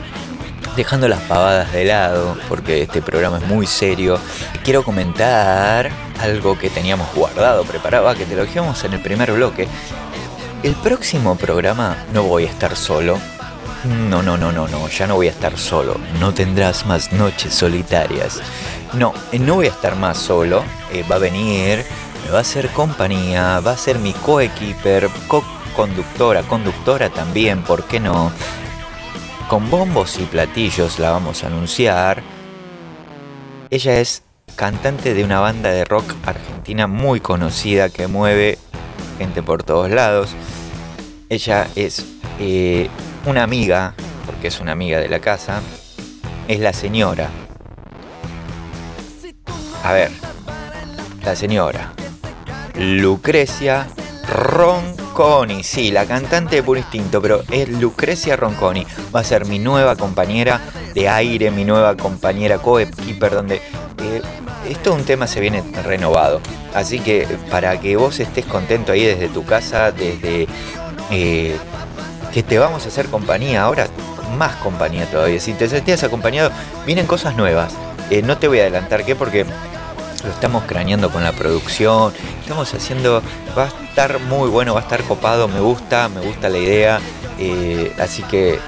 dejando 0.77 1.09
las 1.09 1.19
pavadas 1.23 1.73
de 1.73 1.87
lado, 1.87 2.37
porque 2.49 2.83
este 2.83 3.03
programa 3.03 3.39
es 3.39 3.47
muy 3.49 3.67
serio, 3.67 4.21
quiero 4.63 4.85
comentar 4.85 5.91
algo 6.21 6.57
que 6.57 6.71
teníamos 6.71 7.13
guardado, 7.13 7.65
preparado, 7.65 8.15
que 8.15 8.25
te 8.25 8.37
lo 8.37 8.45
dijimos 8.45 8.85
en 8.85 8.93
el 8.93 9.03
primer 9.03 9.33
bloque. 9.33 9.67
El 10.63 10.77
próximo 10.77 11.35
programa 11.35 11.97
no 12.13 12.23
voy 12.23 12.45
a 12.45 12.51
estar 12.51 12.77
solo. 12.77 13.19
No, 14.09 14.23
no, 14.23 14.37
no, 14.37 14.53
no, 14.53 14.69
no, 14.69 14.87
ya 14.87 15.09
no 15.09 15.17
voy 15.17 15.27
a 15.27 15.33
estar 15.33 15.59
solo. 15.59 15.97
No 16.21 16.33
tendrás 16.33 16.87
más 16.87 17.13
noches 17.13 17.53
solitarias. 17.53 18.41
No, 18.93 19.13
no 19.33 19.57
voy 19.57 19.67
a 19.67 19.71
estar 19.71 19.97
más 19.97 20.19
solo. 20.19 20.63
Eh, 20.93 21.05
va 21.11 21.17
a 21.17 21.19
venir, 21.19 21.85
me 22.25 22.31
va 22.31 22.39
a 22.39 22.41
hacer 22.43 22.69
compañía, 22.71 23.61
va 23.61 23.73
a 23.73 23.77
ser 23.77 23.99
mi 23.99 24.13
coequiper, 24.13 25.09
co-conductora, 25.29 26.43
conductora 26.43 27.11
también, 27.11 27.63
¿por 27.63 27.85
qué 27.85 28.01
no? 28.01 28.33
Con 29.49 29.69
bombos 29.71 30.19
y 30.19 30.25
platillos 30.25 30.99
la 30.99 31.11
vamos 31.11 31.45
a 31.45 31.49
anunciar. 31.49 32.23
Ella 33.71 33.99
es 33.99 34.23
cantante 34.57 35.15
de 35.15 35.25
una 35.25 35.41
banda 35.41 35.71
de 35.71 35.85
rock 35.85 36.15
argentina 36.25 36.87
muy 36.87 37.21
conocida 37.21 37.89
que 37.89 38.07
mueve 38.07 38.59
gente 39.19 39.43
por 39.43 39.63
todos 39.63 39.91
lados. 39.91 40.31
Ella 41.29 41.69
es 41.75 42.05
eh, 42.39 42.89
una 43.27 43.43
amiga, 43.43 43.95
porque 44.27 44.49
es 44.49 44.61
una 44.61 44.73
amiga 44.73 44.99
de 45.01 45.09
la 45.09 45.21
casa, 45.21 45.61
es 46.49 46.61
la 46.61 46.73
señora. 46.73 47.31
A 49.85 49.93
ver, 49.93 50.11
la 51.25 51.35
señora 51.35 51.93
Lucrecia 52.77 53.87
Ronconi, 54.29 55.63
sí, 55.63 55.91
la 55.91 56.07
cantante 56.07 56.57
de 56.57 56.63
Puro 56.63 56.79
Instinto, 56.81 57.21
pero 57.21 57.43
es 57.51 57.69
Lucrecia 57.69 58.37
Ronconi. 58.37 58.87
Va 59.15 59.21
a 59.21 59.25
ser 59.25 59.47
mi 59.47 59.59
nueva 59.59 59.97
compañera 59.97 60.61
de 60.95 61.09
aire, 61.09 61.51
mi 61.51 61.65
nueva 61.65 61.97
compañera 61.97 62.59
co-keeper, 62.59 63.33
donde 63.33 63.57
eh, 63.57 64.23
esto 64.69 64.95
un 64.95 65.05
tema 65.05 65.27
se 65.27 65.41
viene 65.41 65.63
renovado. 65.85 66.41
Así 66.75 67.01
que 67.01 67.27
para 67.51 67.79
que 67.81 67.97
vos 67.97 68.21
estés 68.21 68.47
contento 68.47 68.93
ahí 68.93 69.05
desde 69.05 69.29
tu 69.29 69.45
casa, 69.45 69.93
desde 69.93 70.47
eh, 71.11 71.57
que 72.33 72.43
te 72.43 72.59
vamos 72.59 72.85
a 72.87 72.89
hacer 72.89 73.07
compañía 73.07 73.63
ahora, 73.63 73.89
más 74.39 74.57
compañía 74.57 75.07
todavía. 75.07 75.41
Si 75.41 75.53
te 75.53 75.69
sentías 75.69 76.03
acompañado, 76.05 76.51
vienen 76.87 77.07
cosas 77.07 77.37
nuevas. 77.37 77.75
Eh, 78.11 78.23
no 78.23 78.39
te 78.39 78.49
voy 78.49 78.61
a 78.61 78.63
adelantar 78.63 79.05
qué 79.05 79.15
porque 79.15 79.45
lo 80.25 80.31
estamos 80.31 80.65
craneando 80.65 81.11
con 81.11 81.25
la 81.25 81.33
producción. 81.33 82.13
Estamos 82.41 82.73
haciendo, 82.75 83.23
va 83.57 83.65
a 83.65 83.85
estar 83.89 84.21
muy 84.21 84.49
bueno, 84.49 84.75
va 84.75 84.81
a 84.81 84.83
estar 84.83 85.03
copado, 85.05 85.49
me 85.49 85.61
gusta, 85.61 86.09
me 86.09 86.21
gusta 86.21 86.49
la 86.49 86.59
idea. 86.59 87.01
Eh, 87.39 87.93
así 87.99 88.23
que 88.25 88.59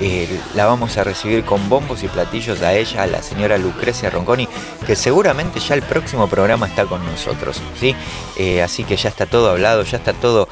eh, 0.00 0.40
la 0.54 0.64
vamos 0.66 0.96
a 0.96 1.04
recibir 1.04 1.44
con 1.44 1.68
bombos 1.68 2.02
y 2.02 2.08
platillos 2.08 2.62
a 2.62 2.72
ella, 2.72 3.02
a 3.02 3.06
la 3.06 3.22
señora 3.22 3.58
Lucrecia 3.58 4.08
Ronconi, 4.08 4.48
que 4.86 4.96
seguramente 4.96 5.60
ya 5.60 5.74
el 5.74 5.82
próximo 5.82 6.26
programa 6.28 6.66
está 6.66 6.86
con 6.86 7.04
nosotros, 7.04 7.60
¿sí? 7.78 7.94
Eh, 8.38 8.62
así 8.62 8.84
que 8.84 8.96
ya 8.96 9.10
está 9.10 9.26
todo 9.26 9.50
hablado, 9.50 9.82
ya 9.82 9.98
está 9.98 10.14
todo 10.14 10.48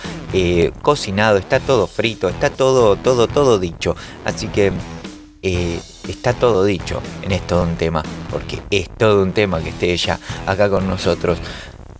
cocinado, 0.82 1.38
está 1.38 1.60
todo 1.60 1.86
frito, 1.86 2.28
está 2.28 2.50
todo, 2.50 2.96
todo, 2.96 3.28
todo 3.28 3.58
dicho. 3.58 3.96
Así 4.26 4.48
que 4.48 4.72
está 6.08 6.32
todo 6.32 6.64
dicho 6.64 7.02
en 7.22 7.32
esto 7.32 7.58
de 7.58 7.70
un 7.70 7.76
tema, 7.76 8.02
porque 8.30 8.60
es 8.70 8.88
todo 8.96 9.22
un 9.22 9.32
tema 9.32 9.60
que 9.60 9.70
esté 9.70 9.92
ella 9.92 10.18
acá 10.46 10.68
con 10.68 10.88
nosotros. 10.88 11.38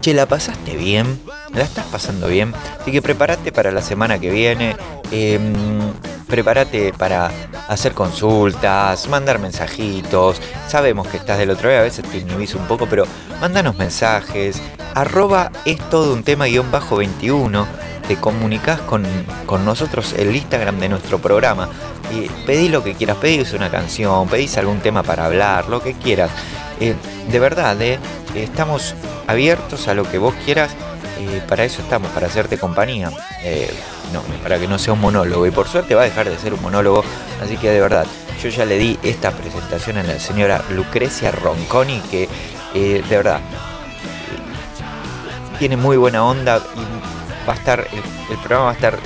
Che, 0.00 0.14
¿la 0.14 0.26
pasaste 0.26 0.76
bien? 0.76 1.20
¿La 1.52 1.64
estás 1.64 1.86
pasando 1.86 2.28
bien? 2.28 2.54
Así 2.80 2.92
que 2.92 3.02
prepárate 3.02 3.50
para 3.50 3.72
la 3.72 3.82
semana 3.82 4.20
que 4.20 4.30
viene. 4.30 4.76
Em, 5.10 5.52
prepárate 6.28 6.92
para 6.92 7.32
hacer 7.68 7.94
consultas, 7.94 9.08
mandar 9.08 9.40
mensajitos. 9.40 10.40
Sabemos 10.68 11.08
que 11.08 11.16
estás 11.16 11.38
del 11.38 11.50
otro 11.50 11.68
lado, 11.68 11.80
a 11.80 11.84
veces 11.84 12.04
te 12.08 12.18
inhibís 12.18 12.54
un 12.54 12.66
poco, 12.68 12.86
pero 12.86 13.04
mándanos 13.40 13.76
mensajes. 13.76 14.62
Arroba 14.94 15.50
es 15.64 15.78
todo 15.90 16.12
un 16.12 16.22
tema 16.22 16.46
guion 16.46 16.70
bajo 16.70 16.96
21. 16.96 17.66
Te 18.06 18.16
comunicas 18.16 18.80
con, 18.80 19.04
nosotros 19.64 20.14
el 20.14 20.34
Instagram 20.34 20.78
de 20.78 20.88
nuestro 20.88 21.18
programa. 21.18 21.68
Y 22.12 22.28
pedí 22.46 22.68
lo 22.68 22.82
que 22.82 22.94
quieras, 22.94 23.18
pedís 23.18 23.52
una 23.52 23.70
canción, 23.70 24.28
pedís 24.28 24.56
algún 24.56 24.80
tema 24.80 25.02
para 25.02 25.26
hablar, 25.26 25.68
lo 25.68 25.82
que 25.82 25.94
quieras. 25.94 26.30
Eh, 26.80 26.94
de 27.30 27.38
verdad, 27.38 27.80
eh, 27.82 27.98
estamos 28.34 28.94
abiertos 29.26 29.88
a 29.88 29.94
lo 29.94 30.04
que 30.04 30.18
vos 30.18 30.34
quieras. 30.44 30.70
Eh, 31.20 31.42
para 31.48 31.64
eso 31.64 31.82
estamos, 31.82 32.10
para 32.12 32.28
hacerte 32.28 32.58
compañía. 32.58 33.10
Eh, 33.42 33.70
no, 34.12 34.22
para 34.42 34.58
que 34.58 34.66
no 34.66 34.78
sea 34.78 34.94
un 34.94 35.00
monólogo. 35.00 35.46
Y 35.46 35.50
por 35.50 35.68
suerte 35.68 35.94
va 35.94 36.02
a 36.02 36.04
dejar 36.04 36.28
de 36.28 36.38
ser 36.38 36.54
un 36.54 36.62
monólogo. 36.62 37.04
Así 37.42 37.56
que 37.56 37.70
de 37.70 37.80
verdad, 37.80 38.06
yo 38.42 38.48
ya 38.48 38.64
le 38.64 38.78
di 38.78 38.98
esta 39.02 39.32
presentación 39.32 39.98
a 39.98 40.02
la 40.02 40.18
señora 40.18 40.62
Lucrecia 40.70 41.30
Ronconi, 41.30 42.00
que 42.10 42.28
de 42.72 43.02
verdad 43.08 43.40
tiene 45.58 45.76
muy 45.76 45.96
buena 45.96 46.24
onda 46.24 46.58
y 46.76 47.46
va 47.48 47.54
a 47.54 47.56
estar, 47.56 47.80
el, 47.80 48.38
programa 48.38 48.66
va 48.66 48.70
a 48.70 48.74
estar 48.74 48.98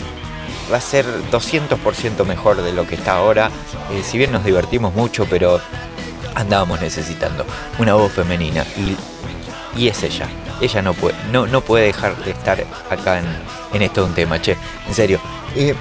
va 0.71 0.77
a 0.79 0.81
ser 0.81 1.07
200% 1.31 2.25
mejor 2.25 2.63
de 2.63 2.73
lo 2.73 2.87
que 2.87 2.95
está 2.95 3.17
ahora. 3.17 3.51
si 4.05 4.19
bien 4.19 4.33
nos 4.33 4.45
divertimos 4.45 4.95
mucho, 4.95 5.27
pero 5.29 5.61
andábamos 6.35 6.81
necesitando 6.81 7.47
una 7.79 7.95
voz 7.95 8.13
femenina 8.13 8.65
y, 8.77 8.97
y 9.81 9.89
es 9.89 10.03
ella. 10.03 10.29
Ella 10.61 10.83
no 10.83 10.95
puede, 10.95 11.17
no, 11.31 11.47
no 11.47 11.61
puede 11.63 11.87
dejar 11.87 12.17
de 12.25 12.31
estar 12.31 12.65
acá 12.91 13.19
en, 13.19 13.27
en 13.73 13.83
esto 13.83 14.03
de 14.03 14.07
un 14.09 14.15
tema, 14.15 14.41
che. 14.41 14.57
En 14.87 14.95
serio. 14.95 15.21
Eh, 15.57 15.75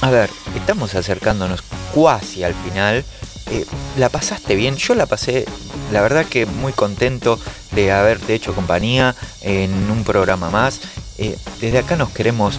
a 0.00 0.10
ver, 0.10 0.28
estamos 0.54 0.94
acercándonos 0.94 1.62
cuasi 1.94 2.44
al 2.44 2.54
final. 2.54 3.04
Eh, 3.50 3.64
¿La 3.96 4.08
pasaste 4.08 4.56
bien? 4.56 4.76
Yo 4.76 4.94
la 4.94 5.06
pasé, 5.06 5.46
la 5.92 6.02
verdad 6.02 6.26
que 6.26 6.46
muy 6.46 6.72
contento 6.72 7.38
de 7.72 7.92
haberte 7.92 8.34
hecho 8.34 8.54
compañía 8.54 9.14
en 9.40 9.90
un 9.90 10.02
programa 10.04 10.50
más. 10.50 10.80
Eh, 11.18 11.38
desde 11.60 11.78
acá 11.78 11.96
nos 11.96 12.10
queremos 12.10 12.58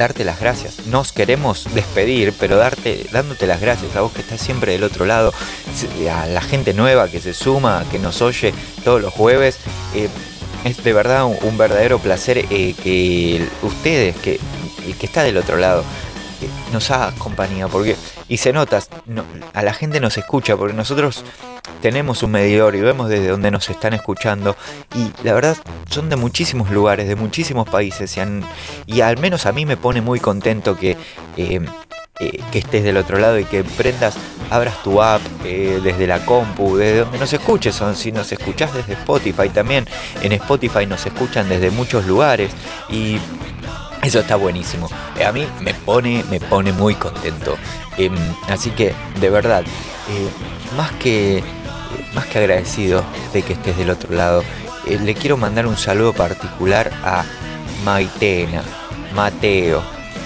darte 0.00 0.24
las 0.24 0.40
gracias. 0.40 0.86
Nos 0.86 1.12
queremos 1.12 1.68
despedir, 1.74 2.32
pero 2.40 2.56
darte, 2.56 3.06
dándote 3.12 3.46
las 3.46 3.60
gracias 3.60 3.94
a 3.96 4.00
vos 4.00 4.12
que 4.12 4.22
estás 4.22 4.40
siempre 4.40 4.72
del 4.72 4.82
otro 4.82 5.04
lado, 5.04 5.34
a 6.10 6.26
la 6.26 6.40
gente 6.40 6.72
nueva 6.72 7.08
que 7.08 7.20
se 7.20 7.34
suma, 7.34 7.84
que 7.90 7.98
nos 7.98 8.22
oye 8.22 8.54
todos 8.82 9.02
los 9.02 9.12
jueves. 9.12 9.58
Eh, 9.94 10.08
es 10.64 10.82
de 10.82 10.92
verdad 10.92 11.24
un, 11.24 11.58
verdadero 11.58 11.98
placer 11.98 12.38
eh, 12.38 12.74
que 12.82 13.46
ustedes, 13.62 14.16
que 14.16 14.40
el 14.86 14.96
que 14.96 15.06
está 15.06 15.22
del 15.22 15.36
otro 15.36 15.58
lado, 15.58 15.84
eh, 16.40 16.48
nos 16.72 16.90
haga 16.90 17.12
compañía, 17.18 17.68
porque 17.68 17.96
y 18.28 18.38
se 18.38 18.52
nota, 18.52 18.80
a 19.52 19.62
la 19.62 19.74
gente 19.74 20.00
nos 20.00 20.16
escucha, 20.16 20.56
porque 20.56 20.74
nosotros 20.74 21.24
tenemos 21.80 22.22
un 22.22 22.32
medidor 22.32 22.74
y 22.74 22.80
vemos 22.80 23.08
desde 23.08 23.28
dónde 23.28 23.50
nos 23.50 23.68
están 23.70 23.94
escuchando 23.94 24.56
y 24.94 25.10
la 25.24 25.32
verdad 25.32 25.56
son 25.88 26.08
de 26.08 26.16
muchísimos 26.16 26.70
lugares, 26.70 27.08
de 27.08 27.16
muchísimos 27.16 27.68
países 27.68 28.16
y, 28.86 29.00
al 29.00 29.18
menos 29.18 29.46
a 29.46 29.52
mí 29.52 29.66
me 29.66 29.76
pone 29.76 30.00
muy 30.00 30.20
contento 30.20 30.76
que, 30.76 30.96
eh, 31.36 31.60
eh, 32.20 32.40
que 32.52 32.58
estés 32.58 32.84
del 32.84 32.96
otro 32.96 33.18
lado 33.18 33.38
y 33.38 33.44
que 33.44 33.64
prendas, 33.64 34.14
abras 34.50 34.82
tu 34.82 35.00
app 35.02 35.20
eh, 35.44 35.80
desde 35.82 36.06
la 36.06 36.24
compu, 36.24 36.76
desde 36.76 37.00
donde 37.00 37.18
nos 37.18 37.32
escuches, 37.32 37.74
son, 37.74 37.96
si 37.96 38.12
nos 38.12 38.30
escuchás 38.32 38.74
desde 38.74 38.94
Spotify 38.94 39.48
también, 39.48 39.86
en 40.22 40.32
Spotify 40.32 40.86
nos 40.86 41.04
escuchan 41.06 41.48
desde 41.48 41.70
muchos 41.70 42.06
lugares 42.06 42.50
y 42.88 43.18
eso 44.02 44.20
está 44.20 44.36
buenísimo. 44.36 44.88
a 45.24 45.32
mí 45.32 45.46
me 45.60 45.74
pone, 45.74 46.24
me 46.30 46.40
pone 46.40 46.72
muy 46.72 46.94
contento. 46.94 47.56
Em, 47.98 48.14
así 48.48 48.70
que, 48.70 48.94
de 49.20 49.30
verdad, 49.30 49.62
más 50.76 50.90
que 50.92 51.42
más 52.14 52.26
que 52.26 52.38
agradecido 52.38 53.04
de 53.32 53.42
que 53.42 53.54
estés 53.54 53.76
del 53.76 53.90
otro 53.90 54.14
lado. 54.14 54.42
Eh, 54.86 54.98
le 54.98 55.14
quiero 55.14 55.36
mandar 55.36 55.66
un 55.66 55.76
saludo 55.76 56.12
particular 56.12 56.90
a 57.04 57.24
Maitena, 57.84 58.62
Mateo, 59.14 59.82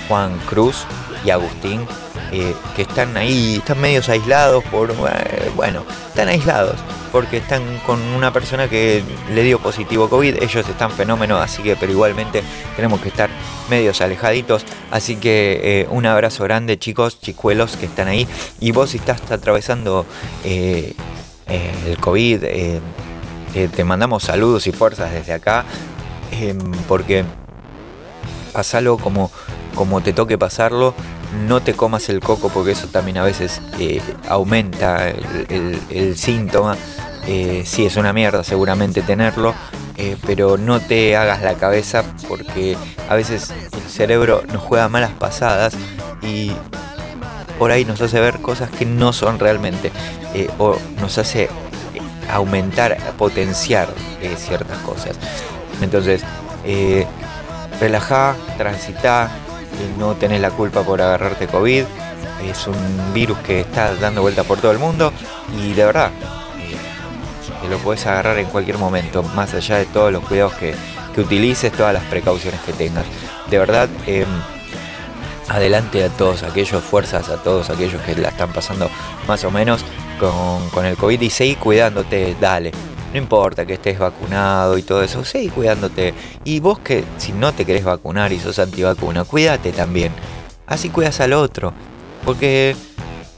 Juan 0.09 0.39
Cruz 0.49 0.85
y 1.25 1.31
Agustín, 1.31 1.87
eh, 2.33 2.55
que 2.77 2.83
están 2.83 3.17
ahí, 3.17 3.57
están 3.57 3.81
medios 3.81 4.09
aislados 4.09 4.63
por, 4.65 4.91
eh, 4.91 5.51
bueno, 5.57 5.85
están 6.09 6.29
aislados 6.29 6.77
porque 7.11 7.37
están 7.37 7.63
con 7.87 8.01
una 8.01 8.33
persona 8.33 8.69
que 8.69 9.03
le 9.33 9.43
dio 9.45 9.61
positivo 9.61 10.09
COVID, 10.09 10.43
ellos 10.43 10.69
están 10.69 10.91
fenómenos, 10.91 11.41
así 11.41 11.63
que, 11.63 11.77
pero 11.77 11.93
igualmente 11.93 12.43
tenemos 12.75 13.01
que 13.01 13.09
estar 13.09 13.31
medios 13.71 14.01
alejaditos, 14.01 14.65
así 14.91 15.15
que 15.15 15.87
un 15.91 16.07
abrazo 16.07 16.43
grande 16.43 16.77
chicos, 16.77 17.21
chicuelos 17.21 17.77
que 17.77 17.87
están 17.87 18.09
ahí, 18.09 18.27
y 18.59 18.73
vos 18.73 18.91
si 18.91 18.97
estás 18.97 19.31
atravesando 19.31 20.07
eh, 21.49 21.73
el 21.87 21.99
COVID. 21.99 22.45
Eh, 22.45 22.81
te 23.75 23.85
mandamos 23.85 24.25
saludos 24.25 24.67
y 24.67 24.73
fuerzas 24.73 25.13
desde 25.13 25.33
acá, 25.33 25.65
em, 26.33 26.59
porque 26.89 27.25
pasalo 28.53 28.97
como, 28.97 29.31
como 29.75 30.01
te 30.01 30.13
toque 30.13 30.39
pasarlo. 30.39 30.95
no 31.49 31.61
te 31.61 31.75
comas 31.75 32.09
el 32.11 32.21
coco 32.21 32.49
porque 32.49 32.71
eso 32.71 32.87
también 32.87 33.19
a 33.19 33.25
veces 33.25 33.61
eh, 33.81 34.01
aumenta 34.29 35.09
el, 35.09 36.17
síntoma. 36.17 36.77
Eh, 37.27 37.65
sí, 37.67 37.85
es 37.85 37.97
una 37.97 38.13
mierda 38.13 38.45
seguramente 38.45 39.03
tenerlo, 39.03 39.53
eh, 39.97 40.17
pero 40.25 40.57
no 40.57 40.79
te 40.79 41.17
hagas 41.17 41.43
la 41.43 41.55
cabeza 41.55 42.05
porque 42.29 42.77
a 43.09 43.17
veces 43.17 43.53
el 43.73 43.91
cerebro 43.91 44.45
nos 44.53 44.63
juega 44.63 44.89
malas 44.89 45.11
pasadas 45.11 45.75
y 46.23 46.53
por 47.59 47.71
ahí 47.71 47.85
nos 47.85 48.01
hace 48.01 48.21
ver 48.21 48.41
cosas 48.41 48.71
que 48.71 48.85
no 48.85 49.13
son 49.13 49.39
realmente, 49.39 49.93
eh, 50.35 50.49
o 50.59 50.77
nos 51.01 51.19
hace 51.19 51.45
eh, 51.45 51.49
aumentar, 52.31 52.97
potenciar 53.19 53.89
eh, 54.21 54.35
ciertas 54.37 54.79
cosas. 54.79 55.17
Entonces, 55.81 56.23
eh, 56.65 57.07
relajá, 57.81 58.35
transitá, 58.57 59.31
no 59.99 60.15
tenés 60.15 60.41
la 60.41 60.51
culpa 60.51 60.83
por 60.83 61.03
agarrarte 61.03 61.47
COVID, 61.47 61.85
es 62.49 62.67
un 62.67 63.13
virus 63.13 63.39
que 63.39 63.61
está 63.61 63.95
dando 63.97 64.23
vuelta 64.23 64.45
por 64.45 64.61
todo 64.61 64.71
el 64.71 64.79
mundo 64.79 65.13
y 65.59 65.73
de 65.73 65.85
verdad, 65.85 66.11
te 67.65 67.71
lo 67.71 67.79
puedes 67.79 68.07
agarrar 68.07 68.39
en 68.39 68.47
cualquier 68.47 68.77
momento, 68.77 69.23
más 69.23 69.55
allá 69.55 69.79
de 69.79 69.87
todos 69.87 70.13
los 70.13 70.23
cuidados 70.25 70.53
que, 70.55 70.75
que 71.15 71.21
utilices, 71.23 71.73
todas 71.73 71.95
las 71.95 72.03
precauciones 72.05 72.61
que 72.61 72.75
tengas. 72.75 73.05
De 73.51 73.59
verdad, 73.59 73.89
em, 74.07 74.27
adelante 75.49 76.05
a 76.05 76.09
todos 76.09 76.43
aquellos, 76.43 76.83
fuerzas 76.83 77.29
a 77.29 77.43
todos 77.43 77.71
aquellos 77.71 78.01
que 78.03 78.15
la 78.17 78.29
están 78.29 78.53
pasando 78.53 78.89
más 79.29 79.45
o 79.45 79.51
menos 79.51 79.85
con, 80.19 80.69
con 80.71 80.87
el 80.87 80.97
COVID 80.97 81.21
y 81.21 81.31
seguí 81.31 81.57
cuidándote, 81.57 82.37
dale. 82.41 82.73
No 83.13 83.19
importa 83.19 83.65
que 83.65 83.75
estés 83.75 83.99
vacunado 83.99 84.77
y 84.77 84.83
todo 84.83 85.03
eso, 85.03 85.25
seguí 85.25 85.49
cuidándote. 85.49 86.15
Y 86.43 86.59
vos 86.59 86.81
que 86.81 87.05
si 87.19 87.33
no 87.33 87.53
te 87.53 87.65
querés 87.65 87.85
vacunar 87.85 88.33
y 88.33 88.41
sos 88.41 88.59
antivacuna, 88.59 89.25
cuídate 89.25 89.73
también. 89.73 90.13
Así 90.67 90.91
cuidas 90.91 91.21
al 91.21 91.33
otro. 91.33 91.73
Porque, 92.25 92.75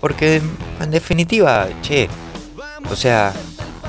porque 0.01 0.41
en 0.81 0.91
definitiva, 0.91 1.69
che, 1.83 2.09
o 2.91 2.97
sea, 2.97 3.35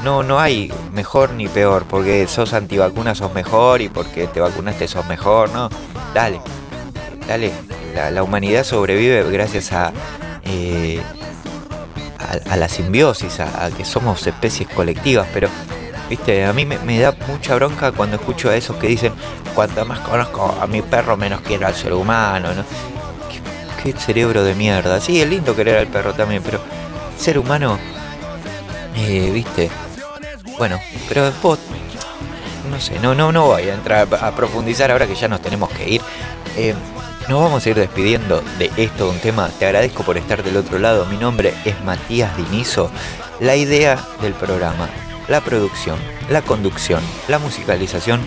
no, 0.03 0.23
no 0.23 0.39
hay 0.39 0.71
mejor 0.91 1.31
ni 1.31 1.47
peor, 1.47 1.85
porque 1.89 2.27
sos 2.27 2.53
antivacuna 2.53 3.15
sos 3.15 3.33
mejor 3.33 3.81
y 3.81 3.89
porque 3.89 4.27
te 4.27 4.39
vacunaste 4.39 4.87
sos 4.87 5.05
mejor, 5.05 5.51
¿no? 5.51 5.69
Dale, 6.13 6.41
dale, 7.27 7.51
la, 7.93 8.11
la 8.11 8.23
humanidad 8.23 8.63
sobrevive 8.63 9.23
gracias 9.31 9.71
a, 9.73 9.91
eh, 10.43 11.01
a, 12.19 12.53
a 12.53 12.57
la 12.57 12.69
simbiosis, 12.69 13.39
a, 13.39 13.69
que 13.75 13.85
somos 13.85 14.25
especies 14.25 14.69
colectivas, 14.69 15.27
pero, 15.33 15.49
viste, 16.09 16.45
a 16.45 16.53
mí 16.53 16.65
me, 16.65 16.99
da 16.99 17.15
mucha 17.27 17.55
bronca 17.55 17.91
cuando 17.91 18.15
escucho 18.15 18.49
a 18.49 18.55
esos 18.55 18.77
que 18.77 18.87
dicen, 18.87 19.13
cuanto 19.53 19.85
más 19.85 19.99
conozco 19.99 20.57
a 20.59 20.67
mi 20.67 20.81
perro, 20.81 21.17
menos 21.17 21.41
quiero 21.41 21.67
al 21.67 21.75
ser 21.75 21.93
humano, 21.93 22.53
¿no? 22.53 22.63
Qué, 23.83 23.93
cerebro 23.93 24.43
de 24.43 24.55
mierda. 24.55 24.99
Sí, 24.99 25.21
es 25.21 25.29
lindo 25.29 25.55
querer 25.55 25.77
al 25.77 25.87
perro 25.87 26.13
también, 26.13 26.41
pero 26.43 26.59
ser 27.17 27.37
humano, 27.37 27.77
eh, 28.95 29.29
viste, 29.33 29.69
bueno, 30.57 30.79
pero 31.07 31.31
vos, 31.41 31.59
no 32.69 32.79
sé, 32.79 32.99
no, 32.99 33.13
no, 33.13 33.31
no 33.31 33.45
voy 33.45 33.63
a 33.63 33.73
entrar 33.73 34.07
a 34.19 34.35
profundizar 34.35 34.91
ahora 34.91 35.07
que 35.07 35.15
ya 35.15 35.27
nos 35.27 35.41
tenemos 35.41 35.69
que 35.69 35.89
ir. 35.89 36.01
Eh, 36.55 36.73
nos 37.29 37.41
vamos 37.41 37.65
a 37.65 37.69
ir 37.69 37.75
despidiendo 37.75 38.41
de 38.57 38.71
esto, 38.77 39.09
un 39.09 39.19
tema. 39.19 39.49
Te 39.59 39.65
agradezco 39.65 40.03
por 40.03 40.17
estar 40.17 40.43
del 40.43 40.57
otro 40.57 40.79
lado. 40.79 41.05
Mi 41.07 41.17
nombre 41.17 41.53
es 41.65 41.81
Matías 41.83 42.35
Dinizo. 42.37 42.89
La 43.39 43.55
idea 43.55 43.99
del 44.21 44.33
programa, 44.33 44.89
la 45.27 45.41
producción, 45.41 45.97
la 46.29 46.41
conducción, 46.41 47.01
la 47.27 47.37
musicalización 47.39 48.21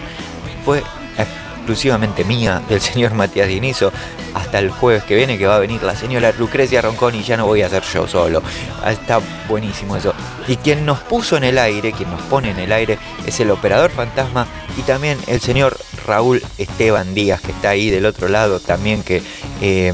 fue 0.64 0.82
exclusivamente 1.16 2.24
mía, 2.24 2.62
del 2.68 2.80
señor 2.80 3.14
Matías 3.14 3.48
Dinizo. 3.48 3.90
Hasta 4.34 4.58
el 4.60 4.70
jueves 4.70 5.02
que 5.04 5.16
viene, 5.16 5.38
que 5.38 5.46
va 5.46 5.56
a 5.56 5.60
venir 5.60 5.82
la 5.82 5.96
señora 5.96 6.32
Lucrecia 6.38 6.82
Roncón 6.82 7.14
y 7.16 7.22
ya 7.22 7.36
no 7.36 7.46
voy 7.46 7.62
a 7.62 7.68
ser 7.68 7.82
yo 7.82 8.06
solo. 8.06 8.42
Ah, 8.84 8.92
Está 8.92 9.20
buenísimo 9.48 9.96
eso. 9.96 10.14
Y 10.46 10.56
quien 10.56 10.86
nos 10.86 11.00
puso 11.00 11.36
en 11.36 11.44
el 11.44 11.58
aire, 11.58 11.92
quien 11.92 12.10
nos 12.10 12.22
pone 12.22 12.50
en 12.50 12.58
el 12.58 12.70
aire, 12.70 12.98
es 13.26 13.40
el 13.40 13.50
operador 13.50 13.90
fantasma 13.90 14.46
y 14.76 14.82
también 14.82 15.18
el 15.26 15.40
señor 15.40 15.76
Raúl 16.06 16.42
Esteban 16.58 17.14
Díaz, 17.14 17.40
que 17.40 17.52
está 17.52 17.70
ahí 17.70 17.90
del 17.90 18.06
otro 18.06 18.28
lado 18.28 18.60
también, 18.60 19.02
que 19.02 19.22
eh, 19.60 19.92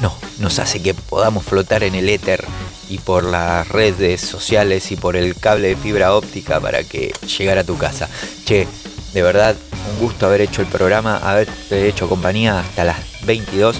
no, 0.00 0.14
nos 0.38 0.58
hace 0.58 0.82
que 0.82 0.94
podamos 0.94 1.44
flotar 1.44 1.82
en 1.82 1.94
el 1.94 2.08
éter 2.08 2.44
y 2.88 2.98
por 2.98 3.24
las 3.24 3.68
redes 3.68 4.20
sociales 4.20 4.92
y 4.92 4.96
por 4.96 5.16
el 5.16 5.36
cable 5.36 5.68
de 5.68 5.76
fibra 5.76 6.14
óptica 6.14 6.60
para 6.60 6.84
que 6.84 7.12
llegara 7.38 7.62
a 7.62 7.64
tu 7.64 7.78
casa. 7.78 8.08
Che, 8.44 8.66
de 9.12 9.22
verdad, 9.22 9.56
un 9.92 10.00
gusto 10.00 10.26
haber 10.26 10.42
hecho 10.42 10.60
el 10.60 10.68
programa, 10.68 11.16
haberte 11.18 11.88
hecho 11.88 12.08
compañía 12.08 12.60
hasta 12.60 12.84
las 12.84 12.98
22. 13.24 13.76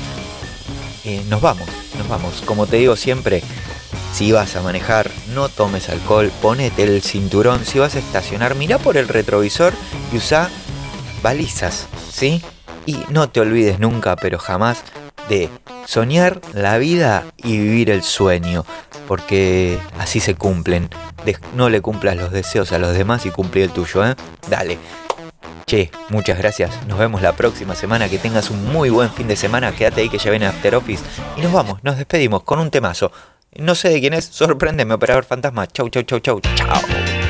Eh, 1.05 1.23
nos 1.29 1.41
vamos, 1.41 1.69
nos 1.99 2.09
vamos. 2.09 2.43
Como 2.47 2.67
te 2.67 2.77
digo 2.77 2.97
siempre, 2.97 3.43
si 4.15 4.33
vas 4.33 4.55
a 4.57 4.63
manejar, 4.63 5.11
no 5.35 5.49
tomes 5.49 5.89
alcohol, 5.89 6.31
ponete 6.41 6.85
el 6.85 7.03
cinturón. 7.03 7.65
Si 7.65 7.79
vas 7.79 7.97
a 7.97 7.99
estacionar, 7.99 8.55
mira 8.55 8.79
por 8.79 8.97
el 8.97 9.09
retrovisor 9.09 9.75
y 10.13 10.17
usa 10.17 10.51
balizas, 11.25 11.89
¿sí? 12.13 12.43
Y 12.85 12.99
no 13.09 13.31
te 13.31 13.41
olvides 13.41 13.81
nunca, 13.81 14.15
pero 14.15 14.39
jamás, 14.39 14.85
de 15.31 15.49
soñar 15.87 16.41
la 16.53 16.77
vida 16.77 17.25
y 17.39 17.57
vivir 17.59 17.91
el 17.91 18.03
sueño, 18.03 18.67
porque 19.09 19.79
así 19.99 20.21
se 20.21 20.35
cumplen. 20.35 20.91
No 21.57 21.71
le 21.71 21.81
cumplas 21.81 22.17
los 22.17 22.31
deseos 22.31 22.73
a 22.73 22.79
los 22.79 22.95
demás 22.95 23.25
y 23.25 23.31
cumplí 23.31 23.63
el 23.63 23.71
tuyo, 23.71 24.07
¿eh? 24.07 24.15
Dale. 24.51 24.79
Che, 25.67 25.91
muchas 26.11 26.37
gracias. 26.37 26.71
Nos 26.87 26.99
vemos 26.99 27.23
la 27.23 27.33
próxima 27.33 27.75
semana. 27.75 28.11
Que 28.11 28.19
tengas 28.19 28.51
un 28.51 28.63
muy 28.71 28.91
buen 28.91 29.11
fin 29.11 29.27
de 29.27 29.37
semana. 29.37 29.73
Quédate 29.73 30.03
ahí 30.03 30.11
que 30.11 30.19
ya 30.19 30.31
viene 30.31 30.45
After 30.45 30.75
Office. 30.75 31.03
Y 31.39 31.41
nos 31.41 31.53
vamos, 31.53 31.83
nos 31.83 31.97
despedimos 31.97 32.43
con 32.43 32.59
un 32.59 32.71
temazo. 32.71 33.11
No 33.57 33.75
sé 33.75 33.89
de 33.89 34.01
quién 34.01 34.13
es, 34.13 34.27
sorpréndeme, 34.27 34.93
operador 34.93 35.25
fantasma. 35.25 35.67
Chau, 35.69 35.89
chau, 35.89 36.03
chau, 36.03 36.21
chau, 36.21 36.41
chau. 36.41 37.24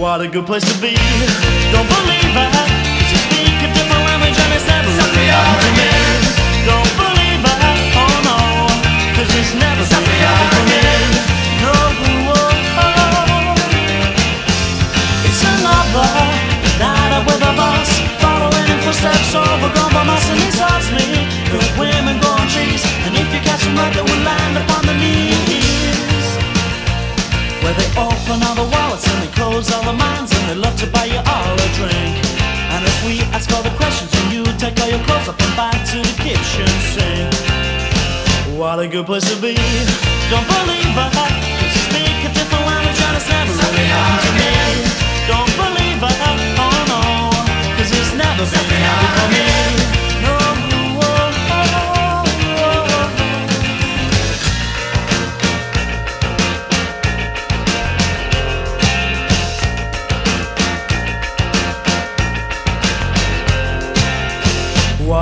What 0.00 0.22
a 0.22 0.28
good 0.28 0.46
place 0.46 0.64
to 0.64 0.80
be. 0.80 0.96
Don't 1.76 1.84
believe 1.84 2.32
it. 2.32 2.50
'cause 2.56 3.10
you 3.12 3.18
speak 3.28 3.52
a 3.60 3.68
different 3.76 4.04
language 4.08 4.38
and 4.44 4.52
it's 4.56 4.64
never 4.64 4.88
happened 4.96 5.60
to 5.60 5.72
me. 5.76 5.88
Don't 6.64 6.92
believe. 6.96 7.44
Oh 8.00 8.16
no. 8.24 8.38
Cause 9.16 9.28
it's 9.40 9.52
never 9.52 9.84
happened 10.24 10.56
to 10.56 10.62
me. 10.72 10.80
No. 11.60 11.74
oh, 12.32 12.48
oh. 12.80 13.52
It's 15.28 15.42
another 15.52 16.08
night 16.80 17.12
out 17.16 17.24
with 17.28 17.50
a 17.50 17.52
boss. 17.60 17.90
Following 18.24 18.66
in 18.72 18.78
footsteps 18.80 19.34
overgrown 19.36 19.92
by 19.92 20.02
moss 20.08 20.24
and 20.32 20.40
he 20.40 20.48
me. 20.96 21.28
Good 21.52 21.70
women 21.76 22.16
grow 22.20 22.40
on 22.40 22.48
trees. 22.48 22.82
And 23.04 23.12
if 23.20 23.28
you 23.34 23.40
catch 23.48 23.62
them 23.64 23.76
right, 23.76 23.92
they 23.92 24.00
will 24.00 24.22
land 24.24 24.56
upon 24.62 24.82
the 24.86 24.94
knees. 24.94 25.59
Where 27.62 27.74
they 27.74 27.90
open 28.00 28.42
all 28.46 28.56
the 28.56 28.68
wallets 28.72 29.06
and 29.10 29.22
they 29.22 29.32
close 29.32 29.70
all 29.72 29.84
the 29.84 29.92
minds 29.92 30.32
and 30.32 30.44
they 30.50 30.54
love 30.56 30.76
to 30.80 30.86
buy 30.88 31.04
you 31.04 31.20
all 31.34 31.54
a 31.54 31.68
drink. 31.78 32.16
And 32.72 32.80
as 32.84 32.96
we 33.04 33.20
ask 33.36 33.52
all 33.54 33.62
the 33.62 33.74
questions 33.76 34.10
and 34.18 34.32
you 34.32 34.44
take 34.58 34.80
all 34.80 34.88
your 34.88 35.02
clothes 35.04 35.28
up 35.28 35.40
and 35.40 35.54
back 35.56 35.76
to 35.92 35.98
the 36.00 36.14
kitchen 36.24 36.68
sink. 36.92 37.32
What 38.58 38.78
a 38.80 38.88
good 38.88 39.06
place 39.06 39.28
to 39.30 39.36
be. 39.40 39.54
Don't 40.32 40.46
believe 40.48 40.96
it. 41.04 41.12
'cause 41.16 41.72
you 41.76 41.82
speak 41.90 42.16
a 42.28 42.30
different 42.38 42.64
language 42.66 43.00
and 43.06 43.16
it's 43.18 43.28
never 43.28 43.52
really 43.52 43.86
happened 43.94 44.22
to 44.26 44.32
me. 44.40 44.52
Don't 45.32 45.52
believe 45.62 46.02
it. 46.10 46.16
Oh 46.64 46.80
no. 46.92 47.02
Cause 47.76 47.90
it's 47.98 48.14
never 48.14 48.44
been 48.70 48.82
happened 48.88 49.14
for 49.18 49.28
me. 49.34 49.49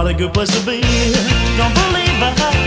A 0.08 0.14
good 0.14 0.32
place 0.32 0.48
to 0.48 0.64
be. 0.64 0.80
Don't 1.58 1.74
believe 1.74 2.22
it. 2.22 2.57